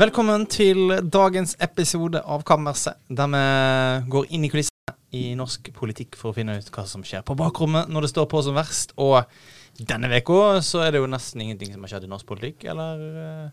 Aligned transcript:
Velkommen 0.00 0.46
til 0.48 0.94
dagens 1.12 1.58
episode 1.60 2.22
av 2.24 2.40
Kammerset, 2.48 2.96
der 3.12 3.26
vi 3.28 3.40
går 4.08 4.30
inn 4.32 4.46
i 4.46 4.48
kulissene 4.48 4.94
i 5.12 5.34
norsk 5.36 5.66
politikk 5.76 6.16
for 6.16 6.30
å 6.30 6.36
finne 6.38 6.54
ut 6.56 6.70
hva 6.72 6.86
som 6.88 7.02
skjer 7.04 7.20
på 7.26 7.36
bakrommet 7.36 7.90
når 7.92 8.06
det 8.06 8.10
står 8.14 8.28
på 8.30 8.40
som 8.46 8.56
verst. 8.56 8.94
Og 8.96 9.18
denne 9.76 10.08
uka 10.08 10.62
så 10.64 10.80
er 10.86 10.94
det 10.94 11.02
jo 11.02 11.10
nesten 11.10 11.42
ingenting 11.44 11.74
som 11.74 11.84
har 11.84 11.92
skjedd 11.92 12.06
i 12.08 12.10
norsk 12.14 12.30
politikk, 12.30 12.64
eller 12.72 13.02
eh, 13.10 13.52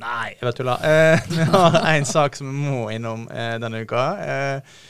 Nei, 0.00 0.30
jeg 0.30 0.48
vet 0.48 0.60
tuller. 0.62 0.88
Eh, 0.88 1.28
vi 1.34 1.50
har 1.52 1.78
en 1.82 2.08
sak 2.08 2.40
som 2.40 2.48
vi 2.48 2.72
må 2.72 2.86
innom 2.94 3.28
eh, 3.28 3.58
denne 3.60 3.84
uka. 3.84 4.08
Eh, 4.24 4.80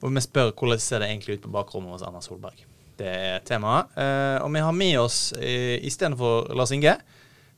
og 0.00 0.16
vi 0.16 0.24
spør 0.24 0.54
hvordan 0.54 0.80
ser 0.80 1.04
det 1.04 1.12
egentlig 1.12 1.36
ut 1.36 1.44
på 1.44 1.52
bakrommet 1.58 1.98
hos 1.98 2.08
Erna 2.08 2.24
Solberg. 2.24 2.64
Det 2.96 3.12
er 3.12 3.44
temaet. 3.44 3.92
Og 4.40 4.48
vi 4.56 4.64
har 4.64 4.80
med 4.80 4.96
oss 5.04 5.20
eh, 5.36 5.76
istedenfor 5.84 6.54
Lars 6.56 6.72
Inge 6.72 6.96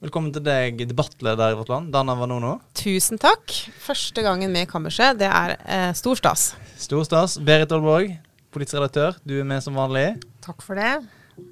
Velkommen 0.01 0.33
til 0.33 0.41
deg, 0.41 0.79
debattleder 0.89 1.53
i 1.53 1.57
Vårt 1.59 1.69
Land, 1.69 1.91
Dana 1.93 2.15
Vanono. 2.17 2.55
Tusen 2.73 3.19
takk. 3.21 3.53
Første 3.85 4.23
gangen 4.25 4.49
med 4.49 4.65
i 4.65 4.69
Kammerset. 4.71 5.19
Det 5.21 5.27
er 5.29 5.53
eh, 5.61 5.91
stor 5.93 6.17
stas. 6.17 6.45
Stor 6.81 7.05
stas. 7.05 7.35
Berit 7.45 7.69
Aalborg, 7.77 8.15
politisk 8.49 8.79
redaktør, 8.79 9.19
du 9.29 9.35
er 9.43 9.45
med 9.51 9.61
som 9.61 9.77
vanlig. 9.77 10.15
Takk 10.41 10.65
for 10.65 10.81
det. 10.81 10.95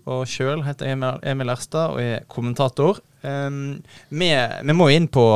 Og 0.08 0.24
sjøl 0.32 0.64
heter 0.64 0.88
jeg 0.88 0.96
Emil, 0.96 1.20
Emil 1.28 1.52
Erstad 1.52 1.92
og 1.92 2.00
er 2.00 2.24
kommentator. 2.32 3.02
Um, 3.20 3.82
vi, 4.08 4.30
vi, 4.32 4.78
må 4.80 4.88
inn 4.96 5.10
på, 5.12 5.26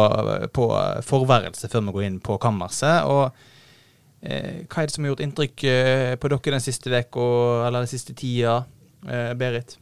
på 0.57 0.71
forværelse 1.05 1.69
før 1.69 1.85
vi 1.91 1.97
går 1.99 2.09
inn 2.09 2.19
på 2.25 2.41
kammerset. 2.41 3.13
Og 3.13 4.25
eh, 4.25 4.65
hva 4.65 4.87
er 4.87 4.89
det 4.89 4.97
som 4.97 5.05
har 5.05 5.13
gjort 5.13 5.27
inntrykk 5.29 5.69
eh, 5.69 6.15
på 6.17 6.33
dere 6.33 6.57
den 6.57 6.65
siste 6.65 6.89
uka, 6.89 7.29
eller 7.69 7.85
den 7.85 7.93
siste 7.93 8.17
tida, 8.17 8.63
eh, 9.05 9.35
Berit? 9.37 9.77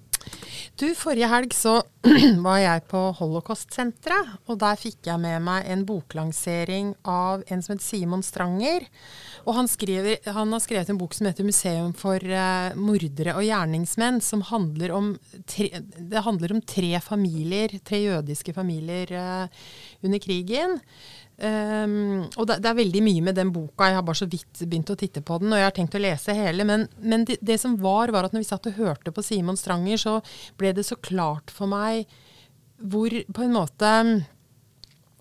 Du, 0.81 0.87
Forrige 0.97 1.29
helg 1.29 1.53
så 1.53 1.75
var 2.47 2.61
jeg 2.63 2.85
på 2.89 3.01
Holocaust-senteret, 3.19 4.31
og 4.49 4.57
der 4.63 4.79
fikk 4.81 5.11
jeg 5.11 5.21
med 5.21 5.43
meg 5.45 5.67
en 5.69 5.83
boklansering 5.85 6.95
av 7.05 7.43
en 7.53 7.61
som 7.61 7.75
heter 7.75 7.85
Simon 7.85 8.25
Stranger. 8.25 8.87
Og 9.45 9.59
han, 9.59 9.69
skriver, 9.69 10.23
han, 10.25 10.55
har 10.55 10.63
skrevet 10.65 10.89
en 10.93 11.01
bok 11.01 11.17
som 11.17 11.29
heter 11.29 11.45
'Museum 11.45 11.93
for 11.97 12.17
uh, 12.17 12.73
mordere 12.81 13.37
og 13.37 13.45
gjerningsmenn', 13.45 14.23
som 14.25 14.45
handler 14.49 14.95
om 14.97 15.13
tre, 15.45 15.69
det 15.83 16.25
handler 16.25 16.57
om 16.57 16.65
tre 16.65 16.95
familier, 17.05 17.77
tre 17.85 18.01
jødiske 18.07 18.57
familier 18.57 19.13
uh, 19.13 19.65
under 20.01 20.23
krigen. 20.23 20.81
Um, 21.41 22.27
og 22.37 22.45
det, 22.51 22.59
det, 22.61 22.69
er 22.69 22.77
veldig 22.77 23.01
mye 23.01 23.23
med 23.31 23.39
den 23.39 23.53
boka. 23.55 23.87
Jeg 23.89 23.97
har 23.97 24.05
bare 24.05 24.21
så 24.21 24.29
vidt 24.29 24.61
begynt 24.61 24.93
å 24.93 24.97
titte 25.01 25.23
på 25.25 25.39
den, 25.41 25.55
og 25.55 25.61
jeg 25.61 25.69
har 25.71 25.77
tenkt 25.77 25.97
å 25.97 26.03
lese 26.03 26.35
hele. 26.37 26.67
Men, 26.69 26.85
men 27.01 27.25
det, 27.29 27.39
det, 27.41 27.57
som 27.63 27.79
var, 27.81 28.13
var 28.13 28.29
at 28.29 28.35
når 28.37 28.45
vi 28.45 28.51
satt 28.51 28.69
og 28.69 28.77
hørte 28.77 29.15
på 29.17 29.25
Simon 29.25 29.57
Stranger, 29.57 30.01
så 30.01 30.19
ble 30.61 30.75
det 30.77 30.85
så 30.89 30.99
klart 31.01 31.53
for 31.55 31.71
meg 31.71 32.11
hvor 32.81 33.13
på 33.13 33.45
en 33.45 33.53
måte 33.53 33.89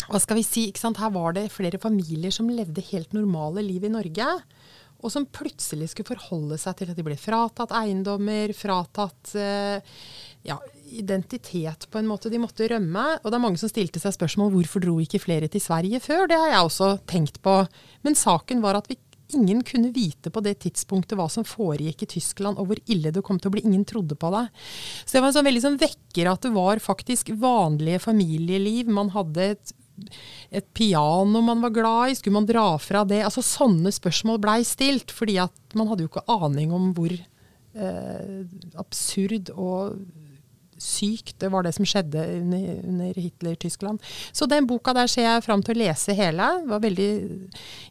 Hva 0.08 0.20
skal 0.24 0.38
vi 0.40 0.46
si? 0.48 0.62
Her 0.72 1.12
var 1.12 1.36
det 1.36 1.50
flere 1.52 1.80
familier 1.82 2.32
som 2.32 2.48
levde 2.52 2.84
helt 2.92 3.12
normale 3.16 3.64
liv 3.64 3.84
i 3.84 3.92
Norge. 3.92 4.28
Og 5.00 5.12
som 5.14 5.28
plutselig 5.32 5.94
skulle 5.94 6.12
forholde 6.18 6.58
seg 6.60 6.80
til 6.80 6.92
at 6.92 6.98
de 6.98 7.06
ble 7.08 7.16
fratatt 7.20 7.72
eiendommer, 7.76 8.52
fratatt 8.58 9.32
uh, 9.40 9.80
ja, 10.44 10.58
identitet 11.00 11.86
på 11.92 12.00
en 12.00 12.08
måte. 12.10 12.32
De 12.32 12.42
måtte 12.42 12.68
rømme. 12.72 13.06
Og 13.22 13.30
det 13.30 13.38
er 13.38 13.44
mange 13.44 13.62
som 13.62 13.72
stilte 13.72 14.02
seg 14.02 14.16
spørsmål 14.16 14.54
hvorfor 14.56 14.84
dro 14.84 14.98
ikke 15.04 15.22
flere 15.24 15.50
til 15.52 15.64
Sverige 15.64 16.02
før. 16.04 16.28
Det 16.30 16.40
har 16.40 16.54
jeg 16.54 16.66
også 16.66 16.90
tenkt 17.10 17.42
på. 17.46 17.62
Men 18.08 18.18
saken 18.18 18.64
var 18.66 18.80
at 18.80 18.90
vi, 18.92 19.00
ingen 19.38 19.62
kunne 19.66 19.94
vite 19.94 20.32
på 20.34 20.42
det 20.46 20.56
tidspunktet 20.66 21.18
hva 21.20 21.28
som 21.30 21.46
foregikk 21.46 22.06
i 22.06 22.12
Tyskland, 22.16 22.58
og 22.58 22.72
hvor 22.72 22.80
ille 22.90 23.12
det 23.14 23.24
kom 23.26 23.42
til 23.42 23.52
å 23.52 23.56
bli. 23.58 23.66
Ingen 23.68 23.86
trodde 23.90 24.18
på 24.20 24.32
det. 24.34 24.48
Så 25.04 25.18
det 25.18 25.24
var 25.24 25.32
en 25.32 25.38
sånn 25.40 25.50
veldig 25.50 25.66
sånn 25.68 25.82
vekker 25.82 26.32
at 26.32 26.48
det 26.48 26.56
var 26.56 26.82
faktisk 26.84 27.34
vanlige 27.40 28.06
familieliv. 28.10 28.90
Man 28.90 29.14
hadde 29.16 29.52
et 29.56 29.76
et 30.50 30.64
piano 30.72 31.42
man 31.44 31.60
var 31.60 31.74
glad 31.76 32.12
i, 32.12 32.16
skulle 32.16 32.38
man 32.38 32.48
dra 32.48 32.78
fra 32.80 33.04
det? 33.08 33.20
Altså 33.26 33.44
Sånne 33.46 33.92
spørsmål 33.92 34.40
blei 34.40 34.62
stilt, 34.68 35.12
fordi 35.12 35.40
at 35.44 35.76
man 35.76 35.90
hadde 35.90 36.06
jo 36.06 36.12
ikke 36.12 36.24
aning 36.32 36.72
om 36.76 36.92
hvor 36.98 37.12
eh, 37.12 38.40
absurd 38.80 39.52
og 39.56 40.00
sykt. 40.84 41.36
Det 41.42 41.52
var 41.54 41.66
det 41.66 41.74
som 41.76 41.88
skjedde 41.88 42.24
under, 42.40 43.14
Hitler-Tyskland. 43.20 44.04
Så 44.32 44.48
den 44.50 44.68
boka 44.70 44.94
der 44.96 45.12
ser 45.12 45.28
jeg 45.28 45.46
fram 45.46 45.64
til 45.66 45.78
å 45.78 45.82
lese 45.84 46.16
hele. 46.18 46.50
Det 46.64 46.72
var 46.72 46.84
veldig 46.84 47.12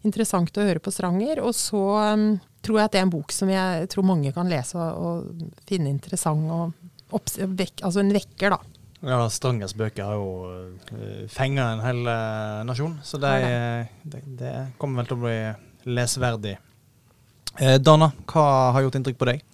interessant 0.08 0.58
å 0.58 0.66
høre 0.68 0.82
på 0.82 0.92
Stranger. 0.94 1.42
Og 1.44 1.54
så 1.56 1.82
um, 2.14 2.30
tror 2.64 2.80
jeg 2.80 2.90
at 2.90 2.96
det 2.96 3.02
er 3.02 3.08
en 3.08 3.14
bok 3.14 3.34
som 3.34 3.52
jeg 3.52 3.88
tror 3.92 4.08
mange 4.08 4.32
kan 4.36 4.50
lese 4.50 4.78
og, 4.80 4.98
og 4.98 5.62
finne 5.68 5.92
interessant. 5.92 6.48
og 6.50 6.72
vek, 7.58 7.80
Altså 7.82 8.02
en 8.02 8.12
vekker, 8.16 8.56
da. 8.56 8.78
Ja, 9.06 9.20
Strangers 9.30 9.76
bøker 9.78 10.08
har 10.08 10.16
jo 10.18 10.30
eh, 10.90 11.26
fenga 11.30 11.68
en 11.76 11.82
hel 11.84 12.00
uh, 12.02 12.64
nasjon, 12.66 12.96
så 13.06 13.20
det, 13.22 13.30
det, 14.02 14.24
det, 14.40 14.54
kommer 14.78 15.04
vel 15.04 15.10
til 15.10 15.18
å 15.20 15.22
bli 15.22 15.36
lesverdig. 15.94 16.56
Eh, 17.62 17.76
Dana, 17.78 18.10
hva 18.26 18.72
har 18.74 18.82
gjort 18.82 18.98
inntrykk 18.98 19.20
på 19.20 19.28
deg? 19.30 19.44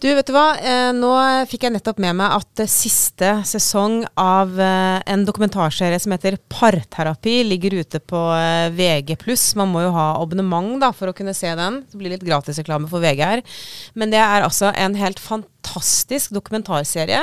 Du, 0.00 0.06
vet 0.16 0.24
du 0.24 0.32
hva. 0.32 0.54
Eh, 0.56 0.90
nå 0.96 1.10
fikk 1.50 1.66
jeg 1.66 1.74
nettopp 1.74 1.98
med 2.00 2.16
meg 2.16 2.32
at 2.38 2.62
siste 2.72 3.34
sesong 3.44 3.98
av 4.16 4.54
eh, 4.56 4.96
en 5.12 5.26
dokumentarserie 5.28 5.98
som 6.00 6.14
heter 6.14 6.38
Parterapi, 6.48 7.34
ligger 7.44 7.76
ute 7.82 8.00
på 8.00 8.22
eh, 8.32 8.72
VG+. 8.72 9.18
Man 9.60 9.68
må 9.74 9.84
jo 9.84 9.92
ha 9.92 10.06
abonnement 10.22 10.80
da, 10.80 10.88
for 10.96 11.12
å 11.12 11.16
kunne 11.16 11.36
se 11.36 11.52
den. 11.52 11.82
Det 11.92 12.00
blir 12.00 12.14
litt 12.14 12.24
gratisreklame 12.24 12.88
for 12.88 13.04
VG 13.04 13.20
her. 13.20 13.44
Men 13.92 14.14
det 14.14 14.22
er 14.24 14.46
altså 14.46 14.72
en 14.72 14.96
helt 14.96 15.20
fantastisk 15.20 15.49
fantastisk 15.70 16.32
dokumentarserie 16.34 17.20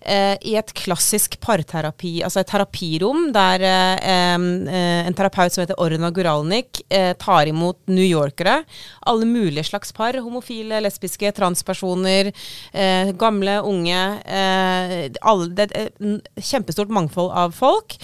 eh, 0.00 0.36
i 0.40 0.56
et 0.56 0.72
klassisk 0.72 1.38
parterapi, 1.40 2.22
altså 2.24 2.40
et 2.40 2.48
terapirom, 2.48 3.30
der 3.32 3.60
eh, 3.60 4.08
eh, 4.08 5.06
en 5.06 5.14
terapeut 5.14 5.52
som 5.52 5.62
heter 5.62 5.80
Orna 5.80 6.10
Guralnik 6.10 6.82
eh, 6.88 7.12
tar 7.18 7.46
imot 7.46 7.78
newyorkere. 7.86 8.62
Alle 9.06 9.26
mulige 9.26 9.64
slags 9.64 9.92
par. 9.92 10.16
Homofile, 10.22 10.80
lesbiske, 10.80 11.32
transpersoner. 11.32 12.32
Eh, 12.72 13.12
gamle, 13.18 13.60
unge. 13.62 14.02
Eh, 14.24 15.10
alle, 15.22 15.50
det 15.52 15.70
er 15.70 15.90
et 15.90 16.42
kjempestort 16.42 16.92
mangfold 16.92 17.32
av 17.32 17.52
folk, 17.52 17.96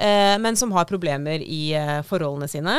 men 0.00 0.56
som 0.56 0.70
har 0.72 0.86
problemer 0.88 1.42
i 1.44 1.74
forholdene 2.08 2.46
sine. 2.48 2.76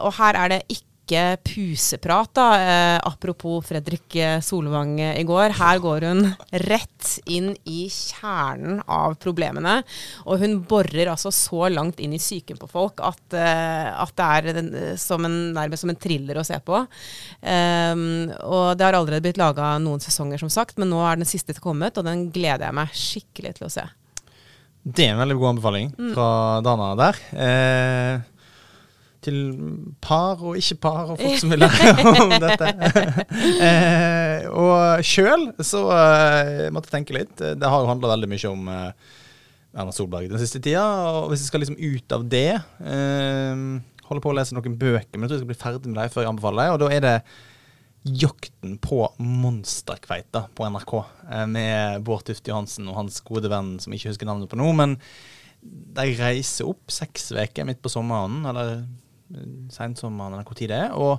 og 0.00 0.12
her 0.16 0.38
er 0.40 0.48
det 0.48 0.60
ikke 0.72 0.93
ikke 1.04 1.24
puseprat, 1.44 2.32
da. 2.34 2.46
Eh, 2.58 2.98
apropos 3.04 3.60
Fredrik 3.68 4.16
eh, 4.16 4.40
Solvang 4.40 4.96
eh, 5.00 5.20
i 5.20 5.24
går. 5.28 5.54
Her 5.58 5.80
går 5.82 6.06
hun 6.08 6.24
rett 6.64 7.10
inn 7.28 7.52
i 7.68 7.84
kjernen 7.92 8.80
av 8.88 9.16
problemene. 9.20 9.76
Og 10.24 10.40
hun 10.40 10.58
borer 10.68 11.12
altså 11.12 11.32
så 11.34 11.68
langt 11.68 12.00
inn 12.00 12.16
i 12.16 12.22
psyken 12.22 12.58
på 12.60 12.68
folk 12.72 13.02
at, 13.04 13.24
eh, 13.36 13.90
at 13.92 14.14
det 14.16 14.30
er 14.30 14.60
den, 14.60 14.72
som 15.00 15.24
en, 15.28 15.38
nærmest 15.54 15.84
som 15.84 15.92
en 15.92 16.00
thriller 16.00 16.40
å 16.40 16.46
se 16.46 16.56
på. 16.64 16.80
Um, 17.44 18.30
og 18.46 18.78
det 18.78 18.86
har 18.86 18.96
allerede 18.96 19.22
blitt 19.24 19.40
laga 19.40 19.74
noen 19.82 20.02
sesonger, 20.02 20.40
som 20.40 20.52
sagt, 20.52 20.78
men 20.80 20.90
nå 20.90 21.02
er 21.04 21.20
den 21.20 21.28
siste 21.28 21.54
kommet, 21.60 21.98
og 21.98 22.06
den 22.08 22.28
gleder 22.34 22.68
jeg 22.68 22.78
meg 22.80 22.96
skikkelig 22.98 23.54
til 23.58 23.68
å 23.68 23.72
se. 23.72 23.84
Det 24.84 25.06
er 25.06 25.14
en 25.14 25.20
veldig 25.22 25.36
god 25.40 25.50
anbefaling 25.54 25.92
mm. 25.96 26.12
fra 26.12 26.28
Dana 26.64 26.90
der. 26.98 27.20
Eh, 27.44 28.24
til 29.24 29.38
par 30.04 30.42
og 30.44 30.58
ikke-par 30.60 31.14
og 31.14 31.20
folk 31.20 31.40
som 31.40 31.52
vil 31.54 31.62
lære 31.64 32.12
om 32.12 32.34
dette. 32.42 32.70
eh, 33.68 34.46
og 34.50 35.04
sjøl 35.06 35.48
så 35.64 35.84
eh, 35.96 36.68
måtte 36.74 36.90
jeg 36.90 36.98
tenke 36.98 37.16
litt. 37.16 37.34
Det 37.40 37.70
har 37.70 37.84
jo 37.84 37.90
handla 37.90 38.12
veldig 38.14 38.30
mye 38.30 38.52
om 38.52 38.70
eh, 38.74 39.14
Erna 39.74 39.94
Solberg 39.94 40.30
den 40.30 40.42
siste 40.42 40.60
tida. 40.62 40.84
Og 41.16 41.32
hvis 41.32 41.44
jeg 41.44 41.50
skal 41.50 41.64
liksom 41.64 41.80
ut 41.80 42.16
av 42.16 42.28
det 42.30 42.52
eh, 42.60 43.66
Holde 44.04 44.20
på 44.20 44.34
å 44.34 44.36
lese 44.36 44.52
noen 44.52 44.74
bøker, 44.76 45.16
men 45.16 45.24
jeg 45.24 45.30
tror 45.30 45.38
jeg 45.38 45.42
skal 45.46 45.48
bli 45.48 45.62
ferdig 45.62 45.88
med 45.88 45.96
dem 45.96 46.10
før 46.12 46.26
jeg 46.26 46.28
anbefaler 46.34 46.66
dem. 46.66 46.74
Og 46.74 46.82
da 46.82 46.88
er 46.92 47.04
det 47.04 47.14
Jakten 48.04 48.74
på 48.84 48.98
monsterkveita 49.16 50.42
på 50.52 50.66
NRK 50.68 50.92
eh, 51.00 51.46
med 51.48 52.04
Bård 52.04 52.26
Tufte 52.28 52.52
Johansen 52.52 52.90
og 52.92 52.98
hans 52.98 53.22
gode 53.24 53.48
venn 53.48 53.78
som 53.80 53.94
jeg 53.94 54.02
ikke 54.02 54.12
husker 54.12 54.28
navnet 54.28 54.50
på 54.52 54.60
nå. 54.60 54.68
men 54.76 54.98
de 55.64 56.04
reiser 56.18 56.68
opp 56.68 56.92
seks 56.92 57.30
uker 57.32 57.64
midt 57.64 57.80
på 57.80 57.88
sommeren, 57.88 58.42
eller 58.50 58.82
sensommeren, 59.72 60.36
eller 60.36 60.46
hvor 60.46 60.58
tid 60.58 60.70
det 60.72 60.78
er. 60.86 60.94
Og 60.94 61.18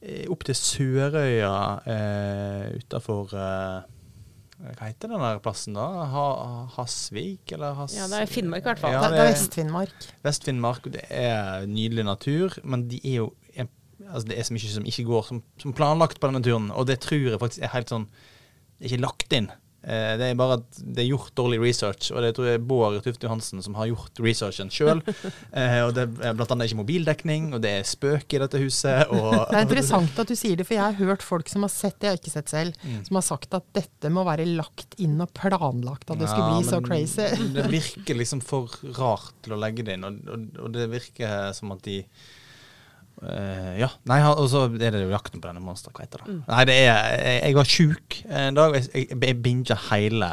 eh, 0.00 0.24
opp 0.32 0.46
til 0.46 0.56
Sørøya 0.58 1.52
eh, 1.92 2.76
utafor 2.80 3.34
eh, 3.34 3.92
hva 4.56 4.86
heter 4.88 5.10
den 5.12 5.20
der 5.20 5.40
plassen, 5.44 5.76
da? 5.76 5.84
Ha, 6.08 6.28
Hasvik, 6.78 7.52
eller 7.52 7.74
Has... 7.76 7.92
Ja, 7.96 8.06
det 8.08 8.22
er 8.22 8.30
Finnmark 8.30 8.64
i 8.64 8.70
hvert 8.70 8.80
fall. 8.80 8.94
Ja, 8.94 9.02
det, 9.12 9.18
er 9.20 9.28
Vest-Finnmark. 9.34 10.06
Vest-Finnmark. 10.24 10.88
Det 10.94 11.02
er 11.12 11.66
nydelig 11.68 12.06
natur, 12.08 12.56
men 12.64 12.86
de 12.88 13.02
er 13.04 13.20
jo 13.20 13.34
altså 14.06 14.28
det 14.28 14.38
er 14.38 14.46
så 14.46 14.54
mye 14.54 14.70
som 14.70 14.88
ikke 14.88 15.04
går 15.08 15.22
som, 15.28 15.42
som, 15.60 15.74
planlagt 15.76 16.20
på 16.20 16.30
denne 16.30 16.42
turen. 16.44 16.70
Og 16.72 16.88
det 16.88 17.00
tror 17.04 17.30
jeg 17.32 17.40
faktisk 17.42 17.64
er 17.64 17.72
helt 17.72 17.92
sånn 17.92 18.08
Det 18.76 18.84
er 18.84 18.92
ikke 18.92 19.04
lagt 19.06 19.36
inn 19.36 19.48
det 19.86 20.26
er 20.32 20.34
bare 20.38 20.56
at 20.58 20.78
det 20.82 21.04
er 21.04 21.08
gjort 21.12 21.30
dårlig 21.38 21.60
research, 21.62 22.08
og 22.10 22.24
det 22.24 22.32
tror 22.34 22.48
jeg 22.48 22.58
er 22.58 22.64
Bård 22.66 22.96
Tufte 23.04 23.28
Johansen 23.28 23.62
som 23.62 23.76
har 23.78 23.86
gjort 23.86 24.18
researchen 24.18 24.70
sjøl. 24.74 24.98
eh, 25.60 25.76
og 25.84 25.92
det 25.94 26.08
er 26.26 26.34
bl.a. 26.34 26.46
ikke 26.66 26.78
mobildekning, 26.80 27.52
og 27.54 27.62
det 27.62 27.70
er 27.78 27.86
spøk 27.86 28.34
i 28.34 28.40
dette 28.42 28.58
huset. 28.62 29.06
Og, 29.14 29.30
Det 29.52 29.60
er 29.60 29.66
interessant 29.68 30.18
at 30.18 30.32
du 30.32 30.34
sier 30.38 30.58
det, 30.58 30.66
for 30.66 30.74
jeg 30.74 30.82
har 30.82 30.98
hørt 30.98 31.22
folk 31.22 31.48
som 31.52 31.62
har 31.66 31.70
sett 31.70 32.00
det, 32.00 32.08
jeg 32.08 32.16
har 32.16 32.22
ikke 32.22 32.34
sett 32.34 32.50
selv, 32.54 32.74
Mm. 32.86 32.98
som 33.06 33.16
har 33.18 33.24
sagt 33.24 33.54
at 33.56 33.64
dette 33.74 34.10
må 34.12 34.22
være 34.26 34.44
lagt 34.46 34.94
inn 35.02 35.14
og 35.22 35.30
planlagt, 35.34 36.10
at 36.10 36.18
det 36.20 36.28
skulle 36.28 36.48
Ja, 36.50 36.58
bli 36.58 36.66
så 36.68 36.80
crazy. 36.84 37.28
Det 37.54 37.64
virker 37.72 38.18
liksom 38.18 38.42
for 38.44 38.70
rart 38.98 39.32
til 39.46 39.54
å 39.56 39.60
legge 39.60 39.86
det 39.86 39.96
inn, 39.96 40.04
og, 40.06 40.18
og, 40.30 40.44
og 40.66 40.74
det 40.74 40.88
virker 40.92 41.52
som 41.56 41.72
at 41.74 41.82
de 41.86 42.00
eh, 43.22 43.78
ja. 43.80 43.88
Nei, 44.10 44.18
og 44.28 44.48
så 44.52 44.66
er 44.68 44.90
det 44.92 45.04
jo 45.04 45.12
jakten 45.12 45.40
på 45.40 45.48
denne 45.48 45.62
monsterkveita, 45.64 46.20
Mm. 46.26 46.42
Nei, 46.48 46.64
det 46.68 46.74
er 46.74 46.88
Jeg, 47.16 47.38
jeg 47.44 47.54
var 47.56 47.64
sjuk 47.64 48.16
en 48.28 48.54
dag, 48.58 48.74
og 48.74 48.76
jeg, 48.80 48.90
jeg, 48.94 49.18
jeg 49.22 49.42
binga 49.42 49.76
hele 49.90 50.30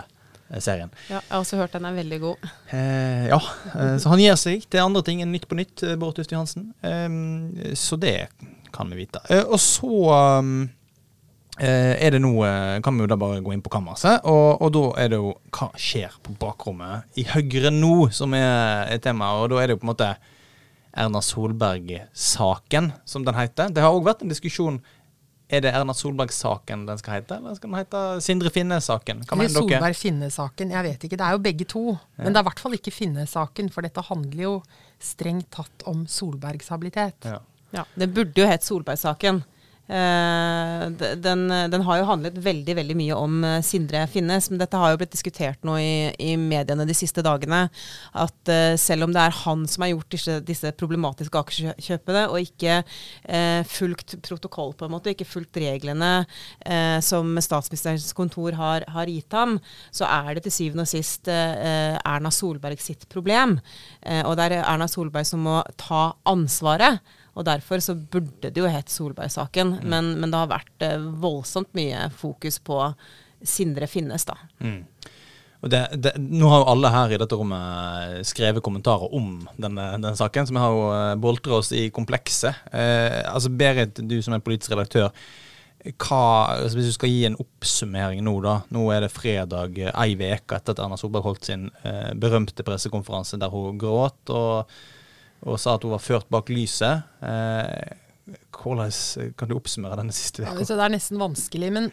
eh, 0.49 0.59
serien. 0.59 0.91
Ja, 1.09 1.19
jeg 1.21 1.31
har 1.31 1.39
også 1.43 1.57
hørt 1.57 1.73
den 1.73 1.85
er 1.85 1.93
veldig 1.97 2.19
god. 2.23 2.47
Eh, 2.71 3.25
ja, 3.31 3.39
eh, 3.73 3.95
så 4.01 4.09
han 4.13 4.19
gir 4.23 4.35
seg 4.39 4.65
til 4.69 4.83
andre 4.83 5.03
ting 5.05 5.21
enn 5.23 5.31
Nytt 5.33 5.47
på 5.47 5.57
nytt, 5.59 5.83
eh, 5.83 5.95
Bård 5.99 6.15
Tufte 6.17 6.35
Johansen. 6.35 6.71
Eh, 6.83 7.73
så 7.77 7.99
det 8.01 8.29
kan 8.73 8.89
vi 8.89 9.03
vite. 9.03 9.21
Og 9.45 9.59
så 9.61 9.89
um, 10.41 10.63
er 11.61 12.09
det 12.09 12.17
nå 12.23 12.31
Kan 12.81 12.95
vi 12.97 13.03
jo 13.03 13.09
da 13.11 13.15
bare 13.21 13.43
gå 13.45 13.51
inn 13.53 13.61
på 13.61 13.69
kammerset, 13.69 14.23
og, 14.25 14.63
og 14.65 14.71
da 14.73 14.81
er 15.03 15.11
det 15.13 15.19
jo 15.19 15.35
Hva 15.53 15.67
skjer 15.77 16.15
på 16.25 16.33
bakrommet 16.41 17.19
i 17.21 17.27
Høyre 17.29 17.69
nå, 17.69 18.09
som 18.09 18.33
er 18.33 18.89
et 18.95 19.03
tema, 19.05 19.29
og 19.37 19.51
da 19.53 19.59
er 19.61 19.69
det 19.69 19.75
jo 19.77 19.83
på 19.83 19.85
en 19.85 19.91
måte 19.91 20.07
Erna 20.93 21.21
Solberg-saken, 21.25 22.91
som 23.05 23.25
den 23.25 23.35
heter. 23.37 23.71
Det 23.73 23.81
har 23.81 23.95
òg 23.95 24.05
vært 24.05 24.21
en 24.25 24.31
diskusjon 24.31 24.81
er 25.53 25.61
det 25.61 25.73
Erna 25.75 25.93
Solberg-saken 25.93 26.85
den 26.87 26.97
skal 26.97 27.19
hete, 27.19 27.37
eller 27.37 27.57
skal 27.57 27.69
den 27.69 27.77
hete 27.77 28.01
Sindre 28.25 28.49
Finne-saken? 28.53 29.23
Eller? 29.27 29.51
Solberg-Finne-saken, 29.53 30.71
jeg 30.73 30.87
vet 30.87 31.05
ikke. 31.05 31.19
Det 31.19 31.25
er 31.27 31.35
jo 31.35 31.41
begge 31.45 31.67
to. 31.69 31.83
Men 32.17 32.31
det 32.33 32.39
er 32.39 32.45
i 32.45 32.47
hvert 32.47 32.63
fall 32.63 32.77
ikke 32.77 32.93
Finne-saken, 32.95 33.69
for 33.73 33.85
dette 33.85 34.05
handler 34.07 34.45
jo 34.47 34.53
strengt 35.03 35.51
tatt 35.53 35.85
om 35.89 36.05
Solbergs 36.09 36.71
habilitet. 36.73 37.27
Ja. 37.29 37.41
Ja, 37.73 37.83
Det 37.97 38.07
burde 38.13 38.37
jo 38.37 38.47
hett 38.47 38.65
Solberg-saken. 38.65 39.43
Eh, 39.83 40.83
de- 40.95 41.15
den, 41.19 41.41
den 41.69 41.81
har 41.83 41.97
jo 41.99 42.05
handlet 42.07 42.37
veldig 42.39 42.75
veldig 42.77 42.95
mye 42.95 43.15
om 43.19 43.33
eh, 43.43 43.57
Sindre 43.67 44.05
Finnes, 44.07 44.45
men 44.49 44.61
dette 44.61 44.79
har 44.79 44.93
jo 44.93 44.99
blitt 45.01 45.11
diskutert 45.11 45.59
nå 45.67 45.75
i, 45.75 45.89
i 46.23 46.37
mediene 46.39 46.85
de 46.87 46.95
siste 46.95 47.19
dagene. 47.25 47.65
At 48.15 48.51
eh, 48.51 48.77
selv 48.79 49.03
om 49.09 49.11
det 49.15 49.19
er 49.25 49.35
han 49.41 49.65
som 49.67 49.83
har 49.83 49.91
gjort 49.91 50.07
disse, 50.15 50.37
disse 50.47 50.71
problematiske 50.79 51.41
aksjekjøpene, 51.41 52.23
og 52.31 52.39
ikke 52.45 52.77
eh, 52.79 53.59
fulgt 53.67 54.15
protokoll 54.23 54.71
på 54.79 54.87
en 54.87 54.93
måte, 54.95 55.11
ikke 55.11 55.27
fulgt 55.27 55.59
reglene 55.59 56.13
eh, 56.63 57.01
som 57.03 57.35
statsministerens 57.43 58.15
kontor 58.15 58.55
har, 58.55 58.85
har 58.95 59.11
gitt 59.11 59.35
ham, 59.35 59.57
så 59.91 60.07
er 60.07 60.37
det 60.37 60.45
til 60.47 60.55
syvende 60.61 60.85
og 60.87 60.91
sist 60.93 61.27
Erna 61.27 62.31
Solberg 62.33 62.79
sitt 62.81 63.03
problem. 63.11 63.57
Og 64.23 64.33
det 64.39 64.45
er 64.47 64.55
Erna 64.61 64.87
Solberg 64.91 65.27
som 65.27 65.43
må 65.45 65.57
ta 65.79 66.13
ansvaret. 66.29 67.01
Og 67.33 67.45
derfor 67.47 67.81
så 67.81 67.95
burde 67.95 68.51
det 68.53 68.61
jo 68.61 68.69
hett 68.69 68.91
Solberg-saken, 68.93 69.79
men, 69.81 70.13
men 70.21 70.33
det 70.33 70.39
har 70.39 70.51
vært 70.51 70.85
eh, 70.85 71.01
voldsomt 71.23 71.71
mye 71.77 72.07
fokus 72.13 72.59
på 72.61 72.79
Sindre 73.43 73.89
Finnes, 73.89 74.25
da. 74.29 74.37
Mm. 74.63 74.83
Det, 75.63 75.79
det, 75.95 76.11
nå 76.19 76.49
har 76.51 76.59
jo 76.59 76.71
alle 76.73 76.91
her 76.91 77.13
i 77.15 77.17
dette 77.21 77.37
rommet 77.39 78.27
skrevet 78.27 78.63
kommentarer 78.65 79.13
om 79.15 79.37
denne, 79.55 79.93
denne 79.95 80.17
saken, 80.19 80.49
vi 80.51 80.59
har 80.59 80.75
jo 80.75 80.89
boltra 81.23 81.61
oss 81.61 81.71
i 81.71 81.87
komplekset. 81.95 82.67
Eh, 82.75 83.21
altså 83.29 83.51
Berit, 83.53 84.03
du 84.03 84.17
som 84.21 84.35
er 84.35 84.43
politisk 84.43 84.75
redaktør, 84.75 85.13
hva, 85.83 86.23
altså 86.63 86.77
hvis 86.79 86.91
du 86.91 86.95
skal 86.95 87.11
gi 87.11 87.23
en 87.27 87.39
oppsummering 87.39 88.21
nå, 88.23 88.37
da. 88.43 88.57
Nå 88.75 88.85
er 88.95 89.03
det 89.03 89.11
fredag, 89.11 89.79
eh, 89.79 89.95
ei 90.03 90.15
uke 90.15 90.59
etter 90.59 90.75
at 90.75 90.83
Erna 90.83 90.99
Solberg 90.99 91.27
holdt 91.27 91.49
sin 91.49 91.69
eh, 91.83 92.11
berømte 92.15 92.63
pressekonferanse 92.67 93.39
der 93.39 93.51
hun 93.51 93.79
gråt 93.79 94.31
og, 94.35 94.71
og 95.43 95.59
sa 95.59 95.75
at 95.75 95.83
hun 95.85 95.93
var 95.93 96.03
ført 96.03 96.29
bak 96.31 96.49
lyset. 96.53 97.03
Eh, 97.23 97.99
hvordan 98.55 99.33
kan 99.37 99.49
du 99.49 99.57
oppsummere 99.57 99.99
denne 99.99 100.15
siste 100.15 100.43
uka? 100.43 100.55
Ja, 100.55 100.63
det 100.63 100.79
er 100.85 100.93
nesten 100.95 101.19
vanskelig, 101.21 101.71
men 101.75 101.91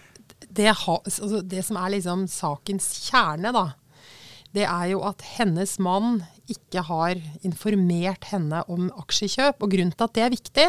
det, 0.48 0.70
altså, 0.70 1.42
det 1.42 1.64
som 1.66 1.78
er 1.80 1.94
liksom 1.96 2.26
sakens 2.30 2.88
kjerne, 3.08 3.52
da, 3.54 3.66
det 4.54 4.66
er 4.66 4.90
jo 4.92 5.02
at 5.06 5.22
hennes 5.36 5.76
mann 5.82 6.22
ikke 6.50 6.82
har 6.88 7.18
informert 7.46 8.26
henne 8.32 8.64
om 8.70 8.88
aksjekjøp. 8.98 9.62
Og 9.62 9.74
grunnen 9.74 9.94
til 9.94 10.06
at 10.06 10.16
det 10.16 10.24
er 10.24 10.34
viktig, 10.34 10.66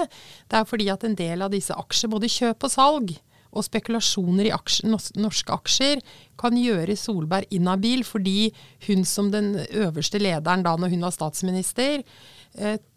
det 0.51 0.59
er 0.59 0.69
fordi 0.69 0.89
at 0.93 1.05
en 1.07 1.17
del 1.17 1.41
av 1.41 1.53
disse 1.53 1.73
aksjer, 1.73 2.11
både 2.13 2.29
kjøp 2.29 2.67
og 2.67 2.73
salg, 2.73 3.13
og 3.51 3.65
spekulasjoner 3.67 4.47
i 4.47 4.53
aksjer, 4.55 4.87
norske 5.19 5.51
aksjer 5.51 5.99
kan 6.39 6.55
gjøre 6.55 6.95
Solberg 6.95 7.49
inhabil, 7.51 8.05
fordi 8.07 8.51
hun 8.87 9.03
som 9.07 9.31
den 9.33 9.57
øverste 9.67 10.21
lederen 10.21 10.63
da 10.63 10.77
når 10.79 10.93
hun 10.93 11.03
var 11.03 11.15
statsminister, 11.15 12.05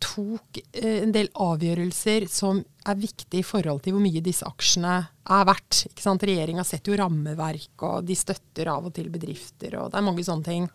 tok 0.02 0.58
eh, 0.72 1.02
en 1.04 1.12
del 1.14 1.28
avgjørelser 1.30 2.26
som 2.30 2.62
er 2.84 2.96
viktige 2.98 3.42
i 3.42 3.46
forhold 3.46 3.84
til 3.84 3.94
hvor 3.94 4.02
mye 4.02 4.22
disse 4.24 4.46
aksjene 4.48 4.96
er 4.98 5.44
verdt. 5.48 5.84
Ikke? 5.90 6.16
Regjeringa 6.24 6.64
setter 6.66 6.92
jo 6.92 6.98
rammeverk, 7.00 7.74
og 7.86 8.08
de 8.08 8.16
støtter 8.18 8.70
av 8.72 8.90
og 8.90 8.96
til 8.96 9.12
bedrifter, 9.14 9.78
og 9.78 9.92
det 9.92 10.00
er 10.00 10.08
mange 10.08 10.26
sånne 10.26 10.48
ting. 10.48 10.66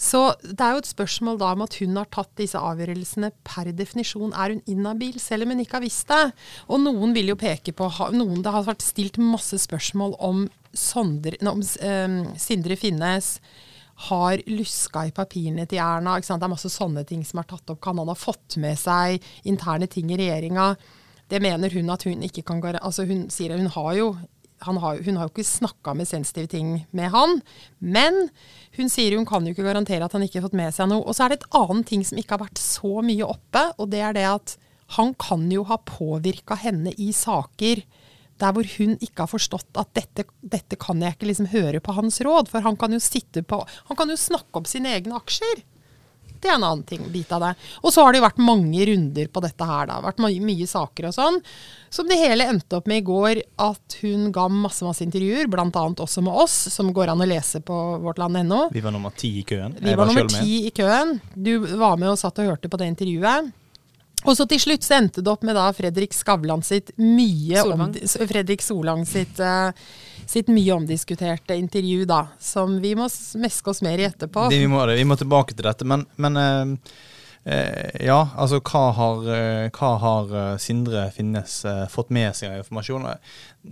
Så 0.00 0.20
det 0.40 0.64
er 0.64 0.72
jo 0.72 0.80
et 0.80 0.88
spørsmål 0.88 1.38
da 1.42 1.50
om 1.52 1.62
at 1.66 1.74
hun 1.76 1.98
har 2.00 2.08
tatt 2.08 2.30
disse 2.40 2.56
avgjørelsene. 2.56 3.34
Per 3.44 3.68
definisjon 3.76 4.32
er 4.32 4.54
hun 4.54 4.62
inhabil, 4.72 5.18
selv 5.20 5.44
om 5.44 5.52
hun 5.52 5.60
ikke 5.60 5.76
har 5.76 5.84
visst 5.84 6.08
det. 6.08 6.22
Og 6.72 6.80
noen 6.80 7.12
vil 7.12 7.34
jo 7.34 7.36
peke 7.36 7.74
på 7.76 7.90
noen, 8.16 8.40
Det 8.40 8.54
har 8.54 8.64
vært 8.64 8.82
stilt 8.82 9.20
masse 9.20 9.60
spørsmål 9.60 10.16
om, 10.18 10.48
Sondre, 10.70 11.34
om 11.50 11.60
eh, 11.60 12.34
Sindre 12.38 12.76
Finnes 12.78 13.40
har 14.08 14.40
luska 14.48 15.04
i 15.08 15.12
papirene 15.12 15.66
til 15.68 15.82
Erna. 15.82 16.16
Det 16.20 16.32
er 16.32 16.52
masse 16.52 16.70
sånne 16.72 17.04
ting 17.08 17.24
som 17.26 17.42
er 17.42 17.48
tatt 17.50 17.72
opp. 17.72 17.82
Kan 17.84 18.00
han 18.00 18.08
ha 18.08 18.16
fått 18.16 18.56
med 18.62 18.78
seg 18.80 19.20
interne 19.48 19.88
ting 19.90 20.12
i 20.12 20.18
regjeringa? 20.20 20.72
Det 21.30 21.40
mener 21.44 21.72
hun 21.76 21.92
at 21.92 22.06
hun 22.08 22.24
ikke 22.26 22.44
kan. 22.48 22.62
Altså 22.80 23.04
hun 23.08 23.28
sier 23.32 23.54
at 23.54 23.60
hun 23.60 23.72
har 23.76 23.96
jo 23.98 24.12
har, 24.60 25.02
hun 25.04 25.16
har 25.16 25.28
jo 25.28 25.32
ikke 25.32 25.46
snakka 25.46 25.94
med 25.96 26.08
sensitive 26.08 26.50
ting 26.52 26.72
med 26.92 27.08
han, 27.14 27.38
men 27.80 28.26
hun 28.76 28.90
sier 28.92 29.16
hun 29.16 29.24
kan 29.28 29.46
jo 29.46 29.54
ikke 29.54 29.64
garantere 29.64 30.04
at 30.04 30.12
han 30.12 30.26
ikke 30.26 30.40
har 30.40 30.48
fått 30.48 30.58
med 30.60 30.74
seg 30.76 30.90
noe. 30.90 31.04
Og 31.04 31.16
så 31.16 31.24
er 31.24 31.32
det 31.32 31.40
et 31.40 31.54
annet 31.60 31.88
ting 31.88 32.04
som 32.04 32.20
ikke 32.20 32.36
har 32.36 32.44
vært 32.44 32.60
så 32.60 33.00
mye 33.04 33.28
oppe, 33.28 33.64
og 33.78 33.88
det 33.94 34.02
er 34.04 34.16
det 34.16 34.26
at 34.28 34.56
han 34.98 35.14
kan 35.22 35.46
jo 35.52 35.64
ha 35.68 35.78
påvirka 35.86 36.58
henne 36.58 36.92
i 36.98 37.12
saker 37.14 37.84
der 38.40 38.54
hvor 38.56 38.68
hun 38.76 38.96
ikke 38.98 39.24
har 39.24 39.30
forstått 39.30 39.80
at 39.80 39.92
dette, 39.96 40.26
dette 40.40 40.78
kan 40.80 41.02
jeg 41.02 41.16
ikke 41.16 41.30
liksom 41.30 41.50
høre 41.52 41.82
på 41.84 41.96
hans 41.96 42.20
råd, 42.24 42.50
for 42.52 42.64
han 42.64 42.78
kan 42.80 42.94
jo 42.96 43.02
sitte 43.02 43.44
på 43.46 43.60
Han 43.88 43.98
kan 43.98 44.10
jo 44.10 44.16
snakke 44.18 44.60
opp 44.60 44.68
sine 44.70 44.94
egne 44.96 45.18
aksjer. 45.18 45.62
Det 46.40 46.48
er 46.48 46.56
en 46.56 46.64
annen 46.64 46.84
ting, 46.88 47.02
bit 47.12 47.28
av 47.36 47.42
det. 47.44 47.50
Og 47.84 47.92
så 47.92 48.00
har 48.02 48.14
det 48.14 48.20
jo 48.20 48.24
vært 48.24 48.40
mange 48.40 48.84
runder 48.88 49.28
på 49.28 49.42
dette 49.44 49.66
her. 49.68 49.88
Det 49.88 49.96
har 49.96 50.06
vært 50.06 50.22
mye, 50.24 50.40
mye 50.44 50.68
saker 50.70 51.10
og 51.10 51.12
sånn. 51.16 51.36
Som 51.92 52.08
det 52.08 52.16
hele 52.16 52.46
endte 52.48 52.78
opp 52.78 52.88
med 52.88 53.02
i 53.02 53.04
går, 53.04 53.42
at 53.60 53.98
hun 54.00 54.30
ga 54.32 54.46
masse 54.48 54.86
masse 54.86 55.04
intervjuer, 55.04 55.50
bl.a. 55.52 55.68
også 55.68 56.24
med 56.24 56.40
oss, 56.46 56.56
som 56.72 56.94
går 56.96 57.12
an 57.12 57.20
å 57.20 57.28
lese 57.28 57.60
på 57.66 57.76
vårtland.no. 58.06 58.70
Vi 58.72 58.84
var 58.84 58.96
nummer 58.96 59.12
ti 59.12 59.34
i 59.42 59.44
køen. 59.44 59.76
Vi 59.76 59.92
var, 59.92 60.06
var 60.06 60.14
nummer 60.14 60.32
ti 60.32 60.62
i 60.70 60.72
køen. 60.74 61.18
Du 61.34 61.58
var 61.76 62.00
med 62.00 62.14
og 62.14 62.20
satt 62.22 62.40
og 62.40 62.54
hørte 62.54 62.72
på 62.72 62.80
det 62.80 62.88
intervjuet. 62.94 63.52
Og 64.28 64.36
så 64.36 64.44
til 64.48 64.60
slutt 64.60 64.84
så 64.84 64.98
endte 64.98 65.22
det 65.24 65.30
opp 65.32 65.42
med 65.48 65.56
da 65.56 65.68
Fredrik 65.72 66.12
Skavlan 66.12 66.60
sitt 66.66 66.90
mye 67.00 67.56
Solvang. 67.62 67.94
omdi- 67.94 68.28
Fredrik 68.28 68.60
Solang 68.62 69.06
sitt, 69.08 69.40
uh, 69.40 69.70
sitt 70.28 70.50
mye 70.52 70.74
omdiskuterte 70.76 71.56
intervju, 71.56 72.04
da. 72.06 72.26
Som 72.38 72.78
vi 72.82 72.92
må 72.98 73.08
meske 73.40 73.72
oss 73.72 73.80
mer 73.82 73.98
i 73.98 74.04
etterpå. 74.10 74.48
Det, 74.52 74.58
vi, 74.60 74.66
må, 74.70 74.82
vi 74.92 75.04
må 75.08 75.16
tilbake 75.16 75.56
til 75.56 75.64
dette, 75.66 75.84
men, 75.88 76.04
men 76.20 76.36
eh, 76.36 76.76
ja, 77.44 78.18
altså 78.36 78.58
hva 78.60 78.82
har, 78.92 79.22
eh, 79.32 79.70
hva 79.72 79.90
har 80.02 80.32
eh, 80.36 80.56
Sindre 80.60 81.06
Finnes 81.14 81.54
eh, 81.64 81.86
fått 81.88 82.10
med 82.12 82.36
seg 82.36 82.50
av 82.52 82.60
informasjon? 82.60 83.06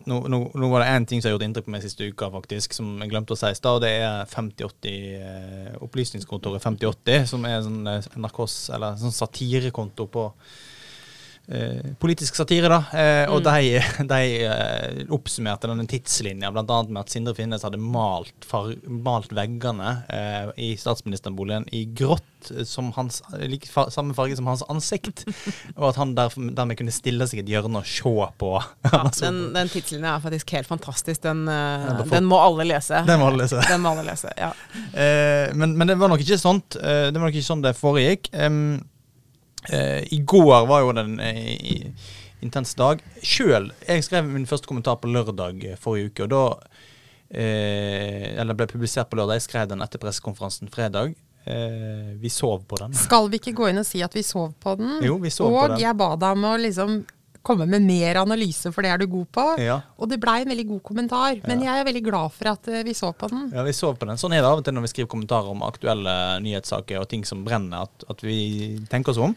Nå, 0.08 0.16
nå, 0.24 0.40
nå 0.56 0.70
var 0.72 0.84
det 0.84 0.94
én 0.94 1.06
ting 1.08 1.20
som 1.20 1.28
har 1.28 1.36
gjort 1.36 1.44
inntrykk 1.44 1.66
på 1.66 1.74
meg 1.74 1.84
siste 1.84 2.08
uka, 2.08 2.30
faktisk, 2.32 2.72
som 2.76 2.94
jeg 3.02 3.12
glemte 3.12 3.36
å 3.36 3.38
si 3.38 3.50
i 3.52 3.58
stad. 3.58 3.82
Det 3.84 3.92
er 4.00 4.30
5080, 4.32 4.96
eh, 5.20 5.76
Opplysningskontoret 5.84 6.64
5080, 6.64 7.28
som 7.28 7.44
er 7.48 7.60
sånn 7.66 7.92
eh, 7.92 8.08
NRKs, 8.16 8.56
eller 8.76 8.96
sånn 9.02 9.16
satirekonto 9.18 10.08
på 10.16 10.26
eh, 10.32 10.56
politisk 11.98 12.36
satire, 12.36 12.68
da. 12.68 12.78
Eh, 12.92 13.30
og 13.32 13.40
de, 13.46 13.78
de 14.12 14.18
eh, 14.44 14.98
oppsummerte 15.16 15.70
denne 15.70 15.86
tidslinja, 15.88 16.50
bl.a. 16.52 16.64
med 16.90 17.00
at 17.00 17.12
Sindre 17.14 17.32
Finnes 17.38 17.64
hadde 17.64 17.80
malt, 17.80 18.34
far, 18.44 18.74
malt 18.84 19.32
veggene 19.32 19.94
eh, 20.12 20.50
i 20.60 20.74
statsministerboligen 20.76 21.64
i 21.72 21.86
grått, 21.96 22.50
eh, 22.52 22.66
som 22.68 22.90
hans, 22.98 23.22
like, 23.40 23.64
fa, 23.72 23.86
samme 23.94 24.12
farge 24.18 24.36
som 24.36 24.50
hans 24.50 24.64
ansikt. 24.68 25.24
og 25.78 25.88
at 25.94 26.00
han 26.02 26.12
derf- 26.18 26.36
dermed 26.36 26.76
kunne 26.82 26.92
stille 26.92 27.24
seg 27.30 27.40
i 27.40 27.44
et 27.46 27.54
hjørne 27.54 27.80
og 27.80 27.88
se 27.88 28.12
på. 28.44 28.52
Ja, 28.92 29.02
den, 29.20 29.40
den 29.56 29.68
tidslinja 29.72 30.14
er 30.18 30.22
faktisk 30.24 30.52
helt 30.56 30.68
fantastisk. 30.68 31.22
Den, 31.24 31.46
eh, 31.48 31.88
Ja, 31.88 31.96
får- 32.02 32.12
den 32.18 32.28
må 32.28 32.42
alle 32.44 32.68
lese. 32.68 33.00
Den 33.08 33.20
må 33.24 33.30
alle 33.32 33.46
lese. 33.46 33.64
Den 33.72 33.80
må 33.84 33.94
alle 33.96 34.04
lese, 34.10 34.32
ja. 34.36 34.52
Eh, 34.92 35.48
men, 35.56 35.72
men 35.80 35.88
det 35.94 35.96
var 36.00 36.12
nok 36.12 36.20
ikke 36.24 36.38
sånt. 36.40 36.76
Eh, 36.76 37.08
det 37.08 37.16
var 37.16 37.28
nok 37.30 37.36
ikke 37.40 37.48
sånn 37.52 37.64
det 37.64 37.72
foregikk. 37.80 38.28
Eh, 38.36 38.52
I 40.10 40.18
går 40.24 40.66
var 40.66 40.80
jo 40.84 40.92
den 40.92 41.18
eh, 41.20 41.40
i- 41.54 41.92
intens 42.42 42.74
dag. 42.78 43.00
Sjøl 43.22 43.72
Jeg 43.88 44.04
skrev 44.06 44.24
min 44.24 44.46
første 44.46 44.66
kommentar 44.70 44.96
på 45.02 45.10
lørdag 45.10 45.64
eh, 45.72 45.76
forrige 45.76 46.12
uke, 46.12 46.22
og 46.22 46.30
da 46.30 46.42
eh, 47.30 48.38
Eller 48.40 48.54
ble 48.54 48.66
publisert 48.70 49.10
på 49.10 49.18
lørdag. 49.18 49.40
Jeg 49.40 49.46
skrev 49.48 49.68
den 49.72 49.82
etter 49.84 50.00
pressekonferansen 50.02 50.70
fredag. 50.72 51.14
Eh, 51.48 52.14
vi 52.20 52.28
sov 52.32 52.64
på 52.68 52.76
den. 52.82 52.92
Skal 52.94 53.28
vi 53.32 53.38
ikke 53.40 53.54
gå 53.56 53.68
inn 53.70 53.80
og 53.80 53.86
si 53.88 54.02
at 54.04 54.14
vi 54.16 54.22
sov 54.26 54.52
på 54.60 54.74
den? 54.78 54.98
Jo, 55.04 55.16
vi 55.22 55.30
sov 55.32 55.52
og 55.52 55.60
på 55.62 55.68
den. 55.74 55.80
jeg 55.86 55.96
ba 55.96 56.10
deg 56.16 56.36
om 56.36 56.44
å 56.44 56.56
liksom 56.60 56.98
komme 57.48 57.66
med 57.70 57.84
mer 57.84 58.20
analyse, 58.20 58.70
for 58.74 58.84
det 58.84 58.92
er 58.92 59.00
du 59.00 59.06
god 59.10 59.28
på. 59.34 59.46
Ja. 59.64 59.78
Og 59.96 60.10
det 60.10 60.20
blei 60.22 60.42
en 60.42 60.52
veldig 60.52 60.66
god 60.74 60.82
kommentar. 60.90 61.40
Men 61.48 61.64
jeg 61.64 61.80
er 61.80 61.88
veldig 61.88 62.04
glad 62.06 62.34
for 62.36 62.52
at 62.52 62.70
eh, 62.70 62.84
vi 62.86 62.94
så 62.96 63.10
på 63.16 63.30
den. 63.32 63.48
Ja, 63.54 63.64
vi 63.66 63.74
så 63.76 63.94
på 63.96 64.08
den. 64.08 64.20
Sånn 64.20 64.36
er 64.36 64.44
det 64.44 64.50
av 64.50 64.60
og 64.60 64.66
til 64.66 64.76
når 64.76 64.86
vi 64.86 64.92
skriver 64.92 65.12
kommentarer 65.14 65.50
om 65.52 65.64
aktuelle 65.66 66.14
nyhetssaker 66.44 67.00
og 67.00 67.08
ting 67.10 67.24
som 67.28 67.44
brenner, 67.46 67.88
at, 67.88 68.06
at 68.12 68.24
vi 68.26 68.38
tenker 68.92 69.14
oss 69.14 69.22
om. 69.28 69.34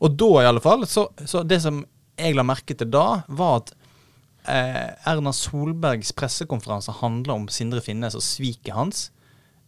Og 0.00 0.18
da 0.18 0.30
i 0.42 0.50
alle 0.50 0.62
fall, 0.64 0.86
så, 0.90 1.08
så 1.24 1.44
det 1.46 1.62
som 1.64 1.84
jeg 2.18 2.36
la 2.36 2.44
merke 2.46 2.76
til 2.78 2.90
da, 2.94 3.24
var 3.28 3.62
at 3.62 3.74
eh, 4.50 5.10
Erna 5.10 5.32
Solbergs 5.34 6.14
pressekonferanse 6.16 6.98
handla 7.00 7.38
om 7.38 7.48
Sindre 7.52 7.82
Finnes 7.84 8.16
og 8.18 8.24
sviket 8.24 8.74
hans. 8.76 9.08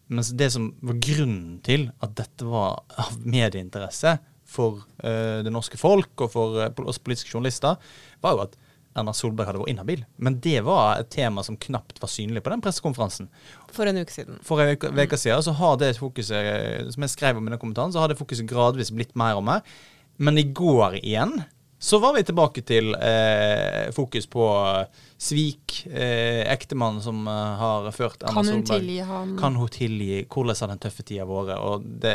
Mens 0.06 0.30
det 0.38 0.52
som 0.54 0.70
var 0.86 1.00
grunnen 1.02 1.58
til 1.66 1.88
at 2.04 2.14
dette 2.18 2.46
var 2.46 2.84
av 3.00 3.16
medieinteresse 3.26 4.18
for 4.56 4.82
uh, 5.04 5.42
det 5.44 5.52
norske 5.52 5.78
folk 5.80 6.26
og 6.26 6.32
for 6.32 6.60
uh, 6.64 6.86
oss 6.88 7.02
politiske 7.02 7.32
journalister, 7.34 7.76
var 8.25 8.36
jo 8.36 8.46
at 8.46 8.56
Erna 8.96 9.12
Solberg 9.12 9.50
hadde 9.50 9.60
vært 9.60 9.75
inhabil. 9.75 10.04
Men 10.16 10.38
det 10.40 10.62
var 10.64 11.02
et 11.02 11.10
tema 11.12 11.44
som 11.44 11.58
knapt 11.60 12.00
var 12.00 12.08
synlig 12.08 12.40
på 12.44 12.52
den 12.52 12.62
pressekonferansen. 12.64 13.28
For 13.76 13.88
en 13.88 14.00
uke 14.00 14.14
siden. 14.14 14.38
For 14.46 14.62
en 14.62 14.72
uke, 14.72 14.88
uke 14.96 15.18
siden 15.20 15.44
så 15.44 15.52
har 15.58 15.76
det 15.82 15.98
fokuset, 15.98 16.88
som 16.94 17.04
jeg 17.04 17.12
skrev 17.12 17.36
om 17.36 17.50
i 17.50 17.52
den 17.52 17.60
kommentaren, 17.60 17.92
så 17.92 18.00
har 18.00 18.08
det 18.08 18.16
fokuset 18.16 18.48
gradvis 18.48 18.94
blitt 18.96 19.12
mer 19.18 19.36
og 19.36 19.44
mer. 19.50 19.76
Men 20.16 20.40
i 20.40 20.46
går 20.48 20.96
igjen 21.02 21.36
så 21.78 21.98
var 22.00 22.14
vi 22.16 22.22
tilbake 22.25 22.62
til 22.64 22.94
eh, 22.96 23.92
fokus 23.92 24.26
på 24.32 24.44
svik. 25.20 25.82
Eh, 25.86 26.40
Ektemannen 26.48 27.02
som 27.04 27.26
eh, 27.28 27.56
har 27.60 27.90
ført 27.92 28.22
Erna 28.22 28.32
Kan 28.32 28.48
hun 28.48 28.62
Solberg. 28.62 28.80
tilgi 28.80 28.98
ham? 29.04 29.34
Kan 29.40 29.58
hun 29.60 29.68
tilgi? 29.68 30.22
Hvordan 30.25 30.56
har 30.62 30.72
den 30.72 30.80
tøffe 30.86 31.04
tida 31.04 31.26
vært? 31.28 31.58
Og 31.60 31.84
det, 31.84 32.14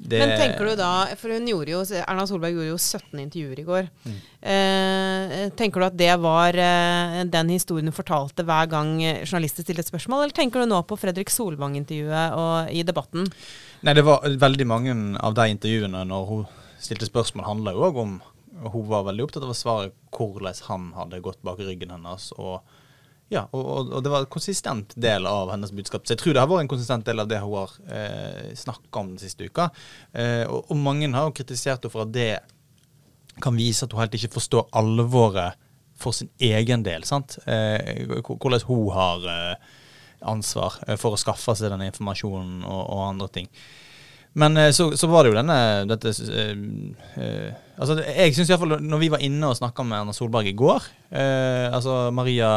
det 0.00 0.20
Men 0.22 0.30
tenker 0.38 0.64
du 0.64 0.72
da, 0.80 0.90
for 1.20 1.32
hun 1.34 1.48
gjorde 1.50 1.74
jo, 1.74 1.80
Erna 2.00 2.24
Solberg 2.28 2.54
gjorde 2.56 2.70
jo 2.70 2.78
17 2.80 3.20
intervjuer 3.20 3.58
i 3.60 3.64
går. 3.66 3.88
Mm. 4.08 4.14
Eh, 4.52 5.34
tenker 5.58 5.82
du 5.82 5.86
at 5.90 5.98
det 6.00 6.14
var 6.22 6.56
eh, 6.56 7.18
den 7.28 7.52
historien 7.52 7.90
hun 7.90 7.96
fortalte 7.96 8.46
hver 8.48 8.70
gang 8.72 8.94
journalister 9.26 9.66
stilte 9.66 9.84
et 9.84 9.92
spørsmål, 9.92 10.24
eller 10.24 10.36
tenker 10.36 10.64
du 10.64 10.70
nå 10.70 10.80
på 10.88 10.96
Fredrik 11.00 11.32
Solvang-intervjuet 11.34 12.38
og 12.38 12.72
i 12.72 12.84
debatten? 12.86 13.28
Nei, 13.84 13.96
det 13.96 14.06
var 14.08 14.24
veldig 14.24 14.68
mange 14.68 14.96
av 15.20 15.36
de 15.36 15.50
intervjuene 15.52 16.06
når 16.08 16.26
hun 16.32 16.48
stilte 16.80 17.08
spørsmål, 17.10 17.48
handla 17.50 17.76
jo 17.76 17.88
òg 17.90 18.04
om 18.04 18.20
Hun 18.60 18.90
var 18.90 19.06
veldig 19.06 19.24
opptatt 19.24 19.44
av 19.46 19.54
å 19.54 19.56
svare 19.56 19.92
hvordan 20.12 20.58
han 20.66 20.88
hadde 20.92 21.22
gått 21.24 21.38
bak 21.40 21.60
ryggen 21.64 21.94
hennes. 21.94 22.26
og 22.36 22.60
ja, 23.30 23.44
og, 23.54 23.92
og, 23.92 24.00
det 24.02 24.10
var 24.10 24.24
en 24.24 24.32
konsistent 24.32 24.94
del 24.98 25.26
av 25.30 25.52
hennes 25.52 25.70
budskap. 25.70 26.02
Så 26.02 26.16
jeg 26.16 26.22
tror 26.22 26.34
det 26.34 26.42
har 26.42 26.50
vært 26.50 26.64
en 26.64 26.72
konsistent 26.72 27.06
del 27.06 27.22
av 27.22 27.28
det 27.30 27.38
hun 27.38 27.52
har 27.54 27.74
eh, 27.94 28.48
snakka 28.58 29.02
om 29.04 29.12
den 29.12 29.22
siste 29.22 29.46
uka. 29.46 29.68
Eh, 30.10 30.42
og, 30.50 30.64
og 30.66 30.80
mange 30.82 31.10
har 31.14 31.28
jo 31.28 31.36
kritisert 31.38 31.84
henne 31.84 31.94
for 31.94 32.08
at 32.08 32.14
det 32.14 32.32
kan 33.40 33.54
vise 33.56 33.86
at 33.86 33.94
hun 33.94 34.02
helt 34.02 34.16
ikke 34.18 34.34
forstår 34.34 34.66
alvoret 34.76 35.60
for 36.00 36.16
sin 36.16 36.30
egen 36.42 36.82
del. 36.82 37.06
sant? 37.06 37.38
Eh, 37.46 38.02
hvordan 38.26 38.66
hun 38.66 38.90
har 38.96 39.28
eh, 39.30 39.70
ansvar 40.26 40.80
eh, 40.86 40.98
for 41.00 41.14
å 41.14 41.20
skaffe 41.20 41.54
seg 41.56 41.72
den 41.72 41.86
informasjonen 41.86 42.64
og, 42.64 42.82
og 42.82 43.06
andre 43.12 43.30
ting. 43.36 43.50
Men 44.38 44.56
eh, 44.56 44.70
så, 44.70 44.90
så 44.96 45.08
var 45.10 45.24
det 45.24 45.32
jo 45.32 45.38
denne 45.40 45.56
dette, 45.90 46.12
eh, 46.30 46.50
eh, 47.18 47.54
altså 47.80 47.96
Jeg 48.04 48.34
syns 48.36 48.52
iallfall 48.52 48.76
når 48.78 49.02
vi 49.02 49.08
var 49.10 49.24
inne 49.26 49.48
og 49.50 49.58
snakka 49.58 49.82
med 49.86 49.98
Erna 49.98 50.14
Solberg 50.14 50.52
i 50.52 50.54
går 50.58 50.86
eh, 51.10 51.66
altså 51.66 51.96
Maria 52.14 52.50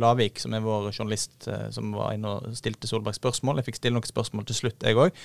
Lavik, 0.00 0.42
som 0.42 0.52
er 0.52 0.64
vår 0.64 0.90
journalist, 0.90 1.48
som 1.72 1.94
var 1.96 2.12
inne 2.16 2.34
og 2.36 2.58
stilte 2.58 2.90
Solberg 2.90 3.16
spørsmål. 3.16 3.60
Jeg 3.60 3.70
fikk 3.70 3.80
stille 3.80 3.96
noen 3.96 4.08
spørsmål 4.10 4.46
til 4.48 4.58
slutt, 4.58 4.84
jeg 4.84 4.98
òg. 4.98 5.16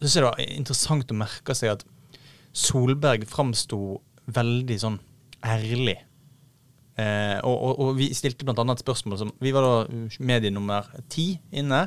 Så 0.00 0.02
synes 0.02 0.16
jeg 0.16 0.24
det 0.24 0.32
var 0.32 0.58
interessant 0.58 1.14
å 1.14 1.20
merke 1.20 1.56
seg 1.56 1.76
at 1.76 1.86
Solberg 2.56 3.26
framsto 3.30 4.00
veldig 4.34 4.78
sånn 4.82 4.98
ærlig. 5.46 5.98
Og, 6.96 7.52
og, 7.52 7.72
og 7.84 7.90
vi 7.98 8.08
stilte 8.16 8.46
bl.a. 8.48 8.64
et 8.72 8.80
spørsmål 8.80 9.18
som 9.20 9.30
Vi 9.44 9.50
var 9.52 9.66
da 9.66 10.04
medie 10.24 10.52
nummer 10.54 10.88
ti 11.12 11.34
inne. 11.52 11.82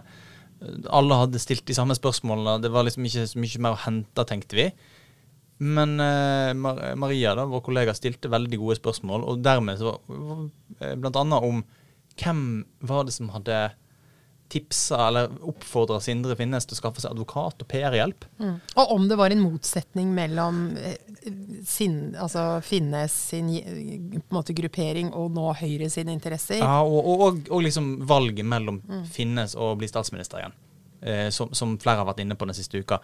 Alle 0.91 1.17
hadde 1.21 1.41
stilt 1.41 1.65
de 1.69 1.75
samme 1.77 1.95
spørsmålene. 1.95 2.59
Det 2.63 2.71
var 2.73 2.87
liksom 2.87 3.05
ikke 3.07 3.27
så 3.31 3.39
mye 3.39 3.61
mer 3.63 3.75
å 3.77 3.83
hente, 3.85 4.25
tenkte 4.27 4.59
vi. 4.59 4.65
Men 5.59 5.99
eh, 5.99 6.53
Maria, 6.55 7.33
da, 7.35 7.45
vår 7.49 7.63
kollega, 7.65 7.95
stilte 7.95 8.31
veldig 8.31 8.59
gode 8.61 8.79
spørsmål. 8.79 9.25
Og 9.27 9.43
dermed 9.43 9.79
så 9.81 9.97
var 10.07 10.45
eh, 10.79 10.95
blant 10.99 11.19
annet 11.19 11.47
om 11.47 11.63
hvem 12.19 12.43
var 12.87 13.07
det 13.07 13.15
som 13.15 13.31
hadde 13.31 13.59
tipsa 14.49 15.07
eller 15.07 15.29
oppfordra 15.49 15.99
Sindre 16.03 16.35
Finnes 16.39 16.65
til 16.65 16.77
å 16.77 16.79
skaffe 16.79 17.03
seg 17.03 17.13
advokat 17.13 17.61
og 17.63 17.69
PR-hjelp. 17.69 18.25
Mm. 18.41 18.55
Og 18.81 18.93
om 18.95 19.07
det 19.09 19.17
var 19.19 19.33
en 19.33 19.43
motsetning 19.43 20.13
mellom 20.15 20.61
eh, 20.77 20.97
sin, 21.67 21.99
altså 22.17 22.47
Finnes 22.65 23.15
sin 23.33 23.51
eh, 23.59 24.17
måte 24.33 24.55
gruppering 24.57 25.13
og 25.13 25.29
nå 25.37 25.51
Høyre 25.59 25.91
sine 25.93 26.15
interesser. 26.15 26.63
Ja, 26.63 26.79
og, 26.81 26.97
og, 27.03 27.27
og, 27.27 27.43
og 27.53 27.67
liksom 27.67 27.93
valget 28.09 28.47
mellom 28.49 28.81
Finnes 29.13 29.55
og 29.59 29.77
bli 29.81 29.91
statsminister 29.91 30.41
igjen. 30.41 30.57
Eh, 31.01 31.29
som, 31.29 31.53
som 31.55 31.77
flere 31.79 32.01
har 32.01 32.07
vært 32.09 32.19
inne 32.19 32.35
på 32.35 32.43
den 32.49 32.57
siste 32.57 32.81
uka. 32.81 32.97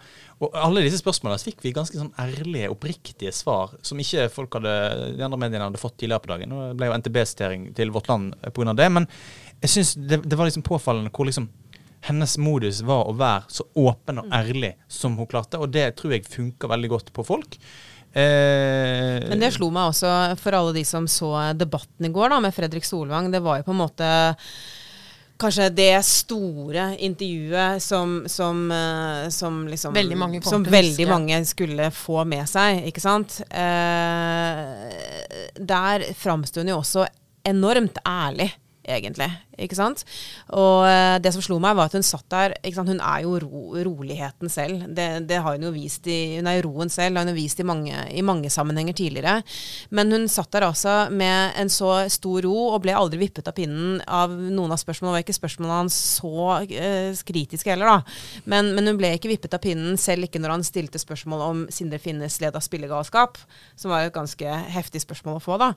Og 0.44 0.52
alle 0.60 0.82
disse 0.84 0.98
spørsmålene 1.00 1.40
fikk 1.40 1.62
vi 1.64 1.72
ganske 1.76 1.96
sånn 1.96 2.12
ærlige, 2.20 2.68
oppriktige 2.68 3.32
svar 3.32 3.72
som 3.80 4.00
ikke 4.02 4.26
folk 4.34 4.58
hadde, 4.58 4.74
de 5.16 5.24
andre 5.24 5.38
mediene 5.40 5.70
hadde 5.70 5.80
fått 5.80 5.96
tidligere 6.02 6.26
på 6.26 6.32
dagen. 6.34 6.52
Nå 6.52 6.74
ble 6.76 6.90
jo 6.90 6.98
NTB-sitering 7.00 7.70
til 7.78 7.94
Vårt 7.94 8.10
Land 8.12 8.36
pga. 8.52 8.74
det. 8.76 8.90
Men 8.92 9.08
jeg 9.60 9.72
synes 9.72 9.94
det, 9.96 10.20
det 10.24 10.36
var 10.38 10.48
liksom 10.48 10.64
påfallende 10.66 11.10
hvor 11.14 11.28
liksom 11.28 11.48
hennes 12.06 12.36
modus 12.38 12.82
var 12.86 13.08
å 13.08 13.14
være 13.18 13.50
så 13.50 13.64
åpen 13.82 14.20
og 14.22 14.32
ærlig 14.34 14.74
som 14.88 15.16
hun 15.18 15.26
klarte. 15.26 15.58
Og 15.58 15.72
det 15.74 15.88
tror 15.98 16.14
jeg 16.14 16.26
funker 16.28 16.70
veldig 16.70 16.90
godt 16.92 17.12
på 17.16 17.24
folk. 17.26 17.56
Eh, 18.16 19.26
Men 19.28 19.42
det 19.42 19.52
slo 19.56 19.68
meg 19.74 19.90
også 19.90 20.08
for 20.40 20.56
alle 20.56 20.72
de 20.76 20.84
som 20.88 21.08
så 21.10 21.32
debatten 21.58 22.06
i 22.08 22.12
går 22.14 22.30
da, 22.32 22.40
med 22.44 22.54
Fredrik 22.54 22.86
Solvang. 22.86 23.30
Det 23.32 23.42
var 23.44 23.60
jo 23.60 23.66
på 23.66 23.74
en 23.74 23.80
måte 23.82 24.10
kanskje 25.36 25.66
det 25.76 25.98
store 26.08 26.86
intervjuet 27.04 27.82
som, 27.84 28.22
som, 28.30 28.62
eh, 28.72 29.26
som 29.34 29.66
liksom 29.68 29.92
Veldig 29.96 30.16
mange 30.16 30.40
Som 30.46 30.64
veldig 30.64 31.08
mange 31.10 31.42
skulle 31.44 31.90
få 31.92 32.22
med 32.24 32.48
seg, 32.48 32.86
ikke 32.88 33.02
sant. 33.04 33.40
Eh, 33.50 34.62
der 35.58 36.06
framsto 36.16 36.62
hun 36.62 36.72
jo 36.72 36.78
også 36.80 37.04
enormt 37.46 37.98
ærlig. 38.06 38.48
Egentlig, 38.86 39.26
ikke 39.58 39.74
sant? 39.74 40.04
Og 40.54 40.84
eh, 40.86 41.16
det 41.18 41.32
som 41.34 41.42
slo 41.42 41.56
meg, 41.62 41.74
var 41.74 41.88
at 41.88 41.96
hun 41.96 42.04
satt 42.06 42.26
der? 42.30 42.52
Hun 42.76 43.00
er 43.00 43.24
jo 43.24 43.32
ro, 43.42 43.62
roligheten 43.74 44.50
selv. 44.52 44.84
Det, 44.94 45.06
det 45.26 45.40
har 45.42 45.56
hun 45.56 45.66
jo 45.66 45.72
vist 45.74 46.06
i 46.06 46.36
Hun 46.36 46.46
er 46.46 46.60
jo 46.60 46.68
roen 46.68 46.92
selv, 46.92 47.18
har 47.18 47.26
hun 47.26 47.34
vist 47.34 47.58
i 47.58 47.66
mange, 47.66 48.04
i 48.14 48.22
mange 48.22 48.50
sammenhenger 48.52 48.94
tidligere. 48.94 49.40
Men 49.90 50.14
hun 50.14 50.28
satt 50.30 50.52
der 50.54 50.68
altså 50.68 50.94
med 51.10 51.58
en 51.58 51.72
så 51.72 51.96
stor 52.12 52.46
ro 52.46 52.68
og 52.76 52.84
ble 52.84 52.94
aldri 52.94 53.24
vippet 53.24 53.50
av 53.50 53.56
pinnen 53.58 53.98
av 54.06 54.30
noen 54.30 54.76
av 54.76 54.78
spørsmålene. 54.78 55.16
Det 55.16 55.18
var 55.18 55.26
ikke 55.26 55.38
spørsmålene 55.40 55.80
hans 55.80 55.98
så 56.20 56.46
eh, 56.62 57.24
kritiske 57.26 57.74
heller, 57.74 57.90
da. 57.90 58.46
Men, 58.46 58.70
men 58.76 58.92
hun 58.92 59.02
ble 59.02 59.16
ikke 59.18 59.32
vippet 59.32 59.58
av 59.58 59.64
pinnen, 59.66 59.98
selv 59.98 60.28
ikke 60.28 60.42
når 60.42 60.58
han 60.58 60.66
stilte 60.68 61.02
spørsmål 61.02 61.44
om 61.48 61.66
Sindre 61.74 61.98
Finnes 62.02 62.38
led 62.44 62.54
av 62.54 62.62
spillegalskap, 62.62 63.42
som 63.74 63.90
var 63.90 64.06
et 64.06 64.14
ganske 64.14 64.62
heftig 64.78 65.02
spørsmål 65.02 65.40
å 65.40 65.44
få, 65.48 65.58
da. 65.58 65.72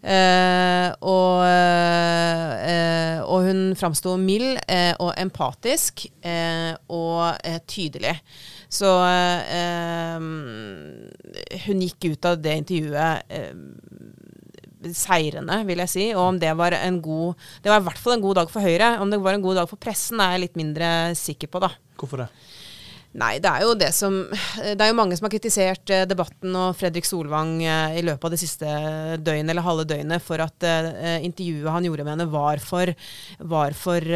Eh, 0.00 0.88
og, 1.04 1.42
eh, 1.44 3.20
og 3.20 3.44
hun 3.44 3.60
framsto 3.76 4.14
mild 4.20 4.56
eh, 4.64 4.94
og 4.96 5.12
empatisk 5.20 6.06
og 6.88 7.36
tydelig. 7.68 8.16
Så 8.70 8.88
hun 11.66 11.82
gikk 11.84 12.12
ut 12.12 12.28
av 12.30 12.38
det 12.40 12.56
intervjuet 12.62 13.34
seirende, 14.96 15.58
vil 15.68 15.82
jeg 15.84 15.92
si. 15.92 16.06
Og 16.14 16.22
om 16.30 16.38
det 16.40 16.52
var 16.56 16.76
en 16.78 17.00
god 17.04 17.34
Det 17.60 17.72
var 17.72 17.82
i 17.82 17.88
hvert 17.88 18.00
fall 18.00 18.16
en 18.16 18.24
god 18.24 18.40
dag 18.40 18.52
for 18.52 18.64
Høyre. 18.64 18.94
Om 19.02 19.10
det 19.12 19.20
var 19.20 19.36
en 19.36 19.44
god 19.44 19.60
dag 19.60 19.68
for 19.68 19.80
pressen, 19.80 20.22
er 20.22 20.36
jeg 20.36 20.46
litt 20.46 20.60
mindre 20.60 21.12
sikker 21.18 21.50
på, 21.50 21.60
da. 21.66 21.74
Hvorfor 22.00 22.24
det? 22.24 22.30
Nei, 23.18 23.40
det 23.42 23.50
er 23.50 23.64
jo 23.66 23.72
det 23.74 23.88
som 23.90 24.20
Det 24.30 24.78
er 24.78 24.92
jo 24.92 24.98
mange 24.98 25.16
som 25.18 25.26
har 25.26 25.32
kritisert 25.32 25.90
eh, 25.90 26.04
debatten 26.06 26.54
og 26.54 26.76
Fredrik 26.78 27.08
Solvang 27.08 27.56
eh, 27.64 27.96
i 27.98 28.04
løpet 28.06 28.28
av 28.28 28.34
det 28.36 28.38
siste 28.38 28.74
døgnet 29.18 29.50
eller 29.50 29.66
halve 29.66 29.86
døgnet 29.90 30.22
for 30.22 30.42
at 30.44 30.66
eh, 30.66 31.18
intervjuet 31.26 31.74
han 31.74 31.88
gjorde 31.88 32.06
med 32.06 32.14
henne 32.14 32.28
var 32.30 32.62
for, 32.62 32.92
var 33.50 33.74
for, 33.74 34.06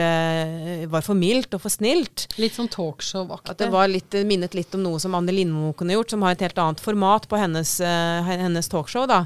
var 0.94 1.06
for 1.06 1.18
mildt 1.18 1.56
og 1.56 1.64
for 1.64 1.74
snilt. 1.74 2.28
Litt 2.38 2.54
sånn 2.54 2.70
talkshow-aktig. 2.70 3.56
At 3.56 3.64
det 3.64 3.70
var 3.74 3.90
litt, 3.90 4.14
minnet 4.26 4.54
litt 4.54 4.74
om 4.78 4.84
noe 4.84 5.02
som 5.02 5.16
Anne 5.18 5.34
Lindmo 5.34 5.72
kunne 5.74 5.96
gjort, 5.96 6.14
som 6.14 6.22
har 6.26 6.36
et 6.36 6.44
helt 6.46 6.60
annet 6.60 6.82
format 6.82 7.26
på 7.30 7.40
hennes, 7.40 7.76
hennes 7.82 8.70
talkshow. 8.70 9.08
da. 9.10 9.24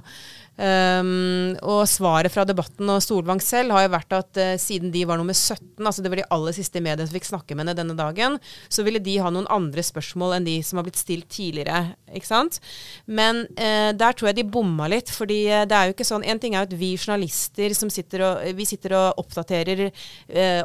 Um, 0.59 1.55
og 1.63 1.85
svaret 1.87 2.33
fra 2.35 2.43
debatten 2.43 2.89
og 2.91 2.99
Solvang 3.05 3.39
selv 3.39 3.77
har 3.77 3.85
jo 3.85 3.93
vært 3.93 4.15
at 4.17 4.41
uh, 4.43 4.57
siden 4.59 4.91
de 4.91 5.05
var 5.07 5.21
nummer 5.21 5.37
17, 5.37 5.79
altså 5.79 6.03
det 6.03 6.11
var 6.11 6.19
de 6.19 6.25
aller 6.35 6.57
siste 6.57 6.81
i 6.81 6.83
media 6.83 7.07
som 7.07 7.15
fikk 7.15 7.29
snakke 7.29 7.55
med 7.55 7.63
henne 7.63 7.77
denne 7.79 7.95
dagen, 7.99 8.41
så 8.67 8.83
ville 8.83 8.99
de 8.99 9.15
ha 9.23 9.31
noen 9.31 9.47
andre 9.55 9.85
spørsmål 9.87 10.35
enn 10.35 10.49
de 10.49 10.57
som 10.67 10.81
har 10.81 10.89
blitt 10.89 10.99
stilt 10.99 11.29
tidligere. 11.31 11.95
ikke 12.11 12.27
sant? 12.27 12.59
Men 13.07 13.45
uh, 13.55 13.95
der 13.95 14.19
tror 14.19 14.33
jeg 14.33 14.41
de 14.41 14.47
bomma 14.51 14.89
litt, 14.91 15.13
fordi 15.15 15.45
uh, 15.53 15.63
det 15.69 15.79
er 15.79 15.87
jo 15.87 15.95
ikke 15.95 16.09
sånn 16.09 16.27
En 16.29 16.41
ting 16.43 16.57
er 16.57 16.65
jo 16.65 16.69
at 16.73 16.75
vi 16.81 16.91
journalister 16.97 17.73
som 17.79 17.91
sitter 17.93 18.25
og, 18.27 18.43
vi 18.59 18.67
sitter 18.67 18.97
og 18.99 19.21
oppdaterer 19.23 19.85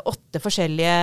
åtte 0.07 0.39
forskjellige 0.41 0.93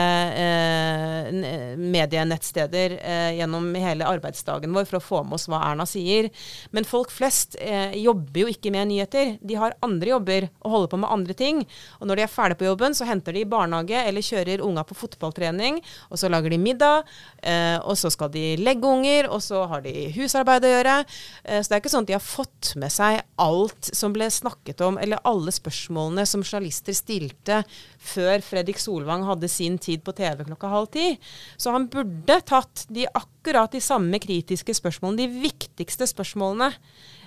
medienettsteder 1.81 2.95
gjennom 3.37 3.69
hele 3.79 4.09
arbeidsdagen 4.09 4.75
vår 4.75 4.89
for 4.89 4.99
å 4.99 5.03
få 5.05 5.21
med 5.27 5.37
oss 5.39 5.47
hva 5.51 5.61
Erna 5.71 5.87
sier. 5.89 6.29
Men 6.75 6.89
folk 6.89 7.13
flest 7.15 7.57
jobber 7.61 8.45
jo 8.45 8.51
ikke 8.53 8.73
med 8.75 8.80
med 8.81 8.91
nyheter. 8.91 9.37
De 9.45 9.59
har 9.61 9.77
andre 9.85 10.15
jobber 10.15 10.49
og 10.65 10.75
holder 10.75 10.93
på 10.93 11.01
med 11.05 11.13
andre 11.13 11.37
ting. 11.37 11.63
Og 12.01 12.09
når 12.09 12.19
de 12.19 12.25
er 12.25 12.33
ferdig 12.33 12.59
på 12.61 12.67
jobben, 12.67 12.97
så 12.97 13.09
henter 13.09 13.37
de 13.37 13.45
i 13.45 13.49
barnehage 13.49 14.01
eller 14.07 14.25
kjører 14.25 14.65
unga 14.65 14.85
på 14.89 14.97
fotballtrening, 14.99 15.81
og 16.11 16.21
så 16.21 16.31
lager 16.33 16.53
de 16.53 16.61
middag, 16.61 17.09
eh, 17.43 17.77
og 17.85 17.99
så 18.01 18.11
skal 18.13 18.33
de 18.33 18.45
legge 18.61 18.89
unger, 18.89 19.29
og 19.31 19.43
så 19.45 19.65
har 19.71 19.85
de 19.85 20.09
husarbeid 20.17 20.67
å 20.67 20.73
gjøre. 20.75 20.97
Eh, 21.45 21.61
så 21.61 21.69
det 21.69 21.77
er 21.77 21.85
ikke 21.85 21.93
sånn 21.93 22.07
at 22.07 22.13
de 22.13 22.17
har 22.17 22.25
fått 22.25 22.73
med 22.81 22.95
seg 22.95 23.21
alt 23.41 23.93
som 23.97 24.15
ble 24.17 24.31
snakket 24.33 24.83
om, 24.87 24.99
eller 25.01 25.23
alle 25.29 25.55
spørsmålene 25.55 26.27
som 26.29 26.45
journalister 26.45 26.97
stilte 26.97 27.63
før 28.01 28.41
Fredrik 28.45 28.81
Solvang 28.81 29.27
hadde 29.29 29.51
sin 29.51 29.79
tid 29.81 30.05
på 30.05 30.15
TV 30.17 30.45
klokka 30.49 30.73
halv 30.73 30.91
ti. 30.95 31.15
Så 31.61 31.75
han 31.75 31.89
burde 31.93 32.41
tatt 32.49 32.87
de 32.89 33.07
akkurat 33.09 33.73
de 33.73 33.83
samme 33.85 34.21
kritiske 34.23 34.75
spørsmålene, 34.79 35.27
de 35.27 35.43
viktigste 35.49 36.09
spørsmålene 36.09 36.73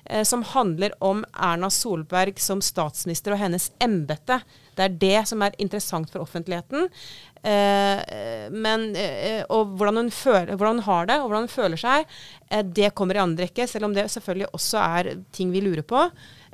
eh, 0.06 0.24
som 0.24 0.44
handler 0.44 0.96
om 1.04 1.24
Erna 1.34 1.70
Solberg 1.70 2.40
som 2.42 2.62
statsminister 2.62 3.36
og 3.36 3.42
hennes 3.44 3.72
embete. 3.84 4.42
Det 4.76 4.86
er 4.86 4.98
det 5.02 5.28
som 5.30 5.44
er 5.46 5.56
interessant 5.62 6.12
for 6.12 6.26
offentligheten. 6.26 6.90
Eh, 7.44 8.48
men, 8.56 8.86
eh, 8.96 9.42
og 9.52 9.74
hvordan 9.76 10.00
hun, 10.00 10.12
føler, 10.16 10.54
hvordan 10.56 10.80
hun, 10.80 10.88
har 10.88 11.10
det, 11.10 11.18
og 11.20 11.28
hvordan 11.28 11.48
hun 11.48 11.52
føler 11.52 11.80
seg, 11.80 12.08
eh, 12.50 12.64
det 12.64 12.94
kommer 12.96 13.20
i 13.20 13.24
andre 13.24 13.50
rekke. 13.50 13.68
Selv 13.68 13.90
om 13.90 13.96
det 13.96 14.08
selvfølgelig 14.14 14.50
også 14.56 14.80
er 14.80 15.12
ting 15.36 15.52
vi 15.52 15.64
lurer 15.66 15.84
på, 15.84 16.06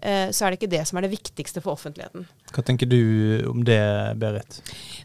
eh, 0.01 0.33
så 0.33 0.45
er 0.45 0.51
det 0.51 0.59
ikke 0.59 0.71
det 0.73 0.83
som 0.89 0.97
er 0.97 1.05
det 1.05 1.13
viktigste 1.13 1.61
for 1.61 1.77
offentligheten. 1.77 2.25
Hva 2.49 2.65
tenker 2.65 2.89
du 2.89 2.99
om 3.51 3.61
det, 3.65 3.79
Berit? 4.21 4.61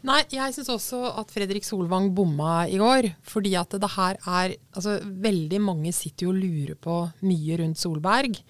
Nei, 0.07 0.23
Jeg 0.33 0.55
syns 0.57 0.73
også 0.73 1.03
at 1.21 1.33
Fredrik 1.33 1.67
Solvang 1.67 2.09
bomma 2.17 2.65
i 2.65 2.81
går. 2.81 3.11
Fordi 3.21 3.53
at 3.59 3.77
det 3.77 3.91
her 3.95 4.17
er 4.25 4.55
altså 4.75 4.99
Veldig 5.05 5.59
mange 5.61 5.91
sitter 5.93 6.27
jo 6.27 6.33
og 6.33 6.39
lurer 6.41 6.75
på 6.81 7.03
mye 7.25 7.57
rundt 7.61 7.79
Solberg. 7.79 8.41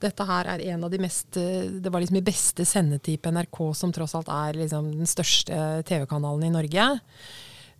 Dette 0.00 0.24
her 0.28 0.48
er 0.54 0.64
en 0.72 0.86
av 0.86 0.92
de 0.92 1.00
mest 1.02 1.36
Det 1.36 1.90
var 1.92 2.00
liksom 2.00 2.18
i 2.20 2.24
beste 2.24 2.64
sendetid 2.68 3.20
på 3.20 3.32
NRK, 3.34 3.60
som 3.76 3.92
tross 3.92 4.16
alt 4.16 4.30
er 4.32 4.58
liksom 4.62 4.90
den 4.96 5.10
største 5.10 5.82
TV-kanalen 5.88 6.48
i 6.48 6.54
Norge. 6.54 6.88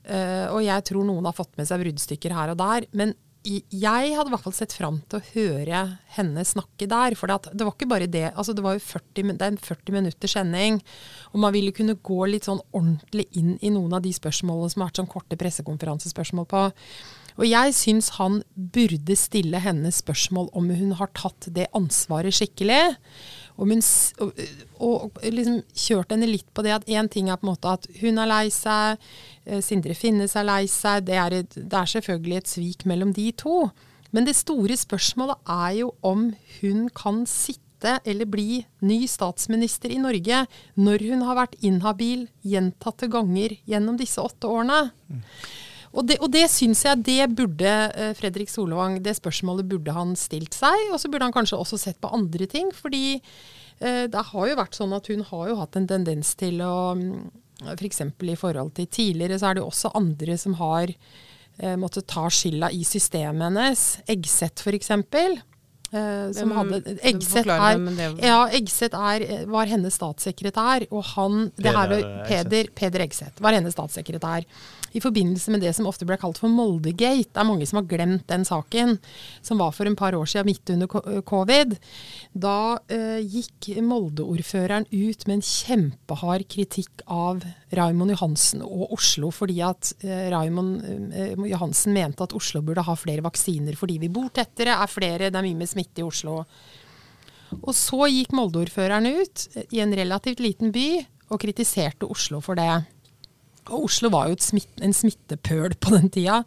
Uh, 0.01 0.47
og 0.55 0.63
jeg 0.65 0.85
tror 0.89 1.05
noen 1.05 1.27
har 1.29 1.37
fått 1.37 1.53
med 1.61 1.69
seg 1.69 1.83
bruddstykker 1.83 2.33
her 2.37 2.53
og 2.53 2.61
der. 2.61 2.87
Men 2.97 3.13
jeg 3.41 4.13
hadde 4.13 4.29
i 4.29 4.33
hvert 4.35 4.45
fall 4.45 4.53
sett 4.53 4.75
fram 4.77 4.99
til 5.09 5.17
å 5.17 5.29
høre 5.33 5.79
henne 6.17 6.43
snakke 6.45 6.89
der. 6.91 7.17
For 7.17 7.31
det 7.31 7.65
var 7.65 7.73
ikke 7.73 7.89
bare 7.89 8.11
det. 8.11 8.27
Altså 8.35 8.53
det 8.57 8.65
var 8.65 8.77
jo 8.77 8.83
40, 8.85 9.33
det 9.33 9.47
er 9.47 9.55
en 9.55 9.61
40 9.61 9.97
minutters 9.97 10.35
sending. 10.37 10.81
Og 11.33 11.41
man 11.41 11.55
ville 11.55 11.73
kunne 11.77 11.97
gå 11.97 12.19
litt 12.29 12.49
sånn 12.49 12.61
ordentlig 12.77 13.31
inn 13.41 13.55
i 13.65 13.73
noen 13.73 13.97
av 13.97 14.05
de 14.05 14.13
spørsmålene 14.13 14.73
som 14.73 14.85
har 14.85 14.91
vært 14.91 15.01
sånn 15.01 15.13
korte 15.15 15.41
pressekonferansespørsmål 15.41 16.51
på. 16.51 16.67
Og 17.41 17.49
jeg 17.49 17.73
syns 17.73 18.11
han 18.19 18.43
burde 18.55 19.17
stille 19.17 19.61
henne 19.65 19.89
spørsmål 19.95 20.51
om 20.57 20.69
hun 20.77 20.93
har 20.99 21.09
tatt 21.17 21.49
det 21.57 21.71
ansvaret 21.77 22.37
skikkelig. 22.37 22.83
Og, 23.57 23.71
hun, 23.71 23.81
og, 24.21 25.07
og 25.09 25.23
liksom 25.25 25.63
kjørt 25.73 26.13
henne 26.13 26.29
litt 26.29 26.49
på 26.53 26.65
det 26.65 26.75
at 26.77 26.89
én 26.89 27.09
ting 27.13 27.31
er 27.33 27.41
på 27.41 27.47
en 27.47 27.53
måte 27.55 27.73
at 27.79 27.89
hun 28.01 28.21
er 28.21 28.29
lei 28.29 28.47
seg, 28.53 29.01
eh, 29.49 29.63
Sindre 29.65 29.97
Finnes 29.97 30.37
er 30.37 30.47
lei 30.49 30.67
seg. 30.71 31.07
Det 31.09 31.17
er, 31.17 31.39
et, 31.41 31.57
det 31.57 31.81
er 31.81 31.93
selvfølgelig 31.95 32.43
et 32.43 32.53
svik 32.53 32.85
mellom 32.89 33.15
de 33.17 33.31
to. 33.33 33.71
Men 34.13 34.29
det 34.29 34.37
store 34.37 34.77
spørsmålet 34.77 35.41
er 35.49 35.81
jo 35.81 35.91
om 36.05 36.31
hun 36.61 36.89
kan 36.97 37.25
sitte 37.31 37.97
eller 38.05 38.29
bli 38.29 38.61
ny 38.85 38.99
statsminister 39.09 39.89
i 39.89 40.01
Norge 40.03 40.43
når 40.77 41.05
hun 41.09 41.23
har 41.25 41.39
vært 41.39 41.57
inhabil 41.65 42.27
gjentatte 42.45 43.09
ganger 43.09 43.57
gjennom 43.65 43.97
disse 43.97 44.21
åtte 44.21 44.51
årene. 44.51 44.91
Mm. 45.09 45.23
Og 45.91 46.07
det, 46.07 46.21
og 46.23 46.31
det 46.31 46.45
syns 46.53 46.85
jeg 46.87 47.03
det 47.07 47.25
burde 47.35 47.71
eh, 47.99 48.13
Fredrik 48.19 48.51
Solvang 48.53 49.01
Det 49.03 49.17
spørsmålet 49.19 49.67
burde 49.71 49.95
han 49.95 50.15
stilt 50.19 50.55
seg. 50.55 50.91
Og 50.93 51.01
så 51.03 51.11
burde 51.11 51.27
han 51.27 51.35
kanskje 51.35 51.59
også 51.59 51.81
sett 51.83 51.99
på 52.03 52.13
andre 52.15 52.47
ting. 52.51 52.71
Fordi 52.75 53.17
eh, 53.17 54.07
det 54.11 54.27
har 54.31 54.51
jo 54.51 54.59
vært 54.61 54.79
sånn 54.79 54.95
at 54.97 55.11
hun 55.11 55.27
har 55.33 55.51
jo 55.51 55.59
hatt 55.59 55.81
en 55.81 55.91
tendens 55.91 56.37
til 56.39 56.63
å 56.63 56.95
mm, 56.99 57.17
F.eks. 57.75 58.05
For 58.17 58.31
i 58.31 58.39
forhold 58.39 58.73
til 58.79 58.89
tidligere, 58.89 59.41
så 59.41 59.51
er 59.51 59.59
det 59.59 59.65
jo 59.65 59.71
også 59.73 59.93
andre 59.99 60.39
som 60.41 60.55
har 60.61 60.93
eh, 60.95 61.77
måttet 61.81 62.09
ta 62.09 62.29
skylda 62.33 62.71
i 62.73 62.85
systemet 62.87 63.51
hennes. 63.51 63.87
Eggseth 64.11 64.65
f.eks. 64.65 64.95
Uh, 65.91 66.31
som 66.31 66.53
hadde 66.55 66.79
Eggseth 67.03 67.51
er, 67.51 67.81
ja, 68.23 68.45
Eggseth 68.55 68.95
er, 68.95 69.25
var 69.51 69.67
hennes 69.67 69.97
statssekretær, 69.99 70.85
og 70.95 71.03
han 71.17 71.49
det 71.59 71.73
her, 71.75 71.95
Peder, 72.29 72.71
Peder 72.79 73.03
Eggseth 73.09 73.43
var 73.43 73.57
hennes 73.57 73.75
statssekretær 73.75 74.47
i 74.97 75.03
forbindelse 75.03 75.53
med 75.55 75.63
det 75.63 75.73
som 75.77 75.89
ofte 75.91 76.07
ble 76.07 76.19
kalt 76.21 76.41
for 76.41 76.51
Moldegate. 76.51 77.31
Det 77.31 77.43
er 77.43 77.47
mange 77.47 77.67
som 77.69 77.81
har 77.81 77.89
glemt 77.91 78.27
den 78.31 78.47
saken, 78.47 78.97
som 79.43 79.61
var 79.63 79.75
for 79.77 79.87
en 79.87 79.99
par 79.99 80.17
år 80.19 80.27
siden 80.31 80.51
midt 80.51 80.73
under 80.75 80.91
eh, 81.05 81.21
covid. 81.27 81.77
Da 82.31 82.57
uh, 82.79 83.21
gikk 83.23 83.71
Molde-ordføreren 83.87 84.89
ut 84.91 85.27
med 85.27 85.39
en 85.39 85.47
kjempehard 85.47 86.47
kritikk 86.51 87.05
av 87.07 87.45
Raymond 87.77 88.15
Johansen 88.15 88.65
og 88.67 88.95
Oslo, 88.97 89.31
fordi 89.35 89.61
at 89.67 89.93
uh, 90.05 90.27
Raymond 90.35 91.15
Johansen 91.51 91.95
mente 91.95 92.27
at 92.27 92.35
Oslo 92.37 92.63
burde 92.67 92.85
ha 92.87 92.97
flere 92.99 93.25
vaksiner 93.27 93.79
fordi 93.79 93.99
vi 94.03 94.11
bor 94.13 94.31
tettere, 94.35 94.75
er 94.75 94.91
flere, 94.91 95.31
det 95.31 95.39
er 95.39 95.47
mye 95.47 95.59
mer 95.59 95.71
smitte 95.71 95.80
i 95.81 96.05
Oslo. 96.07 96.43
Og 97.61 97.73
så 97.75 98.07
gikk 98.13 98.35
Molde-ordføreren 98.37 99.09
ut 99.11 99.47
i 99.71 99.81
en 99.83 99.95
relativt 99.97 100.43
liten 100.43 100.71
by 100.75 100.89
og 101.31 101.41
kritiserte 101.43 102.09
Oslo 102.11 102.43
for 102.45 102.59
det. 102.59 102.71
Og 103.71 103.87
Oslo 103.89 104.11
var 104.13 104.31
jo 104.31 104.39
smitt, 104.43 104.71
en 104.83 104.95
smittepøl 104.95 105.77
på 105.79 105.95
den 105.97 106.11
tida. 106.13 106.41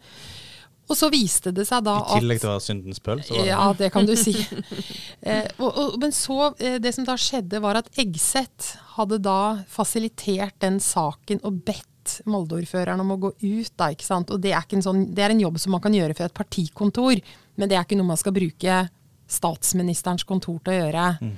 Og 0.92 0.98
så 1.00 1.08
viste 1.14 1.54
det 1.56 1.64
seg 1.70 1.86
da 1.86 1.96
at 2.02 2.18
I 2.18 2.22
tillegg 2.22 2.42
til 2.42 2.50
å 2.50 2.56
være 2.58 2.66
syndens 2.66 3.00
pøl? 3.04 3.22
Ja, 3.48 3.70
det 3.78 3.90
kan 3.94 4.08
du 4.08 4.14
si. 4.20 4.34
eh, 5.28 5.48
og, 5.58 5.70
og, 5.70 5.96
men 6.02 6.12
så, 6.16 6.52
eh, 6.60 6.76
det 6.84 6.92
som 6.96 7.08
da 7.08 7.16
skjedde, 7.20 7.62
var 7.64 7.80
at 7.80 7.90
Eggseth 8.00 8.74
hadde 8.98 9.22
da 9.24 9.64
fasilitert 9.72 10.58
den 10.64 10.82
saken 10.84 11.42
og 11.48 11.64
bedt 11.64 11.90
Molde-ordføreren 12.28 13.00
om 13.00 13.14
å 13.16 13.20
gå 13.22 13.32
ut. 13.32 13.72
da, 13.80 13.88
ikke 13.94 14.06
sant? 14.06 14.34
Og 14.36 14.44
det 14.44 14.52
er, 14.52 14.68
en 14.76 14.84
sånn, 14.84 15.06
det 15.16 15.24
er 15.24 15.32
en 15.32 15.46
jobb 15.46 15.62
som 15.64 15.72
man 15.78 15.84
kan 15.86 15.96
gjøre 15.96 16.18
fra 16.18 16.28
et 16.28 16.36
partikontor, 16.36 17.22
men 17.56 17.72
det 17.72 17.80
er 17.80 17.88
ikke 17.88 17.96
noe 17.96 18.12
man 18.12 18.20
skal 18.20 18.36
bruke 18.36 18.82
statsministerens 19.30 20.26
kontor 20.28 20.60
til 20.64 20.74
å 20.74 20.80
gjøre. 20.82 21.10
Mm. 21.22 21.36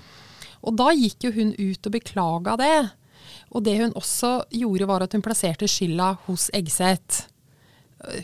Og 0.66 0.78
da 0.80 0.92
gikk 0.98 1.28
jo 1.28 1.34
hun 1.36 1.54
ut 1.58 1.88
og 1.88 1.94
beklaga 1.94 2.56
det. 2.62 2.78
Og 3.54 3.66
det 3.66 3.78
hun 3.80 3.96
også 3.98 4.38
gjorde, 4.54 4.88
var 4.90 5.06
at 5.06 5.14
hun 5.16 5.24
plasserte 5.26 5.70
skylda 5.70 6.16
hos 6.28 6.50
Eggseth. 6.56 7.28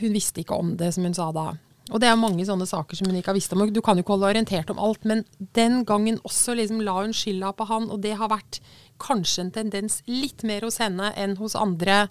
Hun 0.02 0.16
visste 0.16 0.44
ikke 0.44 0.58
om 0.58 0.76
det, 0.78 0.94
som 0.96 1.06
hun 1.08 1.18
sa 1.18 1.30
da. 1.36 1.52
Og 1.92 2.00
det 2.00 2.08
er 2.08 2.20
mange 2.20 2.44
sånne 2.48 2.68
saker 2.70 2.98
som 2.98 3.10
hun 3.10 3.18
ikke 3.20 3.34
har 3.34 3.38
visst 3.38 3.54
om. 3.56 3.64
Du 3.74 3.82
kan 3.84 3.98
jo 3.98 4.06
ikke 4.06 4.16
holde 4.16 4.30
orientert 4.30 4.70
om 4.72 4.80
alt, 4.80 5.04
men 5.08 5.26
den 5.58 5.82
gangen 5.88 6.22
også 6.28 6.56
liksom 6.56 6.84
la 6.86 7.02
hun 7.02 7.16
skylda 7.16 7.52
på 7.58 7.68
han, 7.68 7.90
og 7.92 8.04
det 8.06 8.16
har 8.20 8.32
vært 8.32 8.62
kanskje 9.02 9.48
en 9.48 9.54
tendens 9.56 10.00
litt 10.06 10.46
mer 10.48 10.64
hos 10.68 10.78
henne 10.82 11.10
enn 11.18 11.34
hos 11.40 11.56
andre 11.58 12.06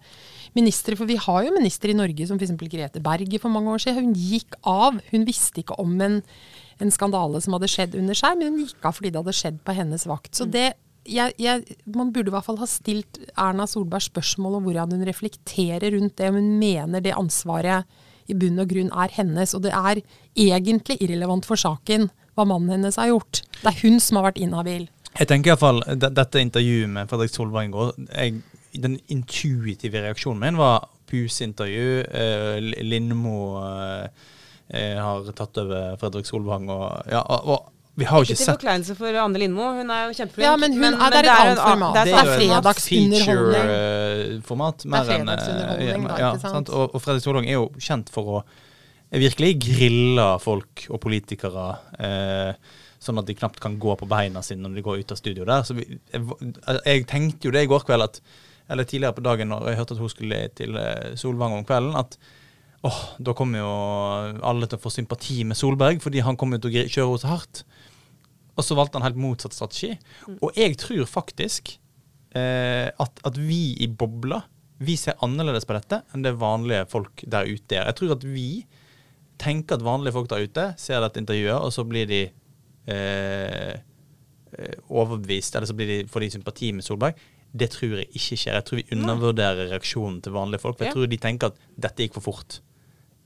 ministre. 0.58 0.98
For 0.98 1.08
vi 1.08 1.20
har 1.22 1.44
jo 1.46 1.54
ministre 1.54 1.94
i 1.94 1.96
Norge 1.96 2.26
som 2.28 2.40
f.eks. 2.40 2.56
Grete 2.60 3.02
Berge 3.04 3.40
for 3.40 3.52
mange 3.54 3.72
år 3.72 3.84
siden. 3.84 4.10
Hun 4.10 4.18
gikk 4.18 4.58
av. 4.68 4.98
Hun 5.12 5.28
visste 5.28 5.62
ikke 5.62 5.78
om 5.80 5.94
en, 6.04 6.18
en 6.80 6.92
skandale 6.94 7.40
som 7.44 7.56
hadde 7.56 7.70
skjedd 7.70 7.96
under 7.98 8.16
seg, 8.18 8.38
men 8.38 8.54
hun 8.54 8.62
gikk 8.64 8.86
av 8.88 8.96
fordi 8.96 9.12
det 9.12 9.20
hadde 9.22 9.36
skjedd 9.36 9.58
på 9.66 9.74
hennes 9.76 10.06
vakt. 10.08 10.32
Så 10.36 10.48
det 10.48 10.72
jeg, 11.08 11.32
jeg, 11.40 11.76
man 11.96 12.10
burde 12.12 12.28
i 12.28 12.34
hvert 12.34 12.44
fall 12.44 12.60
ha 12.60 12.68
stilt 12.68 13.18
Erna 13.40 13.64
Solberg 13.68 14.04
spørsmål 14.04 14.58
om 14.58 14.68
hvordan 14.68 14.92
hun 14.94 15.06
reflekterer 15.08 15.94
rundt 15.96 16.18
det, 16.20 16.28
om 16.28 16.38
hun 16.38 16.52
mener 16.60 17.02
det 17.04 17.16
ansvaret 17.16 17.88
i 18.30 18.36
bunn 18.38 18.60
og 18.62 18.70
grunn 18.70 18.92
er 18.92 19.12
hennes. 19.16 19.54
Og 19.56 19.64
det 19.64 19.72
er 19.74 20.02
egentlig 20.38 21.00
irrelevant 21.00 21.48
for 21.48 21.60
saken 21.60 22.10
hva 22.36 22.46
mannen 22.46 22.76
hennes 22.76 22.98
har 23.00 23.10
gjort. 23.10 23.42
Det 23.60 23.72
er 23.72 23.80
hun 23.82 24.00
som 24.02 24.20
har 24.20 24.30
vært 24.30 24.42
inhabil. 24.44 24.86
Jeg 25.18 25.28
tenker 25.30 25.52
iallfall 25.52 25.82
dette 25.98 26.42
intervjuet 26.44 26.92
med 26.92 27.10
Fredrik 27.10 27.32
Solberg 27.34 27.74
i 28.22 28.78
Den 28.78 29.00
intuitive 29.10 30.04
reaksjonen 30.04 30.44
min 30.44 30.60
var 30.60 30.84
Pus-intervju. 31.10 32.04
Eh, 32.06 32.60
Lindmo 32.86 33.58
eh, 33.58 34.28
har 34.70 35.30
tatt 35.37 35.59
over 35.62 35.98
Fredrik 36.00 36.28
Solvang. 36.28 36.68
Og, 36.70 37.11
ja, 37.11 37.20
og 37.26 37.70
vi 38.00 38.06
har 38.09 38.22
jo 38.22 38.28
ikke, 38.28 38.37
ikke 38.37 38.44
sett 38.44 38.56
forkleinelse 38.61 38.94
for 38.96 39.16
Anne 39.20 39.40
Lindmo, 39.42 39.66
hun 39.76 39.90
er 39.92 40.06
jo 40.09 40.14
kjempeflink. 40.16 40.46
Ja, 40.46 40.54
men, 40.56 40.72
hun, 40.76 40.80
men, 40.85 40.94
er, 40.96 41.11
det 41.12 41.20
er 41.20 41.26
et 41.26 41.40
annet 41.42 41.62
format. 41.64 41.96
Det 41.96 42.00
er, 42.00 42.06
det 42.06 42.70
er 42.70 42.83
feature-format. 42.87 44.85
Mer 44.94 45.11
enn 45.16 45.33
ja, 46.22 46.30
sant? 46.40 46.70
Og, 46.70 46.94
og 46.94 47.02
Fredrik 47.02 47.26
Solvang 47.26 47.48
er 47.50 47.59
jo 47.59 47.66
kjent 47.83 48.12
for 48.14 48.38
å 48.38 48.42
virkelig 49.11 49.56
grille 49.66 50.26
folk 50.40 50.87
og 50.88 51.02
politikere. 51.02 51.66
Eh, 51.98 52.78
sånn 53.00 53.20
at 53.20 53.28
de 53.28 53.37
knapt 53.37 53.61
kan 53.61 53.78
gå 53.80 53.96
på 53.96 54.09
beina 54.09 54.42
sine 54.44 54.64
når 54.64 54.78
de 54.78 54.85
går 54.87 55.02
ut 55.02 55.12
av 55.12 55.18
studio 55.18 55.48
der. 55.48 55.64
Så 55.66 55.76
vi, 55.76 55.87
jeg, 56.12 56.24
jeg, 56.87 57.06
tenkte 57.11 57.48
jo 57.48 57.54
det 57.56 57.66
i 57.66 57.70
går 57.70 57.85
kveld, 57.88 58.06
at, 58.06 58.20
eller 58.70 58.87
tidligere 58.88 59.16
på 59.18 59.24
dagen 59.26 59.50
når 59.50 59.72
jeg 59.72 59.80
hørte 59.80 59.96
at 59.96 60.04
hun 60.04 60.12
skulle 60.12 60.40
til 60.56 60.78
eh, 60.78 61.16
Solvang 61.20 61.59
om 61.59 61.66
kvelden, 61.68 61.96
at 62.00 62.16
åh, 62.86 63.00
da 63.20 63.34
kommer 63.36 63.60
jo 63.60 63.70
alle 64.46 64.68
til 64.68 64.78
å 64.78 64.82
få 64.82 64.92
sympati 64.94 65.42
med 65.48 65.58
Solberg, 65.58 66.00
fordi 66.04 66.22
han 66.24 66.38
kommer 66.40 66.60
til 66.60 66.70
å 66.70 66.84
kjøre 66.86 67.08
henne 67.08 67.22
så 67.22 67.32
hardt. 67.34 67.64
Og 68.56 68.66
så 68.66 68.76
valgte 68.76 69.00
han 69.00 69.06
helt 69.08 69.20
motsatt 69.20 69.56
strategi. 69.56 69.94
Mm. 70.28 70.38
Og 70.40 70.56
jeg 70.58 70.76
tror 70.80 71.06
faktisk 71.08 71.74
eh, 72.36 72.88
at, 72.90 73.22
at, 73.24 73.38
vi 73.40 73.76
i 73.80 73.88
bobla 73.88 74.42
vi 74.80 74.96
ser 74.96 75.18
annerledes 75.24 75.66
på 75.68 75.76
dette 75.76 76.00
enn 76.14 76.22
det 76.24 76.38
vanlige 76.40 76.86
folk 76.88 77.20
der 77.28 77.48
ute 77.48 77.76
gjør. 77.76 77.90
Jeg 77.90 77.98
tror 77.98 78.14
at 78.14 78.22
vi 78.24 78.48
tenker 79.40 79.76
at 79.76 79.84
vanlige 79.84 80.16
folk 80.16 80.30
der 80.30 80.44
ute 80.44 80.64
ser 80.80 81.02
dette 81.04 81.20
intervjuet, 81.20 81.56
og 81.56 81.72
så 81.74 81.84
blir 81.88 82.08
de 82.08 82.22
eh, 82.88 83.74
eh, 84.56 84.78
overbevist, 84.88 85.56
eller 85.56 85.68
så 85.68 85.76
blir 85.76 85.92
de, 85.92 85.98
får 86.08 86.24
de 86.24 86.30
sympati 86.36 86.72
med 86.76 86.86
Solberg. 86.86 87.20
Det 87.50 87.68
tror 87.74 87.98
jeg 87.98 88.08
ikke 88.14 88.38
skjer. 88.40 88.56
Jeg 88.56 88.66
tror 88.68 88.80
vi 88.80 88.88
undervurderer 88.96 89.72
reaksjonen 89.72 90.20
til 90.24 90.36
vanlige 90.36 90.62
folk. 90.62 90.78
For 90.78 90.86
jeg 90.86 90.96
tror 90.96 91.08
de 91.10 91.20
tenker 91.20 91.50
at 91.50 91.64
dette 91.88 92.06
gikk 92.06 92.16
for 92.16 92.28
fort. 92.30 92.60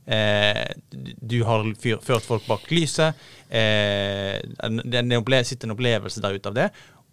Eh, 0.07 0.67
du 1.21 1.39
har 1.49 1.65
fyr, 1.81 2.01
ført 2.05 2.27
folk 2.27 2.45
bak 2.49 2.67
lyset. 2.73 3.21
Eh, 3.49 4.37
det, 4.85 5.05
det 5.05 5.45
sitter 5.49 5.69
en 5.69 5.77
opplevelse 5.77 6.23
der 6.25 6.37
ute 6.37 6.53
av 6.53 6.59
det. 6.59 6.69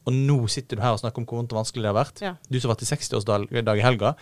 Og 0.10 0.16
nå 0.16 0.40
sitter 0.50 0.78
du 0.80 0.84
her 0.84 0.96
og 0.96 1.02
snakker 1.04 1.22
om 1.22 1.28
hvor 1.30 1.42
vondt 1.42 1.54
og 1.54 1.62
vanskelig 1.62 1.86
det 1.86 1.92
har 1.92 2.00
vært. 2.00 2.24
Ja. 2.26 2.34
Du 2.50 2.58
som 2.60 2.70
har 2.70 2.76
vært 2.76 2.88
i 2.88 2.92
60-årsdag 2.92 3.78
i 3.78 3.86
helga. 3.86 4.16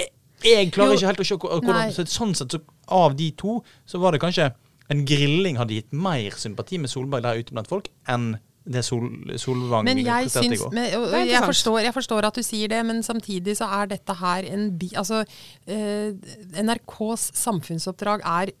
Jeg, 0.00 0.10
jeg 0.48 0.72
klarer 0.74 0.94
jo, 0.94 1.00
ikke 1.02 1.12
helt 1.12 1.24
å 1.24 1.28
se 1.28 1.40
hvordan 1.42 1.94
så 1.94 2.06
Sånn 2.08 2.34
sett, 2.36 2.56
så 2.56 2.62
av 2.92 3.16
de 3.18 3.30
to, 3.38 3.58
så 3.88 4.00
var 4.02 4.16
det 4.16 4.22
kanskje 4.24 4.50
en 4.92 5.04
grilling 5.08 5.56
hadde 5.56 5.78
gitt 5.78 5.94
mer 5.96 6.34
sympati 6.36 6.76
med 6.80 6.92
Solberg 6.92 7.24
der 7.24 7.40
ute 7.40 7.54
blant 7.56 7.70
folk 7.70 7.88
enn 8.10 8.34
det 8.64 8.80
Sol, 8.86 9.10
Solvang 9.36 9.84
men 9.84 10.00
jeg 10.00 10.30
syns, 10.32 10.62
men, 10.72 10.88
jeg, 11.28 11.42
forstår, 11.44 11.82
jeg, 11.84 11.92
forstår, 11.92 12.28
at 12.30 12.38
du 12.38 12.44
sier 12.44 12.70
det, 12.72 12.80
men 12.88 13.02
samtidig 13.04 13.58
så 13.58 13.68
er 13.80 13.90
dette 13.92 14.16
her 14.20 14.48
en 14.48 14.70
bi... 14.80 14.88
Altså, 14.96 15.20
eh, 15.68 16.16
NRKs 16.64 17.30
samfunnsoppdrag 17.36 18.24
er 18.24 18.54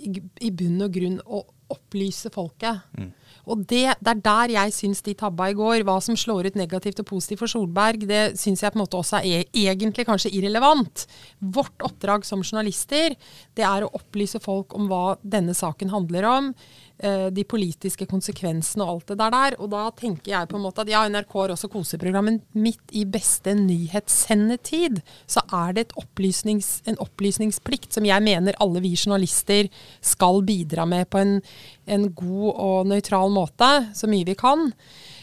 i, 0.00 0.22
i 0.48 0.52
bunn 0.56 0.80
og 0.86 0.94
grunn 0.96 1.18
å 1.26 1.44
opplyse 1.70 2.32
folket. 2.34 2.80
Mm. 2.98 3.10
Og 3.50 3.62
det, 3.68 3.84
det, 4.02 4.12
er 4.12 4.22
der 4.24 4.52
jeg 4.54 4.74
syns 4.74 5.00
de 5.06 5.14
tabba 5.18 5.48
i 5.50 5.56
går. 5.58 5.84
Hva 5.86 5.96
som 6.04 6.18
slår 6.18 6.50
ut 6.50 6.58
negativt 6.58 7.02
og 7.02 7.08
positivt 7.08 7.42
for 7.42 7.52
Solberg, 7.52 8.04
det 8.08 8.22
syns 8.40 8.62
jeg 8.64 8.74
på 8.74 8.78
en 8.78 8.84
måte 8.84 8.98
også 9.00 9.20
er 9.20 9.44
e 9.44 9.64
egentlig 9.70 10.06
kanskje 10.08 10.32
irrelevant. 10.36 11.06
Vårt 11.40 11.86
oppdrag 11.86 12.26
som 12.28 12.44
journalister, 12.44 13.16
det 13.58 13.66
er 13.66 13.86
å 13.86 13.92
opplyse 13.96 14.42
folk 14.42 14.76
om 14.76 14.90
hva 14.90 15.16
denne 15.22 15.56
saken 15.56 15.92
handler 15.94 16.28
om. 16.30 16.52
Eh, 17.00 17.30
de 17.32 17.46
politiske 17.48 18.04
konsekvensene 18.04 18.84
og 18.84 18.90
alt 18.90 19.12
det 19.12 19.16
der 19.22 19.32
der. 19.32 19.54
Og 19.62 19.70
da 19.72 19.86
tenker 19.96 20.34
jeg 20.34 20.48
på 20.50 20.58
en 20.58 20.64
måte 20.66 20.82
at 20.84 20.90
ja, 20.92 21.06
NRK 21.08 21.32
har 21.38 21.52
også 21.54 21.70
koseprogram, 21.72 22.26
men 22.28 22.40
midt 22.52 22.92
i 22.92 23.06
beste 23.08 23.54
nyhetssendetid 23.56 25.00
så 25.24 25.40
er 25.62 25.78
det 25.78 25.86
opplysnings, 25.96 26.82
en 26.90 27.00
opplysningsplikt 27.00 27.96
som 27.96 28.04
jeg 28.04 28.26
mener 28.26 28.58
alle 28.60 28.84
vi 28.84 28.92
journalister 28.92 29.70
skal 30.04 30.42
bidra 30.44 30.84
med 30.84 31.08
på 31.08 31.22
en, 31.22 31.38
en 31.88 32.04
god 32.12 32.52
og 32.52 32.92
nøytral 32.92 33.32
måte, 33.32 33.70
så 33.96 34.10
mye 34.10 34.28
vi 34.28 34.36
kan. 34.36 34.68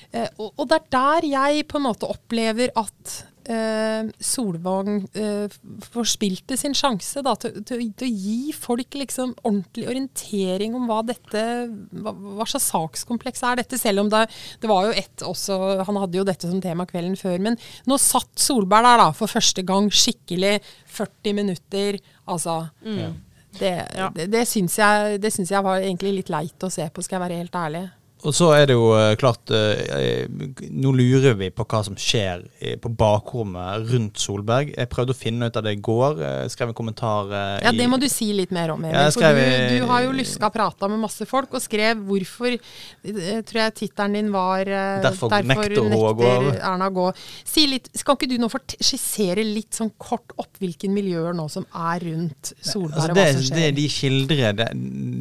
Eh, 0.09 0.31
og, 0.39 0.55
og 0.55 0.65
det 0.71 0.81
er 0.81 0.91
der 0.97 1.29
jeg 1.35 1.67
på 1.69 1.77
en 1.77 1.89
måte 1.91 2.09
opplever 2.09 2.73
at 2.73 3.19
eh, 3.49 4.07
Solvang 4.23 5.07
eh, 5.17 5.57
forspilte 5.91 6.57
sin 6.59 6.75
sjanse 6.77 7.23
da, 7.25 7.33
til, 7.39 7.59
til, 7.67 7.83
til, 7.97 8.07
å 8.07 8.21
gi 8.27 8.53
folk 8.55 8.97
liksom 8.99 9.33
ordentlig 9.41 9.87
orientering 9.91 10.75
om 10.77 10.87
hva 10.89 11.01
dette 11.07 11.43
hva, 11.67 12.13
hva 12.13 12.47
slags 12.47 12.69
sakskompleks 12.73 13.43
er 13.47 13.61
dette, 13.61 13.79
selv 13.81 14.05
om 14.05 14.11
det, 14.13 14.25
det, 14.61 14.69
var 14.69 14.87
jo 14.87 14.95
ett 14.97 15.25
også 15.25 15.59
Han 15.87 15.99
hadde 16.01 16.19
jo 16.19 16.25
dette 16.27 16.49
som 16.49 16.61
tema 16.63 16.87
kvelden 16.89 17.17
før, 17.19 17.39
men 17.43 17.59
nå 17.87 17.99
satt 18.01 18.33
Solberg 18.41 18.87
der 18.87 19.01
da 19.01 19.11
for 19.15 19.31
første 19.31 19.63
gang 19.67 19.89
skikkelig 19.93 20.57
40 20.97 21.37
minutter. 21.37 21.97
Altså 22.27 22.59
mm. 22.85 23.23
Det, 23.57 23.73
ja. 23.97 24.09
det, 24.13 24.27
det 24.29 24.43
syns 24.45 24.75
jeg, 24.77 25.21
jeg, 25.23 25.63
var 25.65 25.79
egentlig 25.81 26.19
litt 26.19 26.29
leit 26.29 26.63
å 26.63 26.69
se 26.71 26.85
på, 26.93 27.01
skal 27.01 27.17
jeg 27.17 27.23
være 27.23 27.39
helt 27.41 27.55
ærlig. 27.57 27.85
Og 28.25 28.33
så 28.33 28.47
er 28.55 28.65
det 28.69 28.73
jo 28.73 28.87
uh, 28.97 29.13
klart 29.19 29.51
uh, 29.53 30.25
Nå 30.73 30.93
lurer 30.97 31.35
vi 31.37 31.51
på 31.53 31.65
hva 31.69 31.83
som 31.85 31.97
skjer 31.99 32.41
uh, 32.41 32.73
på 32.81 32.89
bakrommet 32.97 33.85
rundt 33.91 34.21
Solberg. 34.21 34.73
Jeg 34.73 34.89
prøvde 34.89 35.13
å 35.13 35.17
finne 35.17 35.49
ut 35.49 35.59
av 35.59 35.65
det 35.67 35.75
i 35.77 35.81
går. 35.85 36.21
Jeg 36.23 36.53
skrev 36.55 36.71
en 36.73 36.77
kommentar 36.77 37.29
Ja, 37.63 37.73
det 37.75 37.87
må 37.89 37.99
du 38.01 38.07
si 38.09 38.31
litt 38.35 38.53
mer 38.55 38.73
om, 38.73 38.83
Emil. 38.87 38.97
for 39.13 39.37
du, 39.37 39.43
du, 39.75 39.85
har 39.91 40.05
jo 40.07 40.15
lyska 40.17 40.49
prata 40.53 40.89
med 40.89 41.01
masse 41.03 41.27
folk, 41.29 41.53
og 41.53 41.63
skrev 41.63 42.01
hvorfor 42.07 42.57
Tror 42.57 43.61
jeg 43.61 43.75
tittelen 43.77 44.17
din 44.17 44.31
var 44.33 44.65
Derfor, 44.65 45.29
derfor 45.31 45.51
nekter, 45.51 45.87
nekter 45.91 46.57
Erna 46.57 46.89
å 46.89 46.95
gå. 46.95 47.07
Si 47.47 47.67
litt, 47.69 47.91
Skal 47.97 48.17
ikke 48.17 48.29
du 48.31 48.37
nå 48.41 48.49
skissere 48.49 49.45
litt 49.45 49.77
sånn 49.77 49.93
kort 50.01 50.33
opp 50.41 50.57
hvilke 50.61 50.89
miljøer 50.91 51.35
nå 51.37 51.47
som 51.51 51.67
er 51.69 52.01
rundt 52.07 52.53
Solberg, 52.57 52.97
altså, 52.97 53.13
det, 53.13 53.13
og 53.13 53.19
hva 53.19 53.27
som 53.35 53.45
skjer? 53.45 53.61
Det 53.61 53.69
de 53.77 53.87
skildrer, 53.91 54.57
det, 54.57 54.69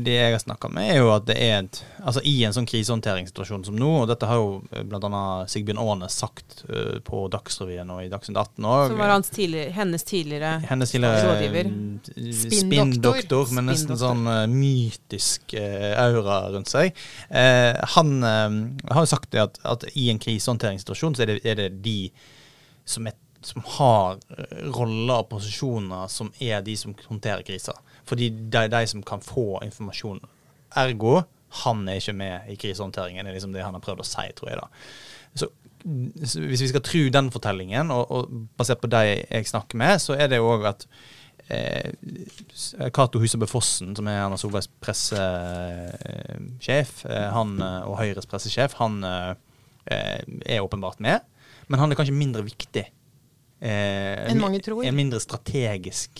det 0.06 0.16
jeg 0.16 0.36
har 0.36 0.42
snakka 0.42 0.72
med, 0.72 0.90
er 0.94 1.02
jo 1.02 1.12
at 1.12 1.28
det 1.28 1.38
er 1.42 1.58
et 1.60 1.82
Altså 2.06 2.20
i 2.28 2.36
en 2.46 2.54
sånn 2.54 2.68
krise 2.68 2.85
krisehåndteringssituasjon 2.86 3.64
som 3.64 3.76
nå. 3.76 3.88
Og 4.02 4.08
dette 4.10 4.28
har 4.28 4.38
jo 4.38 4.60
eh, 4.70 4.84
bl.a. 4.86 5.22
Sigbjørn 5.50 5.80
Aanes 5.82 6.16
sagt 6.20 6.62
uh, 6.70 6.98
på 7.04 7.26
Dagsrevyen 7.32 7.90
og 7.92 8.04
i 8.04 8.10
Dagsnytt 8.12 8.38
18 8.38 8.68
òg. 8.68 8.92
Som 8.92 9.02
var 9.02 9.14
tidligere, 9.26 9.72
hennes 9.74 10.06
tidligere, 10.06 10.52
hennes 10.70 10.94
tidligere 10.94 11.26
rådgiver. 11.26 11.70
Mm, 11.72 12.32
spinndoktor, 12.52 13.52
med 13.56 13.68
nesten 13.70 13.98
sånn 14.00 14.24
uh, 14.28 14.44
mytisk 14.50 15.56
aura 15.56 16.40
rundt 16.52 16.70
seg. 16.70 16.96
han 17.96 18.10
har 18.24 19.02
jo 19.02 19.08
sagt 19.08 19.30
det 19.32 19.40
at, 19.42 19.58
at, 19.66 19.84
i 19.98 20.08
en 20.12 20.20
krisehåndteringssituasjon 20.22 21.16
så 21.16 21.24
er 21.24 21.30
det, 21.30 21.36
er 21.44 21.58
det 21.58 21.68
de 21.84 22.10
som, 22.84 23.06
er, 23.08 23.16
som 23.44 23.64
har 23.76 24.18
roller 24.74 25.22
og 25.22 25.30
posisjoner 25.32 26.10
som 26.12 26.32
er 26.42 26.64
de 26.66 26.76
som 26.78 26.94
håndterer 27.06 27.46
kriser. 27.46 27.78
Fordi 28.08 28.30
det 28.30 28.66
er 28.66 28.72
de 28.72 28.82
som 28.90 29.04
kan 29.06 29.24
få 29.24 29.62
informasjon. 29.66 30.22
Ergo 30.76 31.20
han 31.64 31.78
er 31.88 31.96
ikke 32.00 32.16
med 32.16 32.34
i 32.52 32.56
krisehåndteringen. 32.60 33.26
Er 33.26 33.32
liksom 33.36 33.52
det 33.54 33.64
han 33.64 33.76
har 33.76 33.84
prøvd 33.84 34.00
å 34.04 34.06
si, 34.06 34.26
tror 34.38 34.48
jeg. 34.52 34.58
da. 34.60 34.66
Så, 35.36 35.46
Hvis 35.84 36.62
vi 36.64 36.70
skal 36.72 36.86
tro 36.86 37.02
den 37.14 37.28
fortellingen, 37.34 37.86
og, 37.94 38.02
og 38.10 38.20
basert 38.58 38.80
på 38.82 38.92
de 38.92 39.02
jeg 39.12 39.42
snakker 39.52 39.76
med, 39.80 39.94
så 40.02 40.12
er 40.18 40.26
det 40.32 40.38
jo 40.40 40.52
òg 40.56 40.62
at 40.72 40.80
eh, 41.48 41.88
Cato 42.94 43.16
Husebø 43.22 43.46
Fossen, 43.50 43.88
som 43.98 44.04
er 44.10 44.16
Erna 44.24 44.38
Solbergs 44.40 44.70
pressesjef, 44.82 46.90
eh, 47.06 47.28
han, 47.36 47.48
eh, 47.62 47.82
og 47.86 47.94
Høyres 48.00 48.28
pressesjef, 48.30 48.72
han 48.80 48.94
eh, 49.06 49.32
er 49.86 50.64
åpenbart 50.64 50.98
med. 51.04 51.18
Men 51.70 51.78
han 51.82 51.90
er 51.90 51.96
kanskje 51.98 52.18
mindre 52.18 52.42
viktig. 52.46 52.86
Eh, 53.60 54.30
enn 54.30 54.40
mange 54.42 54.60
tror. 54.64 54.78
En 54.84 54.98
mindre 54.98 55.20
strategisk 55.22 56.12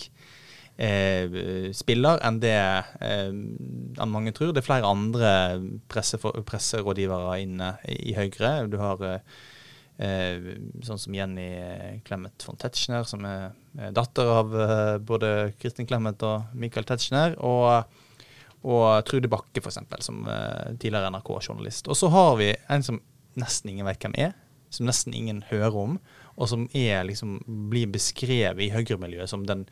eh, 0.77 1.69
spiller 1.75 2.21
enn 2.25 2.39
det 2.43 2.55
eh, 3.01 3.33
mange 4.05 4.33
tror. 4.37 4.53
Det 4.53 4.63
er 4.63 4.69
flere 4.69 4.89
andre 4.89 5.33
presse, 5.91 6.19
presserådgivere 6.21 7.37
inne 7.43 7.75
i 7.91 8.15
Høyre. 8.17 8.53
Du 8.71 8.79
har 8.81 9.03
eh, 9.07 10.51
sånn 10.85 11.01
som 11.01 11.17
Jenny 11.17 11.49
Clemet 12.07 12.47
von 12.47 12.59
Tetzschner, 12.61 13.07
som 13.09 13.25
er 13.27 13.55
datter 13.93 14.33
av 14.39 14.57
eh, 14.57 14.97
både 15.03 15.33
Kristin 15.61 15.89
Clemet 15.89 16.23
og 16.25 16.53
Michael 16.57 16.87
Tetzschner. 16.89 17.39
og 17.39 18.03
og 18.67 19.05
Trude 19.07 19.29
Bakke, 19.31 19.61
f.eks., 19.61 19.77
som 20.03 20.25
uh, 20.25 20.73
tidligere 20.81 21.11
NRK-journalist. 21.13 21.87
Og 21.87 21.95
så 21.95 22.09
har 22.11 22.33
vi 22.39 22.49
en 22.73 22.83
som 22.83 22.97
nesten 23.37 23.71
ingen 23.71 23.87
vet 23.87 24.01
hvem 24.01 24.17
er, 24.17 24.33
som 24.73 24.89
nesten 24.89 25.15
ingen 25.15 25.43
hører 25.51 25.77
om, 25.77 25.99
og 26.35 26.49
som 26.51 26.65
er, 26.75 27.05
liksom, 27.07 27.37
blir 27.71 27.87
beskrevet 27.93 28.65
i 28.65 28.71
Høyre-miljøet 28.73 29.31
som 29.31 29.45
den 29.47 29.65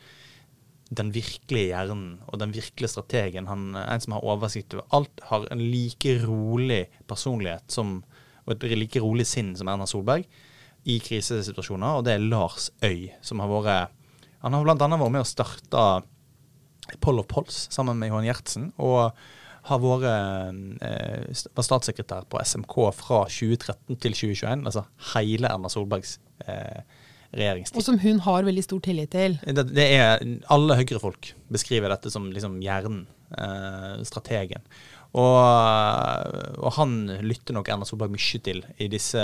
den 0.94 1.12
virkelige 1.16 1.72
hjernen 1.72 2.20
og 2.30 2.40
den 2.42 2.54
virkelige 2.54 2.92
strategen. 2.94 3.48
Han, 3.50 3.74
en 3.80 4.04
som 4.04 4.16
har 4.16 4.26
oversikt 4.28 4.76
over 4.76 4.86
alt, 4.94 5.24
har 5.32 5.48
en 5.52 5.64
like 5.64 6.18
rolig 6.26 6.86
personlighet 7.10 7.72
som, 7.74 7.98
og 8.46 8.54
et 8.56 8.68
like 8.78 9.02
rolig 9.02 9.26
sinn 9.30 9.56
som 9.58 9.72
Erna 9.72 9.88
Solberg 9.90 10.28
i 10.86 11.00
krisesituasjoner, 11.02 11.98
og 11.98 12.06
det 12.06 12.14
er 12.14 12.28
Lars 12.28 12.70
Øy, 12.86 13.10
som 13.26 13.42
har 13.42 13.50
vært 13.50 13.96
Han 14.46 14.54
har 14.54 14.62
bl.a. 14.62 14.76
vært 14.78 15.16
med 15.16 15.24
å 15.24 15.26
starte 15.26 15.86
Poll 17.02 17.24
of 17.24 17.26
Pols 17.32 17.66
sammen 17.74 17.98
med 17.98 18.12
Johan 18.12 18.28
Gjertsen, 18.28 18.68
og 18.78 19.16
har 19.66 19.82
vært 19.82 20.06
eh, 20.86 21.48
var 21.58 21.66
statssekretær 21.66 22.28
på 22.30 22.38
SMK 22.46 22.76
fra 22.94 23.24
2013 23.26 23.98
til 23.98 24.14
2021, 24.14 24.68
altså 24.70 24.86
hele 25.16 25.50
Erna 25.50 25.72
Solbergs 25.74 26.20
eh, 26.46 26.86
regjeringstid. 27.36 27.78
Og 27.80 27.86
som 27.86 28.00
hun 28.02 28.20
har 28.26 28.48
veldig 28.48 28.64
stor 28.66 28.82
tillit 28.86 29.12
til. 29.16 29.38
Det, 29.46 29.68
det 29.76 29.86
er, 29.98 30.26
Alle 30.54 30.78
Høyre-folk 30.80 31.34
beskriver 31.54 31.92
dette 31.94 32.12
som 32.14 32.30
liksom 32.34 32.60
hjernen, 32.64 33.06
eh, 33.38 34.04
strategen. 34.08 34.64
Og, 35.16 35.38
og, 36.60 36.72
han 36.76 36.96
lytter 37.24 37.56
nok 37.56 37.70
Erna 37.72 37.88
Solberg 37.88 38.12
mye 38.12 38.40
til 38.44 38.60
i 38.84 38.90
disse, 38.92 39.22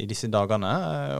i 0.00 0.06
disse 0.08 0.30
dagene. 0.32 0.70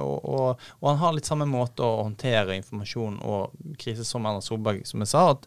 Og, 0.00 0.16
og, 0.24 0.64
og, 0.78 0.86
han 0.88 1.02
har 1.02 1.16
litt 1.16 1.28
samme 1.28 1.48
måte 1.48 1.84
å 1.84 2.06
håndtere 2.06 2.56
informasjon 2.56 3.20
og 3.20 3.76
krise 3.80 4.06
som 4.08 4.24
Erna 4.28 4.40
Solberg, 4.44 4.86
som 4.88 5.04
jeg 5.04 5.12
sa. 5.12 5.26
At, 5.34 5.44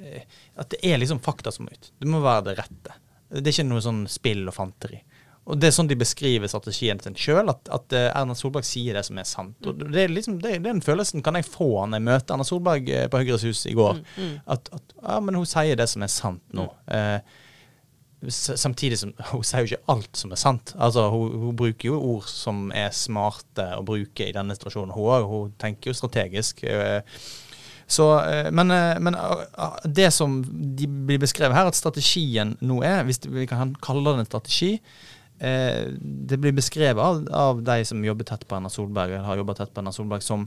eh, 0.00 0.26
at 0.58 0.74
det 0.74 0.82
er 0.90 0.98
liksom 0.98 1.22
fakta 1.22 1.54
som 1.54 1.68
må 1.68 1.76
ut. 1.76 1.92
Det 1.94 2.10
må 2.10 2.22
være 2.24 2.48
det 2.50 2.58
rette. 2.64 2.98
Det 3.32 3.46
er 3.46 3.54
ikke 3.54 3.70
noe 3.70 3.84
sånn 3.84 4.04
spill 4.10 4.42
og 4.50 4.56
fanteri. 4.56 4.98
Og 5.50 5.58
Det 5.58 5.68
er 5.68 5.74
sånn 5.74 5.88
de 5.90 5.98
beskriver 5.98 6.50
strategien 6.50 7.00
sin 7.02 7.16
sjøl, 7.18 7.50
at, 7.50 7.66
at 7.74 7.94
eh, 7.98 8.08
Erna 8.14 8.34
Solberg 8.38 8.66
sier 8.66 8.94
det 8.94 9.02
som 9.08 9.18
er 9.18 9.26
sant. 9.26 9.56
Og 9.66 9.80
det 9.82 10.04
er 10.04 10.12
liksom, 10.12 10.38
det, 10.42 10.60
Den 10.62 10.82
følelsen 10.84 11.24
kan 11.24 11.38
jeg 11.38 11.48
få 11.48 11.70
når 11.82 11.98
jeg 11.98 12.06
møter 12.06 12.36
Erna 12.36 12.46
Solberg 12.46 12.90
eh, 12.90 13.08
på 13.10 13.22
Høyres 13.22 13.46
hus 13.48 13.64
i 13.66 13.74
går. 13.74 13.98
Mm, 13.98 14.12
mm. 14.20 14.34
At, 14.54 14.68
at 14.76 14.92
ja, 15.00 15.16
men 15.26 15.38
hun 15.40 15.48
sier 15.50 15.78
det 15.78 15.88
som 15.90 16.04
er 16.06 16.12
sant 16.14 16.54
nå. 16.54 16.68
Eh, 16.94 17.40
samtidig 18.30 19.00
som 19.00 19.10
hun 19.32 19.42
sier 19.48 19.66
jo 19.66 19.72
ikke 19.72 19.96
alt 19.96 20.20
som 20.20 20.34
er 20.34 20.40
sant. 20.44 20.74
Altså, 20.78 21.08
hun, 21.10 21.34
hun, 21.48 21.56
bruker 21.58 21.90
jo 21.90 21.98
ord 22.12 22.28
som 22.30 22.68
er 22.70 22.94
smarte 22.94 23.66
å 23.74 23.82
bruke 23.86 24.28
i 24.28 24.34
denne 24.36 24.54
situasjonen. 24.54 24.94
Hun, 24.94 25.26
hun 25.26 25.56
tenker 25.58 25.90
jo 25.90 25.96
strategisk. 25.98 26.62
Eh, 26.62 27.02
så, 27.90 28.06
men, 28.54 28.70
men, 29.04 29.16
det 29.84 30.06
som 30.14 30.38
de 30.46 30.86
blir 30.86 31.18
beskrevet 31.20 31.58
her, 31.58 31.66
at 31.68 31.76
strategien 31.76 32.54
nå 32.62 32.78
er, 32.86 33.02
hvis 33.04 33.18
vi 33.26 33.44
kan 33.50 33.74
kalle 33.84 34.06
det 34.06 34.22
en 34.22 34.30
strategi 34.30 34.70
Det 35.42 36.36
blir 36.38 36.52
beskrevet 36.54 37.02
av, 37.02 37.24
av 37.34 37.62
de 37.66 37.80
som 37.88 38.04
jobber 38.04 38.28
tett 38.28 38.44
på 38.46 38.54
Erna 38.54 38.70
Solberg, 38.70 39.10
eller 39.16 39.26
har 39.26 39.40
jobbet 39.40 39.58
tett 39.58 39.72
på 39.74 39.82
Erna 39.82 39.92
Solberg, 39.94 40.22
som 40.22 40.44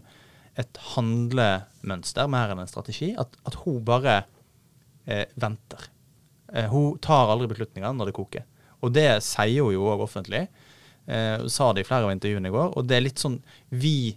et 0.55 0.79
handlemønster 0.93 2.29
mer 2.31 2.53
enn 2.53 2.61
en 2.63 2.69
strategi. 2.69 3.11
At, 3.19 3.35
at 3.43 3.57
hun 3.65 3.81
bare 3.87 4.21
eh, 5.03 5.25
venter. 5.35 5.89
Eh, 6.53 6.69
hun 6.71 6.99
tar 7.03 7.31
aldri 7.31 7.49
beslutninger 7.51 7.95
når 7.95 8.11
det 8.11 8.17
koker. 8.17 8.45
Og 8.83 8.93
det 8.95 9.09
sier 9.25 9.65
hun 9.65 9.75
jo 9.75 9.87
òg 9.91 10.05
offentlig. 10.05 10.45
Eh, 11.05 11.45
sa 11.51 11.71
det 11.73 11.83
i 11.83 11.87
flere 11.87 12.07
av 12.07 12.13
intervjuene 12.13 12.49
i 12.49 12.55
går. 12.55 12.71
Og 12.77 12.87
det 12.87 12.97
er 12.97 13.07
litt 13.07 13.21
sånn 13.21 13.41
vi 13.69 14.15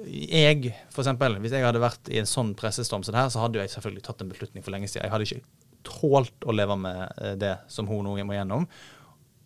Jeg, 0.00 0.70
for 0.88 1.02
eksempel, 1.02 1.34
hvis 1.42 1.52
jeg 1.52 1.60
hadde 1.60 1.82
vært 1.82 2.08
i 2.08 2.16
en 2.22 2.28
sånn 2.28 2.54
pressestorm 2.56 3.02
som 3.04 3.12
det 3.12 3.20
her, 3.20 3.32
så 3.34 3.42
hadde 3.42 3.60
jeg 3.60 3.68
selvfølgelig 3.74 4.04
tatt 4.06 4.22
en 4.24 4.30
beslutning 4.32 4.64
for 4.64 4.72
lenge 4.72 4.88
siden. 4.88 5.04
Jeg 5.04 5.12
hadde 5.12 5.26
ikke 5.26 5.42
tålt 5.84 6.46
å 6.48 6.54
leve 6.56 6.76
med 6.80 7.02
eh, 7.20 7.34
det 7.36 7.50
som 7.68 7.88
hun 7.90 8.08
nå 8.08 8.14
må 8.24 8.32
gjennom. 8.38 8.64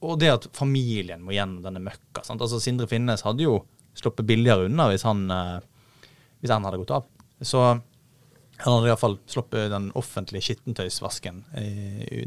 Og 0.04 0.18
det 0.20 0.30
at 0.32 0.48
familien 0.56 1.22
må 1.24 1.34
gjennom 1.34 1.62
denne 1.64 1.82
møkka. 1.82 2.24
Sant? 2.26 2.42
Altså 2.42 2.60
Sindre 2.62 2.88
Finnes 2.90 3.24
hadde 3.26 3.46
jo 3.46 3.58
sluppet 3.96 4.26
billigere 4.28 4.68
unna 4.68 4.88
hvis 4.90 5.06
han, 5.06 5.24
eh, 5.30 6.08
hvis 6.42 6.52
han 6.52 6.66
hadde 6.66 6.80
gått 6.82 6.94
av. 6.98 7.06
Så 7.44 7.62
han 7.64 8.76
hadde 8.76 8.90
iallfall 8.90 9.16
sluppet 9.26 9.72
den 9.72 9.88
offentlige 9.98 10.46
skittentøysvasken 10.46 11.40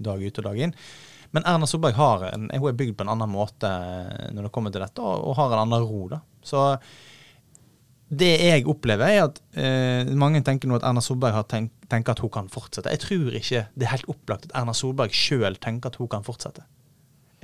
dag 0.04 0.24
ut 0.24 0.42
og 0.42 0.50
dag 0.50 0.60
inn. 0.66 0.74
Men 1.36 1.46
Erna 1.48 1.68
Solberg 1.68 1.98
har 1.98 2.26
en, 2.32 2.48
hun 2.54 2.70
er 2.70 2.78
bygd 2.78 2.98
på 2.98 3.06
en 3.06 3.12
annen 3.14 3.32
måte 3.32 3.70
når 4.36 4.48
det 4.48 4.54
kommer 4.56 4.74
til 4.74 4.84
dette, 4.84 5.04
og, 5.04 5.36
har 5.40 5.54
en 5.54 5.64
annen 5.66 5.86
ro. 5.88 6.08
da. 6.12 6.22
Så 6.44 6.64
det 8.08 8.32
jeg 8.40 8.68
opplever, 8.72 9.12
er 9.12 9.26
at 9.26 9.42
eh, 9.60 10.08
mange 10.16 10.40
tenker 10.46 10.70
nå 10.70 10.78
at 10.80 10.86
Erna 10.88 11.04
Solberg 11.04 11.42
tenk, 11.52 11.74
tenker 11.92 12.16
at 12.16 12.24
hun 12.24 12.32
kan 12.32 12.48
fortsette. 12.52 12.94
Jeg 12.96 13.04
tror 13.04 13.36
ikke 13.36 13.66
det 13.76 13.88
er 13.88 13.96
helt 13.98 14.12
opplagt 14.12 14.48
at 14.48 14.56
Erna 14.62 14.76
Solberg 14.78 15.16
sjøl 15.16 15.60
tenker 15.64 15.92
at 15.92 16.00
hun 16.00 16.12
kan 16.12 16.24
fortsette. 16.28 16.64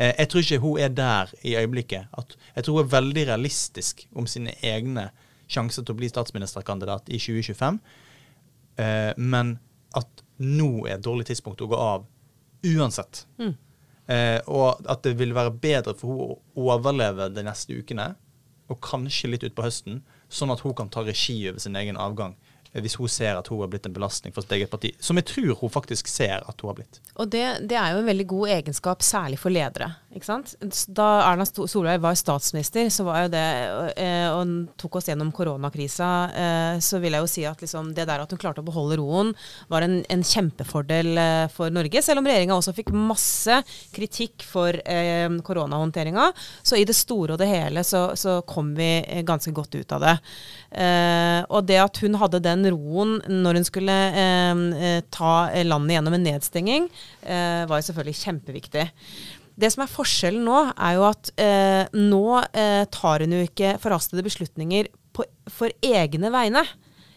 Eh, 0.04 0.13
jeg 0.20 0.30
tror 0.30 0.44
ikke 0.44 0.63
hun 0.63 0.80
er 0.84 0.96
der 0.96 1.34
i 1.44 1.56
øyeblikket. 1.56 2.08
At, 2.18 2.38
jeg 2.56 2.63
tror 2.63 2.80
hun 2.80 2.86
er 2.86 2.96
veldig 2.96 3.28
realistisk 3.28 4.08
om 4.16 4.28
sine 4.28 4.56
egne 4.63 5.10
sjanser 5.52 5.84
til 5.84 5.96
å 5.96 6.00
bli 6.00 6.10
statsministerkandidat 6.12 7.12
i 7.13 7.20
2025. 7.22 7.80
Eh, 8.84 9.12
men 9.18 9.58
at 9.96 10.24
nå 10.44 10.88
er 10.88 10.98
et 10.98 11.06
dårlig 11.06 11.30
tidspunkt 11.30 11.62
å 11.62 11.70
gå 11.72 11.78
av 11.80 12.08
uansett. 12.63 13.26
Mm. 13.39 13.54
Eh, 14.12 14.39
og 14.52 14.82
at 14.89 15.04
det 15.06 15.16
vil 15.20 15.36
være 15.36 15.54
bedre 15.63 15.96
for 15.96 16.12
henne 16.12 16.39
å 16.58 16.68
overleve 16.74 17.30
de 17.32 17.46
neste 17.46 17.78
ukene, 17.78 18.13
og 18.72 18.80
kanskje 18.84 19.30
litt 19.30 19.44
utpå 19.46 19.66
høsten, 19.66 20.02
sånn 20.32 20.52
at 20.54 20.63
hun 20.63 20.74
kan 20.76 20.89
ta 20.89 21.04
regi 21.06 21.36
over 21.50 21.62
sin 21.62 21.76
egen 21.78 22.00
avgang 22.00 22.34
hvis 22.82 22.96
hun 22.98 23.10
ser 23.12 23.38
at 23.38 23.50
hun 23.52 23.62
har 23.62 23.70
blitt 23.70 23.86
en 23.86 23.94
belastning 23.94 24.34
for 24.34 24.46
sitt 24.46 24.56
eget 24.58 24.72
parti. 24.72 24.94
Som 25.00 25.20
jeg 25.20 25.28
tror 25.30 25.60
hun 25.62 25.74
faktisk 25.74 26.10
ser 26.10 26.42
at 26.42 26.62
hun 26.62 26.72
har 26.72 26.80
blitt. 26.80 27.02
Og 27.14 27.30
det, 27.30 27.46
det 27.70 27.78
er 27.78 27.94
jo 27.94 28.02
en 28.02 28.10
veldig 28.10 28.28
god 28.34 28.56
egenskap, 28.58 29.06
særlig 29.06 29.40
for 29.42 29.54
ledere. 29.54 29.92
Da 30.13 31.06
Erna 31.26 31.45
Solveig 31.45 32.02
var 32.02 32.13
statsminister, 32.15 32.89
så 32.93 33.06
var 33.08 33.23
jo 33.23 33.32
det, 33.34 33.45
eh, 33.97 34.30
og 34.30 34.69
tok 34.78 34.99
oss 34.99 35.08
gjennom 35.10 35.32
koronakrisa, 35.34 36.10
eh, 36.30 36.80
så 36.80 36.99
vil 37.02 37.15
jeg 37.17 37.26
jo 37.26 37.32
si 37.32 37.45
at 37.49 37.63
liksom, 37.63 37.93
det 37.97 38.06
der 38.06 38.21
at 38.21 38.30
hun 38.30 38.38
klarte 38.38 38.62
å 38.62 38.67
beholde 38.67 38.99
roen, 39.02 39.34
var 39.73 39.82
en, 39.82 40.04
en 40.13 40.23
kjempefordel 40.23 41.17
eh, 41.17 41.47
for 41.54 41.73
Norge. 41.73 42.04
Selv 42.06 42.21
om 42.21 42.30
regjeringa 42.30 42.54
også 42.60 42.76
fikk 42.78 42.91
masse 42.93 43.58
kritikk 43.95 44.45
for 44.45 44.78
eh, 44.86 45.26
koronahåndteringa. 45.41 46.30
Så 46.62 46.78
i 46.78 46.86
det 46.86 46.97
store 46.97 47.34
og 47.34 47.41
det 47.41 47.49
hele 47.49 47.82
så, 47.88 48.12
så 48.19 48.41
kom 48.45 48.76
vi 48.78 48.91
ganske 49.26 49.52
godt 49.56 49.80
ut 49.80 49.97
av 49.97 50.04
det. 50.04 50.15
Og 51.54 51.65
det 51.69 51.78
at 51.78 51.97
hun 52.02 52.15
hadde 52.17 52.41
den 52.41 52.65
roen 52.73 53.19
når 53.30 53.60
hun 53.60 53.67
skulle 53.67 53.95
ta 55.13 55.34
landet 55.65 55.95
gjennom 55.95 56.15
en 56.17 56.26
nedstenging, 56.26 56.88
var 57.21 57.78
jo 57.78 57.86
selvfølgelig 57.88 58.17
kjempeviktig. 58.17 58.86
Det 59.60 59.70
som 59.74 59.84
er 59.86 59.92
forskjellen 59.92 60.48
nå, 60.48 60.60
er 60.74 60.96
jo 60.98 61.06
at 61.10 61.34
eh, 61.42 61.84
nå 61.98 62.26
eh, 62.52 62.84
tar 62.94 63.26
hun 63.26 63.36
jo 63.38 63.44
ikke 63.46 63.76
forhastede 63.84 64.26
beslutninger 64.26 64.89
på, 65.13 65.28
for 65.52 65.74
egne 65.86 66.32
vegne. 66.34 66.66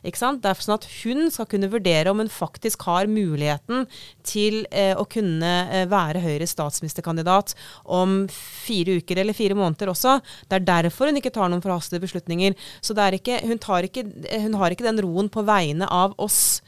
Ikke 0.06 0.20
sant? 0.20 0.42
Det 0.42 0.50
er 0.50 0.60
sånn 0.62 0.76
at 0.76 0.86
hun 1.02 1.30
skal 1.34 1.48
kunne 1.50 1.70
vurdere 1.72 2.12
om 2.12 2.20
hun 2.22 2.30
faktisk 2.30 2.84
har 2.86 3.08
muligheten 3.10 3.86
til 4.26 4.60
eh, 4.70 4.92
å 4.94 5.06
kunne 5.10 5.52
eh, 5.66 5.86
være 5.90 6.22
Høyres 6.22 6.54
statsministerkandidat 6.54 7.56
om 7.82 8.24
fire 8.30 9.00
uker 9.00 9.22
eller 9.22 9.36
fire 9.36 9.56
måneder 9.58 9.90
også. 9.90 10.18
Det 10.46 10.60
er 10.60 10.68
derfor 10.68 11.10
hun 11.10 11.18
ikke 11.18 11.34
tar 11.34 11.50
noen 11.50 11.64
forhastede 11.64 12.02
beslutninger. 12.04 12.54
Så 12.80 12.94
ikke, 12.94 13.40
hun, 13.48 13.58
ikke, 13.88 14.06
hun, 14.44 14.58
har 14.60 14.74
ikke 14.74 14.86
den 14.86 15.02
roen 15.02 15.32
på 15.32 15.42
vegne 15.46 15.88
av 15.90 16.14
oss, 16.22 16.60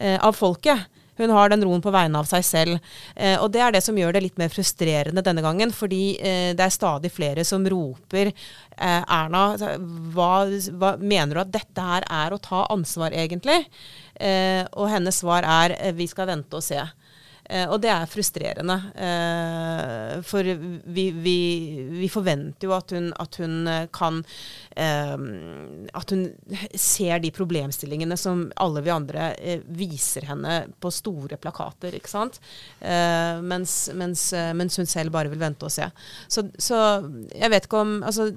eh, 0.00 0.16
av 0.16 0.38
folket. 0.38 0.86
Hun 1.16 1.32
har 1.32 1.52
den 1.52 1.64
roen 1.64 1.82
på 1.84 1.92
vegne 1.94 2.20
av 2.20 2.28
seg 2.28 2.44
selv. 2.46 2.92
Eh, 3.14 3.36
og 3.40 3.50
det 3.54 3.62
er 3.64 3.76
det 3.76 3.82
som 3.84 3.96
gjør 3.98 4.16
det 4.16 4.24
litt 4.26 4.40
mer 4.40 4.52
frustrerende 4.52 5.24
denne 5.24 5.44
gangen, 5.44 5.72
fordi 5.74 6.16
eh, 6.20 6.50
det 6.56 6.66
er 6.66 6.74
stadig 6.74 7.12
flere 7.14 7.44
som 7.46 7.66
roper 7.66 8.32
eh, 8.32 9.02
Erna, 9.02 9.46
hva, 10.14 10.32
hva, 10.76 10.94
mener 11.00 11.34
du 11.34 11.42
at 11.44 11.54
dette 11.56 11.88
her 11.90 12.06
er 12.10 12.34
å 12.34 12.42
ta 12.42 12.66
ansvar, 12.72 13.16
egentlig? 13.16 13.64
Eh, 14.14 14.62
og 14.76 14.90
hennes 14.92 15.22
svar 15.22 15.46
er 15.46 15.76
eh, 15.80 15.96
vi 15.96 16.08
skal 16.10 16.30
vente 16.30 16.58
og 16.58 16.64
se. 16.64 16.80
Eh, 17.48 17.66
og 17.70 17.80
det 17.82 17.90
er 17.92 18.10
frustrerende. 18.10 18.76
Eh, 19.06 20.14
for 20.26 20.46
vi, 20.96 21.06
vi, 21.14 21.38
vi, 22.02 22.08
forventer 22.10 22.68
jo 22.68 22.74
at 22.76 22.94
hun, 22.96 23.10
at 23.22 23.38
hun 23.42 23.56
eh, 23.70 23.86
kan 23.94 24.22
eh, 24.76 25.14
At 25.96 26.14
hun 26.14 26.26
ser 26.74 27.20
de 27.22 27.32
problemstillingene 27.34 28.18
som 28.18 28.46
alle 28.62 28.82
vi 28.86 28.94
andre 28.94 29.30
eh, 29.38 29.62
viser 29.78 30.26
henne 30.30 30.58
på 30.82 30.92
store 30.94 31.38
plakater, 31.40 31.94
ikke 31.96 32.10
sant. 32.10 32.40
Eh, 32.80 33.42
mens, 33.42 33.78
mens, 33.94 34.28
mens, 34.56 34.76
hun 34.76 34.90
selv 34.90 35.14
bare 35.14 35.30
vil 35.32 35.40
vente 35.40 35.66
og 35.66 35.72
se. 35.72 35.86
Så, 36.28 36.48
så 36.58 36.80
jeg 37.32 37.52
vet 37.52 37.68
ikke 37.68 37.82
om 37.82 37.94
Altså, 38.06 38.28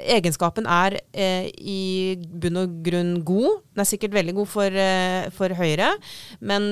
egenskapen 0.00 0.66
er 0.70 0.94
i 1.12 2.14
bunn 2.16 2.60
og 2.60 2.76
grunn 2.84 3.10
god. 3.26 3.60
Den 3.74 3.82
er 3.82 3.88
sikkert 3.88 4.14
veldig 4.14 4.34
god 4.38 4.48
for, 4.48 4.78
for 5.36 5.54
Høyre, 5.58 5.90
men, 6.46 6.66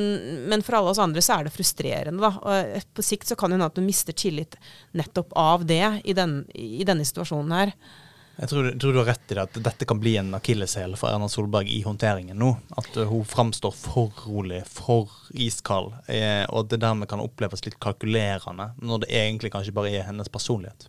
men 0.49 0.65
for 0.65 0.79
alle 0.79 0.93
oss 0.95 1.01
andre 1.03 1.23
så 1.25 1.39
er 1.39 1.49
det 1.49 1.53
frustrerende 1.55 1.78
frustrerende. 1.79 2.23
Da. 2.23 2.39
Og 2.43 2.83
på 2.95 3.03
sikt 3.03 3.29
så 3.29 3.37
kan 3.37 3.51
det 3.51 3.59
hende 3.59 3.67
at 3.67 3.75
du 3.75 3.83
mister 3.83 4.13
tillit 4.13 4.57
nettopp 4.93 5.33
av 5.37 5.67
det 5.67 6.01
i, 6.05 6.13
den, 6.13 6.45
i 6.55 6.85
denne 6.85 7.05
situasjonen 7.05 7.53
her. 7.53 7.73
Jeg 8.39 8.49
tror, 8.53 8.69
tror, 8.79 8.93
du 8.93 8.99
har 9.01 9.09
rett 9.09 9.33
i 9.33 9.35
det, 9.35 9.43
at 9.43 9.57
dette 9.65 9.87
kan 9.89 9.99
bli 9.99 10.13
en 10.17 10.31
akilleshæl 10.37 10.95
for 10.97 11.11
Erna 11.11 11.27
Solberg 11.29 11.67
i 11.75 11.81
håndteringen 11.83 12.39
nå. 12.39 12.53
At 12.79 12.95
uh, 12.95 13.09
hun 13.11 13.25
framstår 13.27 13.75
for 13.75 14.15
rolig, 14.29 14.61
for 14.71 15.11
iskald, 15.35 15.91
eh, 16.07 16.45
og 16.47 16.61
at 16.61 16.71
det 16.71 16.79
dermed 16.85 17.11
kan 17.11 17.23
oppleves 17.25 17.65
litt 17.67 17.81
kalkulerende, 17.83 18.71
når 18.79 19.03
det 19.03 19.11
egentlig 19.11 19.51
kanskje 19.51 19.75
bare 19.75 19.91
er 19.91 20.07
hennes 20.07 20.31
personlighet. 20.31 20.87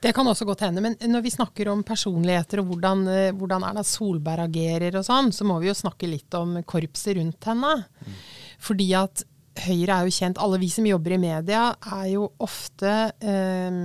Det 0.00 0.14
kan 0.16 0.24
også 0.32 0.48
godt 0.48 0.64
hende. 0.64 0.80
Men 0.80 0.96
når 1.12 1.26
vi 1.26 1.34
snakker 1.34 1.68
om 1.68 1.84
personligheter 1.84 2.62
og 2.62 2.72
hvordan, 2.72 3.04
uh, 3.04 3.36
hvordan 3.36 3.68
Erna 3.68 3.84
Solberg 3.84 4.48
agerer 4.48 4.96
og 4.96 5.04
sånn, 5.04 5.28
så 5.28 5.44
må 5.44 5.60
vi 5.60 5.68
jo 5.68 5.76
snakke 5.76 6.08
litt 6.08 6.40
om 6.40 6.56
korpset 6.64 7.18
rundt 7.20 7.52
henne. 7.52 7.82
Mm. 8.00 8.22
Fordi 8.64 8.88
at 8.96 9.27
Høyre 9.64 9.96
er 9.96 10.06
jo 10.06 10.14
kjent, 10.14 10.38
alle 10.42 10.60
vi 10.60 10.68
som 10.72 10.86
jobber 10.86 11.16
i 11.16 11.20
media, 11.22 11.64
er 11.98 12.06
jo 12.12 12.28
ofte 12.44 12.92
eh, 13.18 13.78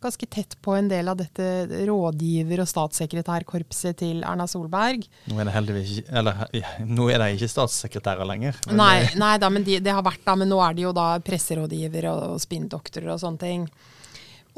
ganske 0.00 0.28
tett 0.30 0.56
på 0.62 0.74
en 0.78 0.88
del 0.90 1.10
av 1.10 1.18
dette 1.18 1.44
rådgiver- 1.88 2.62
og 2.62 2.70
statssekretærkorpset 2.70 3.98
til 4.02 4.22
Erna 4.26 4.46
Solberg. 4.50 5.06
Nå 5.30 5.38
er 5.38 5.48
det 5.48 5.54
heldigvis 5.56 5.94
ikke, 5.96 6.16
eller, 6.20 6.42
nå 6.86 7.08
er 7.12 7.22
de 7.22 7.30
ikke 7.36 7.50
statssekretærer 7.52 8.28
lenger. 8.28 8.60
Nei, 8.72 9.08
nei 9.18 9.34
da, 9.42 9.50
men 9.52 9.66
de, 9.66 9.80
det 9.82 9.94
har 9.94 10.06
vært 10.06 10.24
da, 10.26 10.36
men 10.38 10.50
nå 10.52 10.60
er 10.64 10.78
de 10.78 10.86
jo 10.86 10.94
da 10.96 11.10
presserådgivere 11.24 12.12
og, 12.14 12.36
og 12.36 12.44
spinndoktorer 12.44 13.14
og 13.14 13.22
sånne 13.24 13.42
ting. 13.42 13.66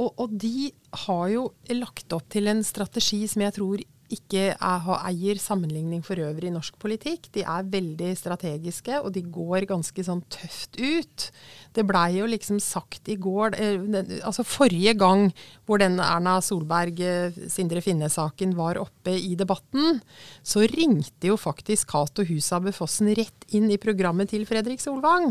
Og, 0.00 0.12
og 0.14 0.36
de 0.40 0.70
har 1.06 1.24
jo 1.32 1.48
lagt 1.76 2.12
opp 2.16 2.28
til 2.32 2.48
en 2.52 2.62
strategi 2.64 3.24
som 3.28 3.44
jeg 3.44 3.56
tror 3.56 3.82
ikke 4.14 4.44
er, 4.54 4.88
eier 4.98 5.40
sammenligning 5.40 6.02
for 6.06 6.20
øvrig 6.20 6.50
i 6.50 6.54
norsk 6.54 6.76
politikk. 6.82 7.28
De 7.34 7.44
er 7.44 7.68
veldig 7.70 8.10
strategiske, 8.18 9.00
og 9.00 9.12
de 9.14 9.22
går 9.22 9.68
ganske 9.70 10.04
sånn 10.06 10.22
tøft 10.32 10.78
ut. 10.80 11.28
Det 11.76 11.84
blei 11.86 12.18
jo 12.18 12.26
liksom 12.30 12.58
sagt 12.62 13.08
i 13.12 13.16
går 13.20 13.54
eh, 13.60 13.76
altså 14.26 14.42
Forrige 14.46 14.96
gang 14.98 15.28
hvor 15.68 15.78
den 15.82 16.00
Erna 16.02 16.38
Solberg-Sindre 16.42 17.78
eh, 17.78 17.84
Finne-saken 17.84 18.56
var 18.58 18.80
oppe 18.82 19.14
i 19.14 19.36
debatten, 19.38 20.00
så 20.42 20.64
ringte 20.66 21.30
jo 21.30 21.38
faktisk 21.38 21.92
Cato 21.92 22.26
Husabø 22.26 22.74
Fossen 22.74 23.12
rett 23.14 23.46
inn 23.54 23.70
i 23.70 23.78
programmet 23.80 24.32
til 24.34 24.46
Fredrik 24.48 24.82
Solvang. 24.82 25.30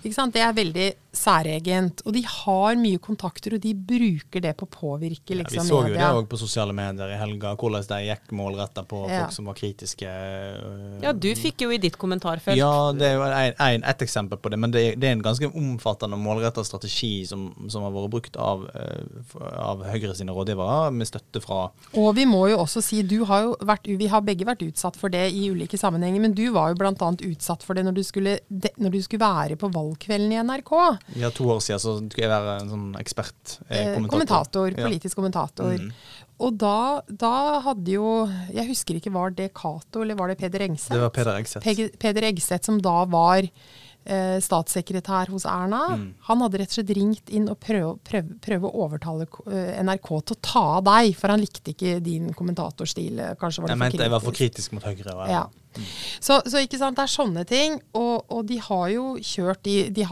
Ikke 0.00 0.16
sant? 0.16 0.36
Det 0.36 0.44
er 0.44 0.56
veldig 0.56 0.88
særegent. 1.16 2.04
Og 2.06 2.14
de 2.14 2.22
har 2.24 2.78
mye 2.80 3.00
kontakter, 3.02 3.56
og 3.56 3.64
de 3.64 3.72
bruker 3.74 4.44
det 4.44 4.54
på 4.58 4.68
å 4.68 4.72
påvirke 4.72 5.34
Ja, 5.34 5.40
liksom, 5.42 5.64
vi 5.64 5.72
så 5.72 5.80
jo 5.88 5.96
det 5.96 6.10
òg 6.20 6.28
på 6.30 6.40
sosiale 6.40 6.76
medier 6.76 7.12
i 7.14 7.18
helga, 7.20 7.54
hvordan 7.58 7.88
de 7.90 8.09
gikk 8.10 8.32
målretta 8.36 8.82
på 8.86 9.02
Ja. 9.08 9.22
folk 9.24 9.32
som 9.36 9.46
var 9.50 9.54
kritiske. 9.58 10.06
øh, 10.06 11.02
Ja, 11.02 11.12
du 11.12 11.28
fikk 11.34 11.62
jo 11.64 11.70
i 11.70 11.78
ditt 11.78 11.96
kommentarfelt. 11.98 12.56
Ja, 12.58 12.92
det 12.92 13.06
er 13.08 13.14
jo 13.16 13.22
en, 13.24 13.54
en, 13.58 13.84
et 13.84 14.02
eksempel 14.04 14.38
på 14.38 14.50
det, 14.50 14.58
men 14.58 14.70
det, 14.74 14.84
det 15.00 15.08
er 15.08 15.12
en 15.16 15.22
ganske 15.24 15.48
omfattende 15.54 16.18
og 16.18 16.22
målretta 16.24 16.64
strategi 16.64 17.24
som, 17.26 17.48
som 17.68 17.82
har 17.86 17.94
vært 17.94 18.10
brukt 18.12 18.36
av, 18.36 18.66
øh, 18.74 19.36
av 19.56 19.84
Høyre 19.90 20.14
sine 20.18 20.32
rådgivere, 20.36 20.90
med 20.92 21.06
støtte 21.08 21.40
fra 21.44 21.70
Og 21.96 22.14
vi 22.16 22.26
må 22.28 22.44
jo 22.50 22.58
også 22.62 22.82
si, 22.84 23.02
du 23.02 23.24
har 23.24 23.42
jo 23.46 23.56
vært, 23.64 23.86
vi 23.86 24.06
har 24.12 24.20
begge 24.26 24.44
vært 24.48 24.62
utsatt 24.66 24.96
for 25.00 25.08
det 25.12 25.26
i 25.32 25.48
ulike 25.50 25.78
sammenhenger, 25.80 26.20
men 26.20 26.34
du 26.36 26.50
var 26.52 26.70
jo 26.74 26.80
bl.a. 26.80 26.92
utsatt 27.30 27.62
for 27.66 27.74
det 27.74 27.84
når 27.86 27.94
du, 27.96 28.02
skulle, 28.06 28.38
det 28.48 28.72
når 28.78 28.90
du 28.96 29.00
skulle 29.02 29.24
være 29.24 29.56
på 29.60 29.70
valgkvelden 29.72 30.32
i 30.32 30.40
NRK. 30.44 30.72
Ja, 31.20 31.30
to 31.30 31.48
år 31.54 31.60
siden 31.64 31.80
så 31.82 31.96
skulle 32.10 32.26
jeg 32.26 32.34
være 32.34 32.60
en 32.60 32.70
sånn 32.74 32.88
ekspert. 33.00 33.58
Eh, 33.68 33.94
kommentator. 33.94 34.10
kommentator, 34.10 34.70
Ja. 34.78 34.86
politisk 34.86 35.16
kommentator. 35.16 35.72
Mm. 35.78 35.92
Og 36.40 36.54
da, 36.56 37.02
da 37.06 37.30
hadde 37.66 37.92
jo 37.98 38.06
Jeg 38.54 38.64
husker 38.70 38.96
ikke, 38.96 39.12
var 39.12 39.34
det 39.36 39.50
Cato 39.56 40.00
eller 40.04 40.16
var 40.16 40.32
det 40.32 40.38
Peder 40.40 40.64
Engseth? 40.66 40.94
Det 40.94 41.02
var 41.02 41.12
Peder 41.12 41.36
Engseth. 41.40 41.66
Peg- 41.66 41.94
Peder 42.00 42.26
Engseth 42.30 42.64
som 42.70 42.78
da 42.80 42.94
var 43.12 43.44
eh, 43.44 44.38
statssekretær 44.40 45.28
hos 45.34 45.44
Erna. 45.44 45.82
Mm. 46.00 46.06
Han 46.30 46.44
hadde 46.46 46.62
rett 46.62 46.72
og 46.72 46.78
slett 46.80 46.94
ringt 46.96 47.28
inn 47.36 47.50
og 47.52 47.58
prøve, 47.60 47.92
prøve, 48.08 48.38
prøve 48.40 48.70
å 48.70 48.86
overtale 48.86 49.28
eh, 49.52 49.82
NRK 49.84 50.08
til 50.30 50.38
å 50.38 50.40
ta 50.48 50.62
av 50.78 50.84
deg, 50.88 51.12
for 51.20 51.34
han 51.34 51.44
likte 51.44 51.74
ikke 51.74 51.98
din 52.04 52.32
kommentatorstil. 52.36 53.20
Kanskje 53.40 53.60
var 53.66 53.68
det 53.68 53.76
Jeg 53.76 53.82
mente 53.84 54.06
jeg 54.08 54.14
var 54.16 54.24
for 54.24 54.36
kritisk. 54.40 54.72
mot 54.78 54.86
Høyre. 54.88 55.16
Og, 55.44 55.59
Så, 56.20 56.40
så 56.46 56.62
ikke 56.62 56.80
sant, 56.80 56.98
det 56.98 57.04
er 57.04 57.12
sånne 57.12 57.44
ting. 57.48 57.76
Og, 57.98 58.26
og 58.32 58.46
de 58.48 58.58
har 58.62 58.86
jo 58.94 59.04
kjørt 59.22 59.62
de, 59.66 59.76
de, 59.94 60.06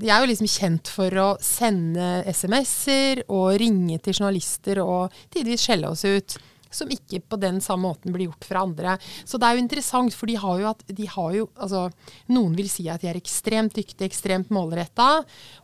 de 0.00 0.10
er 0.10 0.22
jo 0.22 0.30
liksom 0.30 0.50
kjent 0.50 0.92
for 0.92 1.20
å 1.20 1.28
sende 1.44 2.22
SMS-er 2.30 3.24
og 3.28 3.58
ringe 3.60 4.00
til 4.00 4.16
journalister 4.16 4.82
og 4.84 5.20
tidvis 5.34 5.66
skjelle 5.66 5.92
oss 5.92 6.06
ut. 6.08 6.38
Som 6.70 6.90
ikke 6.94 7.20
på 7.26 7.38
den 7.40 7.60
samme 7.64 7.88
måten 7.88 8.14
blir 8.14 8.28
gjort 8.28 8.46
fra 8.46 8.62
andre. 8.66 8.96
Så 9.24 9.40
det 9.40 9.48
er 9.48 9.56
jo 9.56 9.64
interessant, 9.64 10.14
for 10.14 10.30
de 10.30 10.36
har 10.38 10.60
jo 10.62 10.68
at 10.70 10.84
de 10.86 11.08
har 11.10 11.34
jo 11.34 11.48
altså, 11.56 11.88
Noen 12.30 12.54
vil 12.58 12.70
si 12.70 12.86
at 12.90 13.02
de 13.02 13.10
er 13.10 13.18
ekstremt 13.18 13.74
dyktige, 13.76 14.06
ekstremt 14.08 14.52
målretta. 14.54 15.08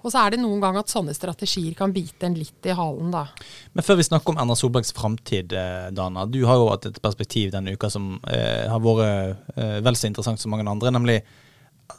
Og 0.03 0.11
så 0.13 0.25
er 0.25 0.35
det 0.35 0.43
noen 0.43 0.61
ganger 0.63 0.83
at 0.83 0.93
sånne 0.93 1.15
strategier 1.17 1.77
kan 1.79 1.95
bite 1.95 2.27
en 2.27 2.37
litt 2.39 2.67
i 2.67 2.75
halen, 2.77 3.15
da. 3.15 3.27
Men 3.73 3.87
før 3.87 4.01
vi 4.01 4.09
snakker 4.09 4.35
om 4.35 4.43
Erna 4.43 4.57
Solbergs 4.59 4.95
framtid, 4.97 5.55
eh, 5.57 5.89
Dana. 5.95 6.27
Du 6.27 6.43
har 6.47 6.59
jo 6.59 6.71
hatt 6.73 6.87
et 6.91 7.03
perspektiv 7.03 7.53
denne 7.55 7.75
uka 7.77 7.91
som 7.93 8.17
eh, 8.27 8.67
har 8.71 8.83
vært 8.83 9.57
eh, 9.57 9.81
vel 9.87 9.99
så 9.99 10.11
interessant 10.11 10.43
som 10.43 10.55
mange 10.55 10.67
andre, 10.67 10.93
nemlig 10.95 11.21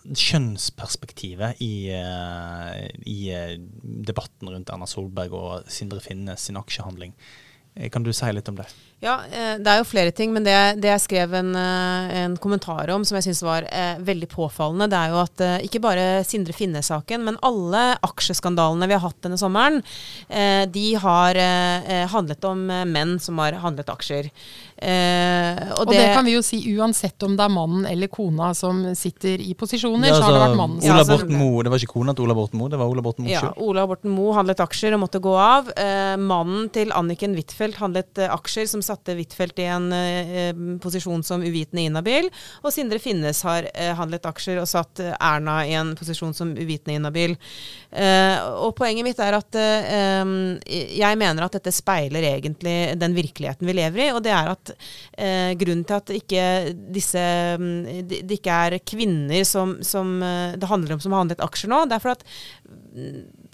kjønnsperspektivet 0.07 1.61
i, 1.63 1.89
eh, 1.95 2.87
i 3.07 3.17
eh, 3.31 3.55
debatten 3.81 4.49
rundt 4.51 4.69
Erna 4.73 4.87
Solberg 4.89 5.35
og 5.35 5.69
Sindre 5.71 6.01
Finnes 6.03 6.47
sin 6.47 6.59
aksjehandling. 6.59 7.13
Eh, 7.75 7.89
Kan 7.89 8.03
du 8.03 8.11
si 8.13 8.31
litt 8.31 8.49
om 8.49 8.59
det? 8.59 8.67
Ja, 8.99 9.19
eh, 9.29 9.59
det 9.61 9.69
er 9.69 9.77
jo 9.83 9.85
flere 9.85 10.09
ting, 10.15 10.31
men 10.33 10.41
det, 10.41 10.55
det 10.81 10.89
jeg 10.89 11.01
skrev 11.03 11.33
en, 11.37 11.51
eh, 11.53 12.13
en 12.23 12.37
kommentar 12.41 12.89
om 12.89 13.03
som 13.05 13.19
jeg 13.19 13.27
syns 13.27 13.43
var 13.45 13.67
eh, 13.69 13.99
veldig 14.01 14.25
påfallende, 14.31 14.87
det 14.89 14.97
er 14.97 15.11
jo 15.13 15.19
at 15.21 15.43
eh, 15.45 15.57
ikke 15.67 15.81
bare 15.83 16.05
Sindre 16.25 16.55
Finne-saken, 16.57 17.21
men 17.27 17.37
alle 17.45 17.83
aksjeskandalene 18.01 18.87
vi 18.89 18.95
har 18.97 19.03
hatt 19.05 19.19
denne 19.21 19.37
sommeren, 19.37 19.83
eh, 20.33 20.63
de 20.73 20.87
har 21.03 21.37
eh, 21.37 22.07
handlet 22.09 22.47
om 22.49 22.63
eh, 22.73 22.87
menn 22.89 23.19
som 23.21 23.37
har 23.43 23.59
handlet 23.61 23.91
aksjer. 23.93 24.31
Eh, 24.77 25.61
og, 25.75 25.83
Og 25.85 25.93
det, 25.93 26.01
kan 26.13 26.25
vi 26.25 26.33
jo 26.35 26.41
si 26.45 26.57
uansett 26.73 27.21
om 27.25 27.37
det 27.37 27.45
er 27.45 27.53
mannen 27.53 27.85
eller 27.89 28.09
kona 28.13 28.49
som 28.57 28.81
sitter 28.97 29.41
i 29.45 29.53
posisjoner, 29.57 30.09
så 30.13 30.25
har 30.25 30.35
det 30.39 30.41
vært 30.47 30.57
mannen 30.59 30.81
Ola 30.81 30.97
altså- 31.03 31.19
Borten 31.19 31.37
Moe, 31.37 31.61
det 31.65 31.73
var 31.75 31.81
ikke 31.85 31.93
kona 31.93 32.17
til 32.17 32.25
Ola 32.25 32.37
Borten 32.41 32.61
Moe, 32.61 32.73
det 32.73 32.81
var 32.81 32.89
Ola 32.89 33.05
Borten 33.05 33.25
Moe 33.29 33.33
Ja. 33.35 33.53
Ola 33.61 33.85
Borten 33.93 34.13
Moe 34.17 34.33
handlet 34.37 34.65
aksjer 34.65 34.97
og 34.97 35.05
måtte 35.05 35.21
gå 35.21 35.37
av. 35.37 35.69
Eh, 35.77 36.17
mannen 36.17 36.65
til 36.73 36.89
Anniken 36.97 37.37
Huitfeldt 37.37 37.77
handlet 37.81 38.25
eh, 38.25 38.33
aksjer 38.33 38.65
som 38.73 38.81
satte 38.87 39.15
Huitfeldt 39.17 39.61
i 39.61 39.67
en 39.71 39.87
eh, 39.95 40.51
posisjon 40.83 41.23
som 41.25 41.43
uvitende 41.43 41.85
inhabil. 41.87 42.29
Og 42.63 42.73
Sindre 42.73 42.99
Finnes 43.03 43.41
har 43.47 43.67
eh, 43.73 43.93
handlet 43.97 44.27
aksjer 44.29 44.61
og 44.61 44.69
satt 44.69 45.01
eh, 45.03 45.13
Erna 45.13 45.59
i 45.67 45.75
en 45.77 45.93
posisjon 45.97 46.35
som 46.37 46.53
uvitende 46.55 46.97
inhabil. 46.97 47.35
Eh, 47.91 48.35
og 48.63 48.75
poenget 48.77 49.07
mitt 49.07 49.21
er 49.23 49.37
at 49.37 49.59
eh, 49.59 50.33
jeg 50.97 51.19
mener 51.19 51.45
at 51.45 51.57
dette 51.57 51.73
speiler 51.75 52.25
egentlig 52.31 52.77
den 52.99 53.17
virkeligheten 53.17 53.67
vi 53.67 53.77
lever 53.77 54.07
i. 54.07 54.11
Og 54.15 54.21
det 54.25 54.33
er 54.35 54.53
at 54.53 54.73
grunnen 55.57 55.85
til 55.87 55.97
at 55.97 56.11
ikke 56.13 56.43
disse 56.93 57.21
mm, 57.59 58.05
det, 58.07 58.21
de 58.27 58.37
ikke 58.37 58.57
er 58.67 58.77
kvinner 58.87 59.43
som, 59.47 59.77
som 59.85 60.17
det 60.21 60.69
handler 60.69 60.95
om 60.95 61.01
som 61.03 61.13
har 61.15 61.23
handlet 61.23 61.43
aksjer 61.43 61.71
nå, 61.71 61.83
det 61.89 61.97
er 61.97 62.03
for 62.03 62.13
at 62.13 62.25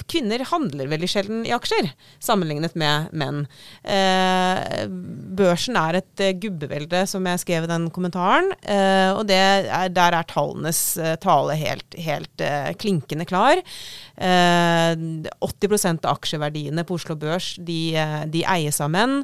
kvinner 0.10 0.44
handler 0.50 0.90
veldig 0.92 1.10
sjelden 1.10 1.44
i 1.48 1.54
aksjer, 1.56 1.90
sammenlignet 2.24 2.76
med 2.80 3.12
menn. 3.16 3.44
Eh, 3.84 4.86
børsen 5.38 5.78
er 5.80 6.00
et 6.00 6.24
eh, 6.24 6.36
gubbevelde, 6.40 7.04
som 7.10 7.26
jeg 7.30 7.42
skrev 7.44 7.68
i 7.68 7.72
den 7.72 7.90
kommentaren. 7.94 8.52
Eh, 8.62 9.12
og 9.16 9.26
det 9.30 9.40
er, 9.40 9.90
der 9.94 10.18
er 10.18 10.28
tallenes 10.30 10.82
eh, 10.98 11.16
tale 11.24 11.58
helt, 11.60 11.98
helt 11.98 12.44
eh, 12.44 12.72
klinkende 12.80 13.28
klar. 13.30 13.62
Eh, 14.18 14.94
80% 15.44 16.06
av 16.06 16.20
aksjeverdiene 16.20 16.86
på 16.88 17.00
Oslo 17.00 17.18
Børs 17.20 17.54
de, 17.58 17.96
eh, 18.00 18.20
de 18.34 18.46
eies 18.56 18.82
av 18.84 18.92
menn. 18.94 19.22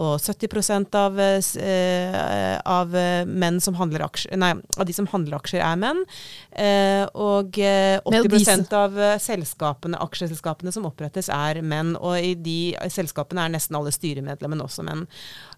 Og 0.00 0.16
70 0.22 0.96
av, 0.98 1.20
eh, 1.20 1.38
eh, 1.62 2.56
av 2.64 2.96
eh, 2.96 3.24
menn 3.28 3.60
som 3.62 3.78
handler 3.78 4.06
aksjer, 4.08 4.36
nei, 4.40 4.54
av 4.78 4.88
de 4.88 4.96
som 4.96 5.08
handler 5.12 5.38
aksjer, 5.38 5.62
er 5.62 5.78
menn. 5.80 6.04
Eh, 6.52 7.04
og 7.14 7.58
eh, 7.60 7.98
80 8.02 8.32
de 8.32 8.76
av 8.76 9.00
selskapene 9.22 9.52
selskapene, 9.52 9.98
aksjeselskapene 10.22 10.72
som 10.72 10.86
opprettes, 10.86 11.28
er 11.32 11.60
menn. 11.62 11.94
Og 11.98 12.16
i 12.18 12.34
de 12.38 12.74
selskapene 12.92 13.46
er 13.46 13.54
nesten 13.54 13.76
alle 13.78 13.92
styremedlemmene 13.94 14.64
også 14.64 14.84
menn. 14.86 15.04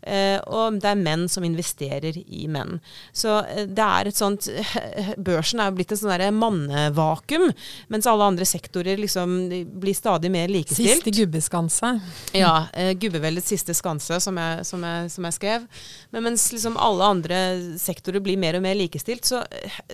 Eh, 0.02 0.38
og 0.48 0.80
det 0.82 0.90
er 0.90 1.00
menn 1.00 1.26
som 1.32 1.44
investerer 1.46 2.16
i 2.24 2.46
menn. 2.52 2.80
Så 3.12 3.38
eh, 3.44 3.66
det 3.68 3.84
er 3.84 4.10
et 4.10 4.18
sånt 4.18 4.48
Børsen 5.28 5.62
er 5.62 5.70
jo 5.70 5.78
blitt 5.78 5.94
et 5.94 6.00
sånn 6.00 6.12
derre 6.12 6.32
mannevakuum, 6.34 7.50
mens 7.92 8.08
alle 8.10 8.28
andre 8.32 8.48
sektorer 8.48 9.00
liksom 9.00 9.36
blir 9.80 9.96
stadig 9.96 10.30
mer 10.32 10.52
likestilt. 10.52 11.04
Siste 11.04 11.14
gubbeskanse. 11.14 11.94
Ja, 12.36 12.66
uh, 12.74 12.92
Gubbeveldets 12.98 13.50
siste 13.52 13.74
skanse, 13.76 14.18
som 14.22 14.38
jeg, 14.40 14.64
som, 14.68 14.84
jeg, 14.84 15.10
som 15.14 15.28
jeg 15.28 15.36
skrev. 15.38 15.66
Men 16.14 16.28
mens 16.28 16.46
liksom 16.52 16.78
alle 16.80 17.08
andre 17.16 17.40
sektorer 17.80 18.22
blir 18.24 18.38
mer 18.40 18.58
og 18.58 18.64
mer 18.64 18.76
likestilt, 18.78 19.26
så, 19.28 19.42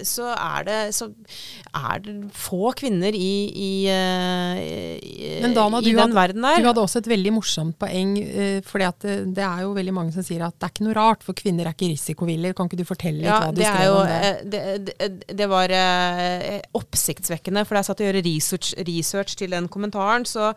så, 0.02 0.30
er, 0.34 0.66
det, 0.66 0.78
så 0.96 1.10
er 1.76 2.02
det 2.04 2.16
få 2.36 2.72
kvinner 2.78 3.14
i, 3.16 3.32
eh, 3.50 3.60
i, 3.60 3.88
Men 5.42 5.54
Dana, 5.56 5.80
i 5.80 5.90
den 5.90 5.98
hadde- 6.00 6.16
verden 6.16 6.42
der. 6.46 6.60
Du 6.60 6.68
hadde 6.70 6.82
også 6.84 6.98
et 7.02 7.08
veldig 7.10 7.32
morsomt 7.38 7.78
poeng, 7.80 8.16
Uh, 8.20 8.60
fordi 8.66 8.84
at 8.86 8.98
det, 9.04 9.14
det 9.36 9.42
er 9.44 9.62
jo 9.64 9.72
veldig 9.74 9.92
mange 9.94 10.12
som 10.14 10.22
sier 10.24 10.42
at 10.46 10.54
det 10.58 10.66
er 10.66 10.72
ikke 10.74 10.84
noe 10.86 10.94
rart, 10.96 11.22
for 11.26 11.36
kvinner 11.36 11.66
er 11.68 11.74
ikke 11.74 11.88
risikovillige. 11.92 12.54
Kan 12.58 12.68
ikke 12.68 12.78
du 12.80 12.84
fortelle 12.88 13.24
Ja, 13.24 13.38
hva 13.40 13.52
du 13.54 13.60
skrev 13.62 13.86
jo 13.86 13.94
om 14.00 14.06
det? 14.06 14.18
eh, 14.20 14.42
det, 14.44 14.62
det, 14.88 15.36
det 15.40 15.48
var 15.50 15.72
uh, 15.74 16.60
oppsiktsvekkende, 16.80 17.64
for 17.66 17.74
da 17.76 17.82
jeg 17.82 17.88
satt 17.90 18.02
og 18.02 18.08
gjorde 18.08 18.24
research, 18.26 18.72
research 18.88 19.36
til 19.40 19.50
den 19.54 19.68
kommentaren, 19.72 20.26
så 20.28 20.50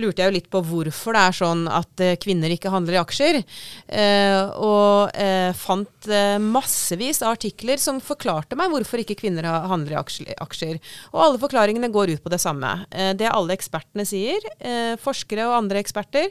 lurte 0.00 0.22
jeg 0.22 0.30
jo 0.30 0.36
litt 0.38 0.50
på 0.52 0.62
hvorfor 0.70 1.16
det 1.16 1.24
er 1.28 1.38
sånn 1.40 1.64
at 1.70 2.04
uh, 2.04 2.14
kvinner 2.22 2.52
ikke 2.54 2.72
handler 2.74 2.98
i 2.98 3.02
aksjer. 3.02 3.40
Eh, 3.88 4.40
og 4.60 5.10
eh, 5.18 5.50
fant 5.56 6.08
eh, 6.10 6.36
massevis 6.42 7.22
av 7.24 7.34
artikler 7.36 7.80
som 7.80 8.00
forklarte 8.02 8.56
meg 8.58 8.70
hvorfor 8.72 9.02
ikke 9.02 9.16
kvinner 9.20 9.46
handler 9.70 9.96
i 9.98 10.34
aksjer. 10.40 10.80
Og 11.14 11.22
alle 11.24 11.40
forklaringene 11.42 11.90
går 11.92 12.14
ut 12.16 12.24
på 12.24 12.32
det 12.32 12.40
samme. 12.42 12.74
Eh, 12.90 13.12
det 13.18 13.29
alle 13.34 13.56
ekspertene 13.56 14.06
sier, 14.08 14.44
eh, 14.58 14.96
forskere 15.00 15.46
og 15.48 15.58
andre 15.58 15.80
eksperter, 15.82 16.30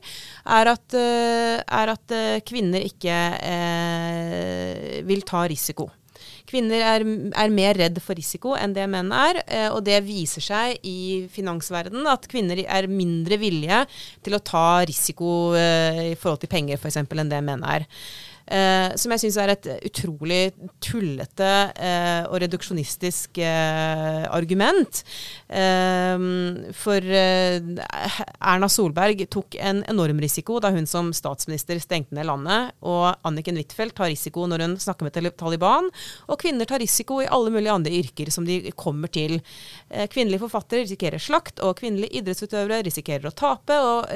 er 0.59 0.73
at, 0.73 0.97
eh, 0.97 1.59
er 1.59 1.93
at 1.95 2.15
eh, 2.15 2.41
kvinner 2.45 2.83
ikke 2.85 3.15
eh, 3.39 4.99
vil 5.07 5.25
ta 5.27 5.45
risiko. 5.49 5.89
Kvinner 6.49 6.81
er, 6.81 7.03
er 7.37 7.51
mer 7.53 7.77
redd 7.77 7.99
for 8.01 8.17
risiko 8.17 8.55
enn 8.57 8.73
det 8.75 8.87
menn 8.89 9.11
er, 9.13 9.43
eh, 9.45 9.67
og 9.69 9.83
det 9.85 10.01
viser 10.07 10.43
seg 10.43 10.79
i 10.87 11.27
finansverdenen 11.31 12.09
at 12.09 12.25
kvinner 12.31 12.59
er 12.65 12.89
mindre 12.89 13.37
villige 13.39 13.83
til 14.25 14.35
å 14.35 14.41
ta 14.43 14.81
risiko 14.89 15.53
i 15.55 16.15
forhold 16.19 16.41
til 16.41 16.51
penger 16.51 16.81
f.eks. 16.81 16.99
enn 17.05 17.31
det 17.31 17.43
menn 17.45 17.63
er. 17.63 17.85
Eh, 18.49 18.95
som 18.97 19.13
jeg 19.13 19.21
syns 19.21 19.37
er 19.37 19.51
et 19.53 19.67
utrolig 19.85 20.39
tullete 20.81 21.49
eh, 21.77 22.23
og 22.25 22.39
reduksjonistisk 22.41 23.37
eh, 23.45 24.23
argument. 24.33 25.03
Eh, 25.53 26.23
for 26.73 27.05
eh, 27.19 27.59
Erna 28.39 28.69
Solberg 28.71 29.21
tok 29.29 29.59
en 29.61 29.83
enorm 29.91 30.21
risiko 30.23 30.57
da 30.63 30.71
hun 30.73 30.89
som 30.89 31.11
statsminister 31.13 31.77
stengte 31.83 32.17
ned 32.17 32.25
landet, 32.29 32.73
og 32.81 33.11
Anniken 33.27 33.59
Huitfeldt 33.59 33.97
tar 33.99 34.09
risiko 34.09 34.47
når 34.49 34.65
hun 34.65 34.75
snakker 34.81 35.05
med 35.05 35.37
Taliban, 35.37 35.91
og 36.25 36.41
kvinner 36.41 36.69
tar 36.69 36.81
risiko 36.81 37.19
i 37.21 37.29
alle 37.29 37.53
mulige 37.53 37.75
andre 37.75 37.93
yrker 38.01 38.33
som 38.33 38.47
de 38.49 38.73
kommer 38.73 39.13
til. 39.13 39.37
Eh, 39.89 40.09
kvinnelige 40.09 40.41
forfattere 40.47 40.87
risikerer 40.87 41.21
slakt, 41.21 41.61
og 41.61 41.77
kvinnelige 41.83 42.23
idrettsutøvere 42.23 42.81
risikerer 42.87 43.29
å 43.29 43.35
tape, 43.35 43.77
og 43.77 44.09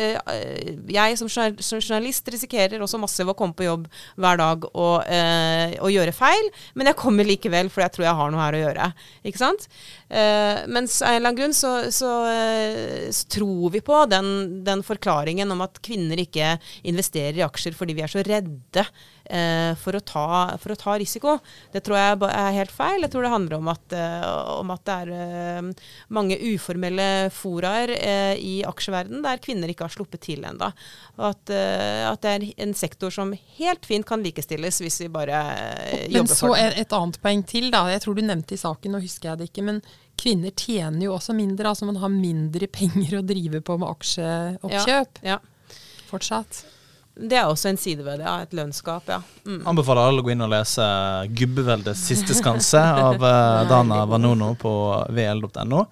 jeg 0.89 1.17
som 1.19 1.29
journalist 1.29 2.27
risikerer 2.33 2.81
også 2.81 2.97
masse 3.01 3.21
ved 3.21 3.35
å 3.35 3.37
komme 3.37 3.53
på 3.57 3.67
jobb 3.67 3.85
hver 4.23 4.39
dag 4.41 4.67
å, 4.71 4.87
eh, 5.03 5.75
og 5.83 5.91
gjøre 5.93 6.15
feil, 6.15 6.49
men 6.79 6.89
jeg 6.89 6.99
kommer 6.99 7.27
likevel, 7.27 7.71
for 7.73 7.85
jeg 7.85 7.95
tror 7.95 8.07
jeg 8.07 8.19
har 8.21 8.33
noe 8.33 8.43
her 8.45 8.57
å 8.57 8.63
gjøre. 8.63 8.89
Ikke 9.27 9.43
sant? 9.43 9.67
Eh, 10.13 10.57
mens 10.67 11.01
av 11.01 11.07
en 11.07 11.15
eller 11.15 11.29
annen 11.29 11.37
grunn 11.39 11.53
så, 11.57 11.91
så, 11.91 12.09
eh, 12.29 13.09
så 13.11 13.27
tror 13.27 13.71
vi 13.73 13.81
på 13.81 14.03
den, 14.05 14.27
den, 14.63 14.83
forklaringen 14.85 15.49
om 15.51 15.63
at 15.65 15.79
kvinner 15.81 16.19
ikke 16.21 16.51
investerer 16.85 17.39
i 17.39 17.45
aksjer 17.45 17.73
fordi 17.73 17.95
vi 17.97 18.03
er 18.05 18.11
så 18.11 18.21
redde 18.21 18.83
eh, 18.83 19.71
for, 19.81 19.97
å 19.97 20.03
ta, 20.05 20.27
for, 20.61 20.75
å 20.75 20.77
ta, 20.77 20.99
risiko. 21.01 21.39
Det 21.73 21.81
tror 21.81 21.97
jeg 21.97 22.19
er 22.29 22.57
helt 22.59 22.75
feil. 22.75 23.01
Jeg 23.01 23.13
tror 23.15 23.25
det 23.25 23.31
handler 23.33 23.57
om 23.57 23.71
at, 23.73 23.95
om 24.59 24.75
at 24.75 24.85
det 24.85 24.99
er 25.01 25.71
mange 26.13 26.37
uformelle 26.51 27.09
foraer 27.33 27.95
i 28.37 28.59
aksjeverden 28.67 29.25
der 29.25 29.41
kvinner 29.41 29.71
ikke 29.71 29.87
har 29.87 29.95
sluppet 29.95 30.21
til 30.27 30.45
ennå. 30.45 30.69
At, 31.17 31.49
at, 31.49 32.21
det 32.21 32.35
er 32.35 32.47
en 32.67 32.77
sektor 32.77 33.13
som 33.13 33.33
helt 33.57 33.89
fint 33.89 34.05
kan 34.05 34.21
likestilles 34.21 34.81
hvis 34.83 35.01
vi 35.05 35.09
bare 35.13 35.41
jobber 35.41 36.35
for 36.37 36.53
det. 36.53 36.61
Men 36.61 36.71
så 36.77 36.83
et 36.85 36.97
annet 36.99 37.21
poeng 37.25 37.45
til, 37.49 37.71
da. 37.73 37.87
Jeg 37.95 38.05
tror 38.05 38.19
du 38.19 38.25
nevnte 38.27 38.53
i 38.57 38.61
saken, 38.61 38.93
nå 38.93 39.01
husker 39.01 39.31
jeg 39.31 39.41
det 39.41 39.49
ikke. 39.49 39.65
men 39.71 39.81
kvinner 40.19 40.53
tjener 40.55 41.07
jo 41.07 41.15
også 41.17 41.33
mindre. 41.35 41.69
altså 41.69 41.87
Man 41.89 41.99
har 42.01 42.11
mindre 42.13 42.67
penger 42.71 43.19
å 43.19 43.25
drive 43.25 43.61
på 43.65 43.77
med 43.81 43.89
aksjeoppkjøp. 43.89 45.21
Ja, 45.25 45.37
ja. 45.37 45.77
Fortsatt. 46.09 46.63
Det 47.13 47.37
er 47.37 47.45
også 47.45 47.69
en 47.69 47.77
side 47.77 48.01
ved 48.05 48.21
det. 48.21 48.25
ja, 48.25 48.39
Et 48.41 48.53
lønnsgap, 48.57 49.09
ja. 49.09 49.19
Mm. 49.45 49.61
Anbefaler 49.69 50.09
alle 50.09 50.23
å 50.23 50.25
gå 50.25 50.31
inn 50.33 50.41
og 50.41 50.49
lese 50.49 50.81
'Gubbeveldets 51.29 52.07
siste 52.09 52.33
skanse' 52.33 52.81
av 52.81 53.21
uh, 53.21 53.61
Dana 53.69 53.99
Vanono 54.09 54.55
på 54.57 54.71
vl.no. 55.13 55.83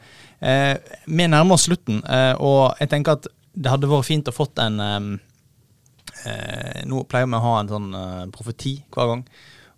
Eh, 0.42 0.74
vi 1.06 1.28
nærmer 1.30 1.54
oss 1.54 1.68
slutten, 1.70 2.00
eh, 2.02 2.34
og 2.42 2.74
jeg 2.82 2.90
tenker 2.90 3.20
at 3.20 3.28
det 3.54 3.70
hadde 3.70 3.90
vært 3.92 4.08
fint 4.08 4.32
å 4.32 4.34
fått 4.34 4.58
en 4.64 4.80
eh, 4.82 6.82
Nå 6.90 7.04
pleier 7.06 7.30
vi 7.30 7.38
å 7.38 7.44
ha 7.46 7.54
en 7.60 7.70
sånn 7.70 7.92
eh, 7.94 8.26
profeti 8.34 8.74
hver 8.90 9.12
gang, 9.12 9.22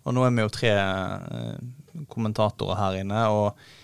og 0.08 0.16
nå 0.16 0.24
er 0.24 0.32
vi 0.32 0.46
jo 0.46 0.54
tre 0.56 0.72
eh, 0.72 1.60
kommentatorer 2.08 2.80
her 2.80 2.96
inne. 3.02 3.26
og 3.28 3.52
Eh, 3.52 3.83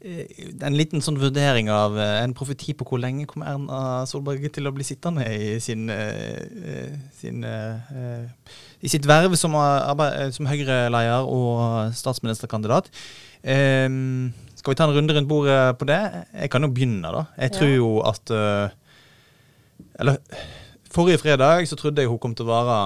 en 0.00 0.76
liten 0.76 1.02
sånn 1.04 1.18
vurdering 1.20 1.68
av 1.72 1.96
eh, 2.00 2.18
en 2.22 2.32
profeti 2.36 2.72
på 2.76 2.86
hvor 2.88 3.00
lenge 3.02 3.26
kommer 3.28 3.50
Erna 3.52 3.80
Solberg 4.08 4.46
til 4.54 4.68
å 4.68 4.72
bli 4.72 4.86
sittende 4.86 5.26
i 5.28 5.58
sin, 5.60 5.90
eh, 5.92 6.94
sin 7.16 7.44
i 7.44 8.88
sitt 8.88 9.08
verv 9.08 9.36
som, 9.36 9.56
som 10.32 10.48
Høyre-leder 10.48 11.28
og 11.28 11.92
statsministerkandidat. 11.96 12.88
Skal 13.40 14.72
vi 14.72 14.76
ta 14.76 14.86
en 14.88 14.96
runde 14.96 15.16
rundt 15.16 15.28
bordet 15.28 15.60
på 15.80 15.88
det? 15.88 16.00
Jeg 16.32 16.52
kan 16.52 16.64
jo 16.64 16.72
begynne, 16.72 17.12
da. 17.12 17.26
Jeg 17.40 17.56
tror 17.56 17.70
jo 17.74 17.92
at 18.08 18.32
Eller 20.00 20.16
forrige 20.90 21.20
fredag 21.22 21.68
så 21.68 21.76
trodde 21.76 22.02
jeg 22.02 22.10
hun 22.10 22.20
kom 22.20 22.34
til 22.36 22.48
å 22.48 22.50
være 22.50 22.78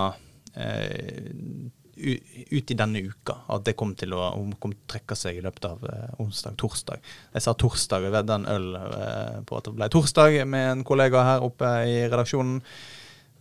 uh, 0.59 1.71
ut 1.97 2.71
i 2.71 2.77
denne 2.79 3.03
uka 3.05 3.37
at 3.55 3.65
det 3.67 3.77
kom 3.79 3.95
til 3.99 4.15
å, 4.17 4.31
kom 4.61 4.75
til 4.75 4.83
å 4.83 4.91
trekke 4.91 5.17
seg 5.19 5.39
i 5.39 5.45
løpet 5.45 5.69
av 5.69 5.87
eh, 5.89 6.19
onsdag-torsdag. 6.23 7.07
Jeg 7.37 7.45
sa 7.45 7.55
torsdag, 7.59 8.05
ved 8.05 8.15
vedda 8.17 8.41
en 8.41 8.51
øl 8.51 8.69
eh, 8.79 9.39
på 9.47 9.59
at 9.59 9.69
det 9.69 9.75
ble 9.77 9.89
torsdag 9.93 10.41
med 10.51 10.71
en 10.73 10.85
kollega 10.87 11.25
her 11.29 11.47
oppe 11.47 11.71
i 11.89 12.03
redaksjonen. 12.09 12.61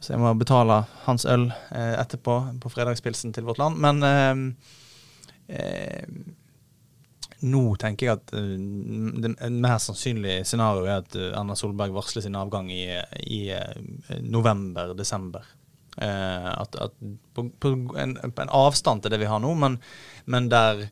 Så 0.03 0.13
jeg 0.13 0.19
må 0.19 0.33
betale 0.35 0.81
hans 1.05 1.23
øl 1.29 1.47
eh, 1.71 1.95
etterpå 1.95 2.37
på 2.61 2.71
fredagspilsen 2.73 3.33
til 3.35 3.47
Vårt 3.47 3.61
Land. 3.61 3.79
Men 3.83 4.03
eh, 4.03 4.41
eh, 5.55 6.03
nå 7.43 7.63
tenker 7.79 8.07
jeg 8.07 8.19
at 8.19 8.31
det 8.33 9.33
mer 9.51 9.79
sannsynlige 9.83 10.45
scenarioet 10.47 10.91
er 10.91 11.01
at 11.01 11.17
Erna 11.39 11.57
Solberg 11.59 11.95
varsler 11.95 12.23
sin 12.23 12.37
avgang 12.39 12.69
i, 12.71 12.85
i 13.27 13.41
november-desember. 14.23 15.49
Eh, 15.97 16.49
at, 16.61 16.75
at 16.75 16.95
på, 17.33 17.45
på, 17.59 17.73
en, 17.97 18.15
på, 18.17 18.41
en, 18.41 18.53
avstand 18.53 19.03
til 19.03 19.13
det 19.13 19.21
vi 19.21 19.29
har 19.29 19.41
nå, 19.43 19.51
men, 19.59 19.77
men, 20.25 20.49
der 20.49 20.87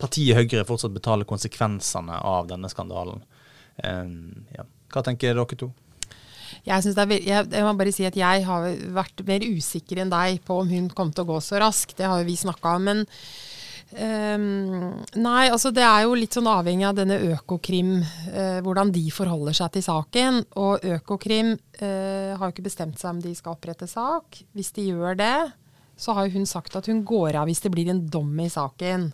partiet 0.00 0.38
Høyre 0.38 0.64
fortsatt 0.68 0.94
betaler 0.94 1.28
konsekvensene 1.28 2.22
av 2.22 2.48
denne 2.48 2.70
skandalen. 2.72 3.24
Eh, 3.82 4.08
ja. 4.56 4.64
Hva 4.88 5.04
tenker 5.04 5.36
dere 5.36 5.60
to? 5.60 5.72
Jeg, 6.64 6.80
er, 6.80 7.12
jeg, 7.12 7.48
jeg, 7.52 7.64
må 7.64 7.74
bare 7.76 7.92
si 7.92 8.06
at 8.08 8.16
jeg 8.16 8.44
har 8.46 8.70
vært 8.96 9.20
mer 9.28 9.44
usikker 9.44 10.00
enn 10.02 10.12
deg 10.12 10.40
på 10.46 10.62
om 10.62 10.70
hun 10.70 10.88
kom 10.96 11.12
til 11.12 11.26
å 11.26 11.34
gå 11.34 11.42
så 11.44 11.60
raskt. 11.60 11.98
Det 11.98 12.08
har 12.08 12.22
jo 12.22 12.28
vi 12.28 12.38
snakka 12.40 12.76
om. 12.78 12.88
men 12.88 13.04
Um, 13.88 14.98
nei, 15.16 15.46
altså 15.48 15.70
det 15.72 15.84
er 15.84 16.02
jo 16.04 16.16
litt 16.18 16.34
sånn 16.36 16.48
avhengig 16.50 16.84
av 16.90 16.98
denne 16.98 17.16
Økokrim, 17.30 17.94
uh, 18.34 18.58
hvordan 18.64 18.92
de 18.92 19.06
forholder 19.14 19.56
seg 19.56 19.72
til 19.76 19.86
saken. 19.86 20.42
Og 20.60 20.84
Økokrim 20.98 21.54
uh, 21.56 22.34
har 22.36 22.42
jo 22.44 22.52
ikke 22.52 22.66
bestemt 22.68 23.00
seg 23.00 23.16
om 23.16 23.22
de 23.24 23.32
skal 23.38 23.56
opprette 23.56 23.88
sak. 23.88 24.42
Hvis 24.56 24.74
de 24.76 24.90
gjør 24.90 25.16
det, 25.20 25.36
så 25.98 26.14
har 26.18 26.28
hun 26.34 26.44
sagt 26.46 26.76
at 26.78 26.90
hun 26.90 27.00
går 27.08 27.40
av 27.40 27.48
hvis 27.48 27.64
det 27.64 27.72
blir 27.74 27.88
en 27.90 28.04
dom 28.12 28.36
i 28.44 28.50
saken. 28.52 29.08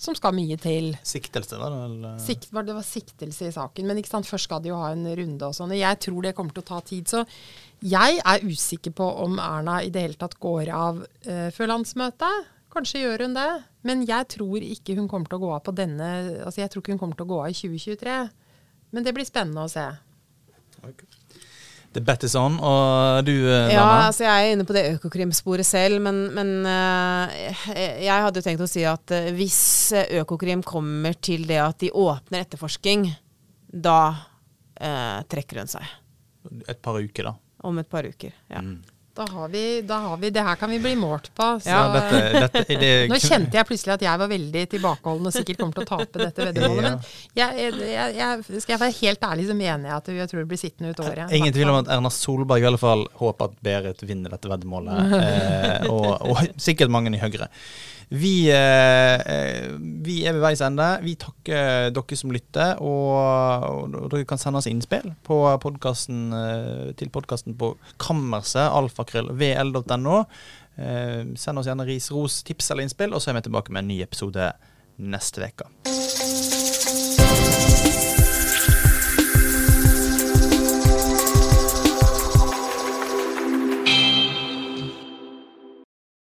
Som 0.00 0.16
skal 0.16 0.32
mye 0.32 0.56
til. 0.56 0.94
Siktelse, 1.04 1.58
var 1.60 1.74
det 1.74 1.80
vel? 1.84 2.20
Sikt, 2.24 2.46
det 2.50 2.74
var 2.74 2.84
siktelse 2.88 3.50
i 3.50 3.52
saken. 3.52 3.86
Men 3.86 4.00
ikke 4.00 4.14
sant, 4.14 4.28
først 4.28 4.48
skal 4.48 4.62
de 4.64 4.72
jo 4.72 4.78
ha 4.80 4.94
en 4.94 5.04
runde 5.04 5.44
og 5.44 5.52
sånn. 5.54 5.74
Jeg 5.76 6.00
tror 6.00 6.24
det 6.24 6.32
kommer 6.38 6.56
til 6.56 6.64
å 6.64 6.70
ta 6.70 6.78
tid. 6.88 7.04
Så 7.12 7.20
jeg 7.84 8.16
er 8.18 8.46
usikker 8.46 8.96
på 8.96 9.10
om 9.26 9.36
Erna 9.44 9.82
i 9.84 9.92
det 9.92 10.06
hele 10.06 10.18
tatt 10.18 10.38
går 10.40 10.72
av 10.72 11.02
uh, 11.04 11.50
før 11.52 11.76
landsmøtet. 11.76 12.48
Kanskje 12.70 13.02
gjør 13.02 13.26
hun 13.26 13.34
det, 13.34 13.48
men 13.86 14.04
jeg 14.06 14.28
tror 14.36 14.62
ikke 14.62 14.94
hun 14.98 15.08
kommer 15.10 15.30
til 15.30 15.40
å 15.40 15.42
gå 15.42 15.54
av 15.56 15.62
på 15.66 15.74
denne 15.74 16.10
altså 16.44 16.62
Jeg 16.62 16.70
tror 16.70 16.84
ikke 16.84 16.94
hun 16.94 17.00
kommer 17.00 17.18
til 17.18 17.26
å 17.26 17.32
gå 17.32 17.40
av 17.42 17.50
i 17.50 17.56
2023. 17.56 18.18
Men 18.94 19.06
det 19.06 19.14
blir 19.14 19.26
spennende 19.26 19.64
å 19.66 19.70
se. 19.70 19.86
Okay. 20.86 21.08
The 21.90 22.02
bet 22.06 22.22
is 22.22 22.36
on. 22.38 22.60
Og 22.62 23.24
du, 23.26 23.32
Dana? 23.42 23.72
Ja, 23.74 23.86
altså 24.06 24.22
jeg 24.22 24.44
er 24.44 24.52
inne 24.54 24.66
på 24.66 24.74
det 24.76 24.84
Økokrim-sporet 24.92 25.66
selv, 25.66 25.98
men, 26.04 26.28
men 26.36 26.52
uh, 26.62 27.32
jeg 27.74 28.26
hadde 28.26 28.44
tenkt 28.46 28.62
å 28.62 28.70
si 28.70 28.84
at 28.86 29.10
uh, 29.10 29.32
hvis 29.34 29.58
Økokrim 30.20 30.62
kommer 30.66 31.18
til 31.18 31.48
det 31.50 31.58
at 31.64 31.80
de 31.82 31.90
åpner 31.90 32.46
etterforsking, 32.46 33.08
da 33.66 33.98
uh, 34.14 35.18
trekker 35.30 35.64
hun 35.64 35.74
seg. 35.74 35.90
Et 36.70 36.78
par 36.78 37.02
uker, 37.02 37.32
da? 37.32 37.34
Om 37.66 37.82
et 37.82 37.90
par 37.90 38.06
uker, 38.06 38.38
ja. 38.46 38.62
Mm. 38.62 38.78
Da 39.20 39.26
har, 39.32 39.48
vi, 39.48 39.82
da 39.82 39.94
har 39.94 40.16
vi 40.16 40.30
Det 40.30 40.40
her 40.40 40.56
kan 40.56 40.70
vi 40.70 40.78
bli 40.80 40.94
målt 40.96 41.26
på. 41.36 41.46
Ja, 41.68 41.80
dette, 41.92 42.20
dette, 42.40 42.76
det, 42.80 42.92
Nå 43.10 43.18
kjente 43.20 43.58
jeg 43.58 43.68
plutselig 43.68 43.92
at 43.98 44.04
jeg 44.06 44.20
var 44.22 44.30
veldig 44.30 44.62
tilbakeholden 44.72 45.28
og 45.28 45.34
sikkert 45.34 45.60
kommer 45.60 45.76
til 45.76 45.84
å 45.84 45.88
tape 45.90 46.22
dette 46.22 46.46
veddemålet. 46.48 47.10
Men 47.34 47.36
jeg, 47.36 47.66
jeg, 47.90 48.14
jeg, 48.16 48.62
skal 48.64 48.74
jeg 48.74 48.80
være 48.80 48.96
helt 49.02 49.26
ærlig, 49.28 49.44
så 49.50 49.58
mener 49.58 49.90
jeg 49.90 49.96
at 49.98 50.08
jeg 50.22 50.30
tror 50.32 50.40
det 50.40 50.48
blir 50.54 50.62
sittende 50.62 50.94
ut 50.94 51.04
året. 51.04 51.36
Ingen 51.36 51.52
tvil 51.52 51.68
om 51.68 51.82
at 51.82 51.92
Erna 51.92 52.14
Solberg 52.16 52.64
i 52.64 52.68
alle 52.70 52.80
fall 52.80 53.04
håper 53.20 53.50
at 53.50 53.60
Berit 53.68 54.00
vinner 54.08 54.32
dette 54.32 54.54
veddemålet. 54.54 55.12
eh, 55.20 55.90
og, 55.92 56.08
og, 56.24 56.40
sikkert 56.56 56.96
mange 56.96 57.12
i 57.12 57.20
Høyre. 57.20 57.50
Vi, 58.10 58.50
eh, 58.50 59.70
vi, 59.78 60.16
er 60.26 60.34
ved 60.34 60.42
veis 60.42 60.62
ende. 60.66 60.86
Vi 61.04 61.14
takker 61.20 61.92
dere 61.94 62.18
som 62.18 62.32
lytter. 62.34 62.80
Og, 62.82 63.86
og 63.86 64.08
dere 64.10 64.26
kan 64.28 64.40
sende 64.40 64.58
oss 64.58 64.66
innspill 64.70 65.12
på 65.26 65.38
podcasten, 65.62 66.24
eh, 66.34 66.90
til 66.98 67.12
podkasten 67.14 67.54
på 67.60 67.76
kammerset, 68.02 68.66
alfakrøllvl.no. 68.66 70.24
Eh, 70.80 71.22
send 71.38 71.62
oss 71.62 71.70
gjerne 71.70 71.86
ris, 71.86 72.10
ros, 72.14 72.42
tips 72.46 72.72
eller 72.72 72.88
innspill, 72.88 73.14
og 73.14 73.22
så 73.22 73.30
er 73.30 73.38
vi 73.38 73.46
tilbake 73.46 73.74
med 73.74 73.84
en 73.84 73.92
ny 73.94 74.02
episode 74.02 74.50
neste 75.00 75.46
uke. 75.46 75.70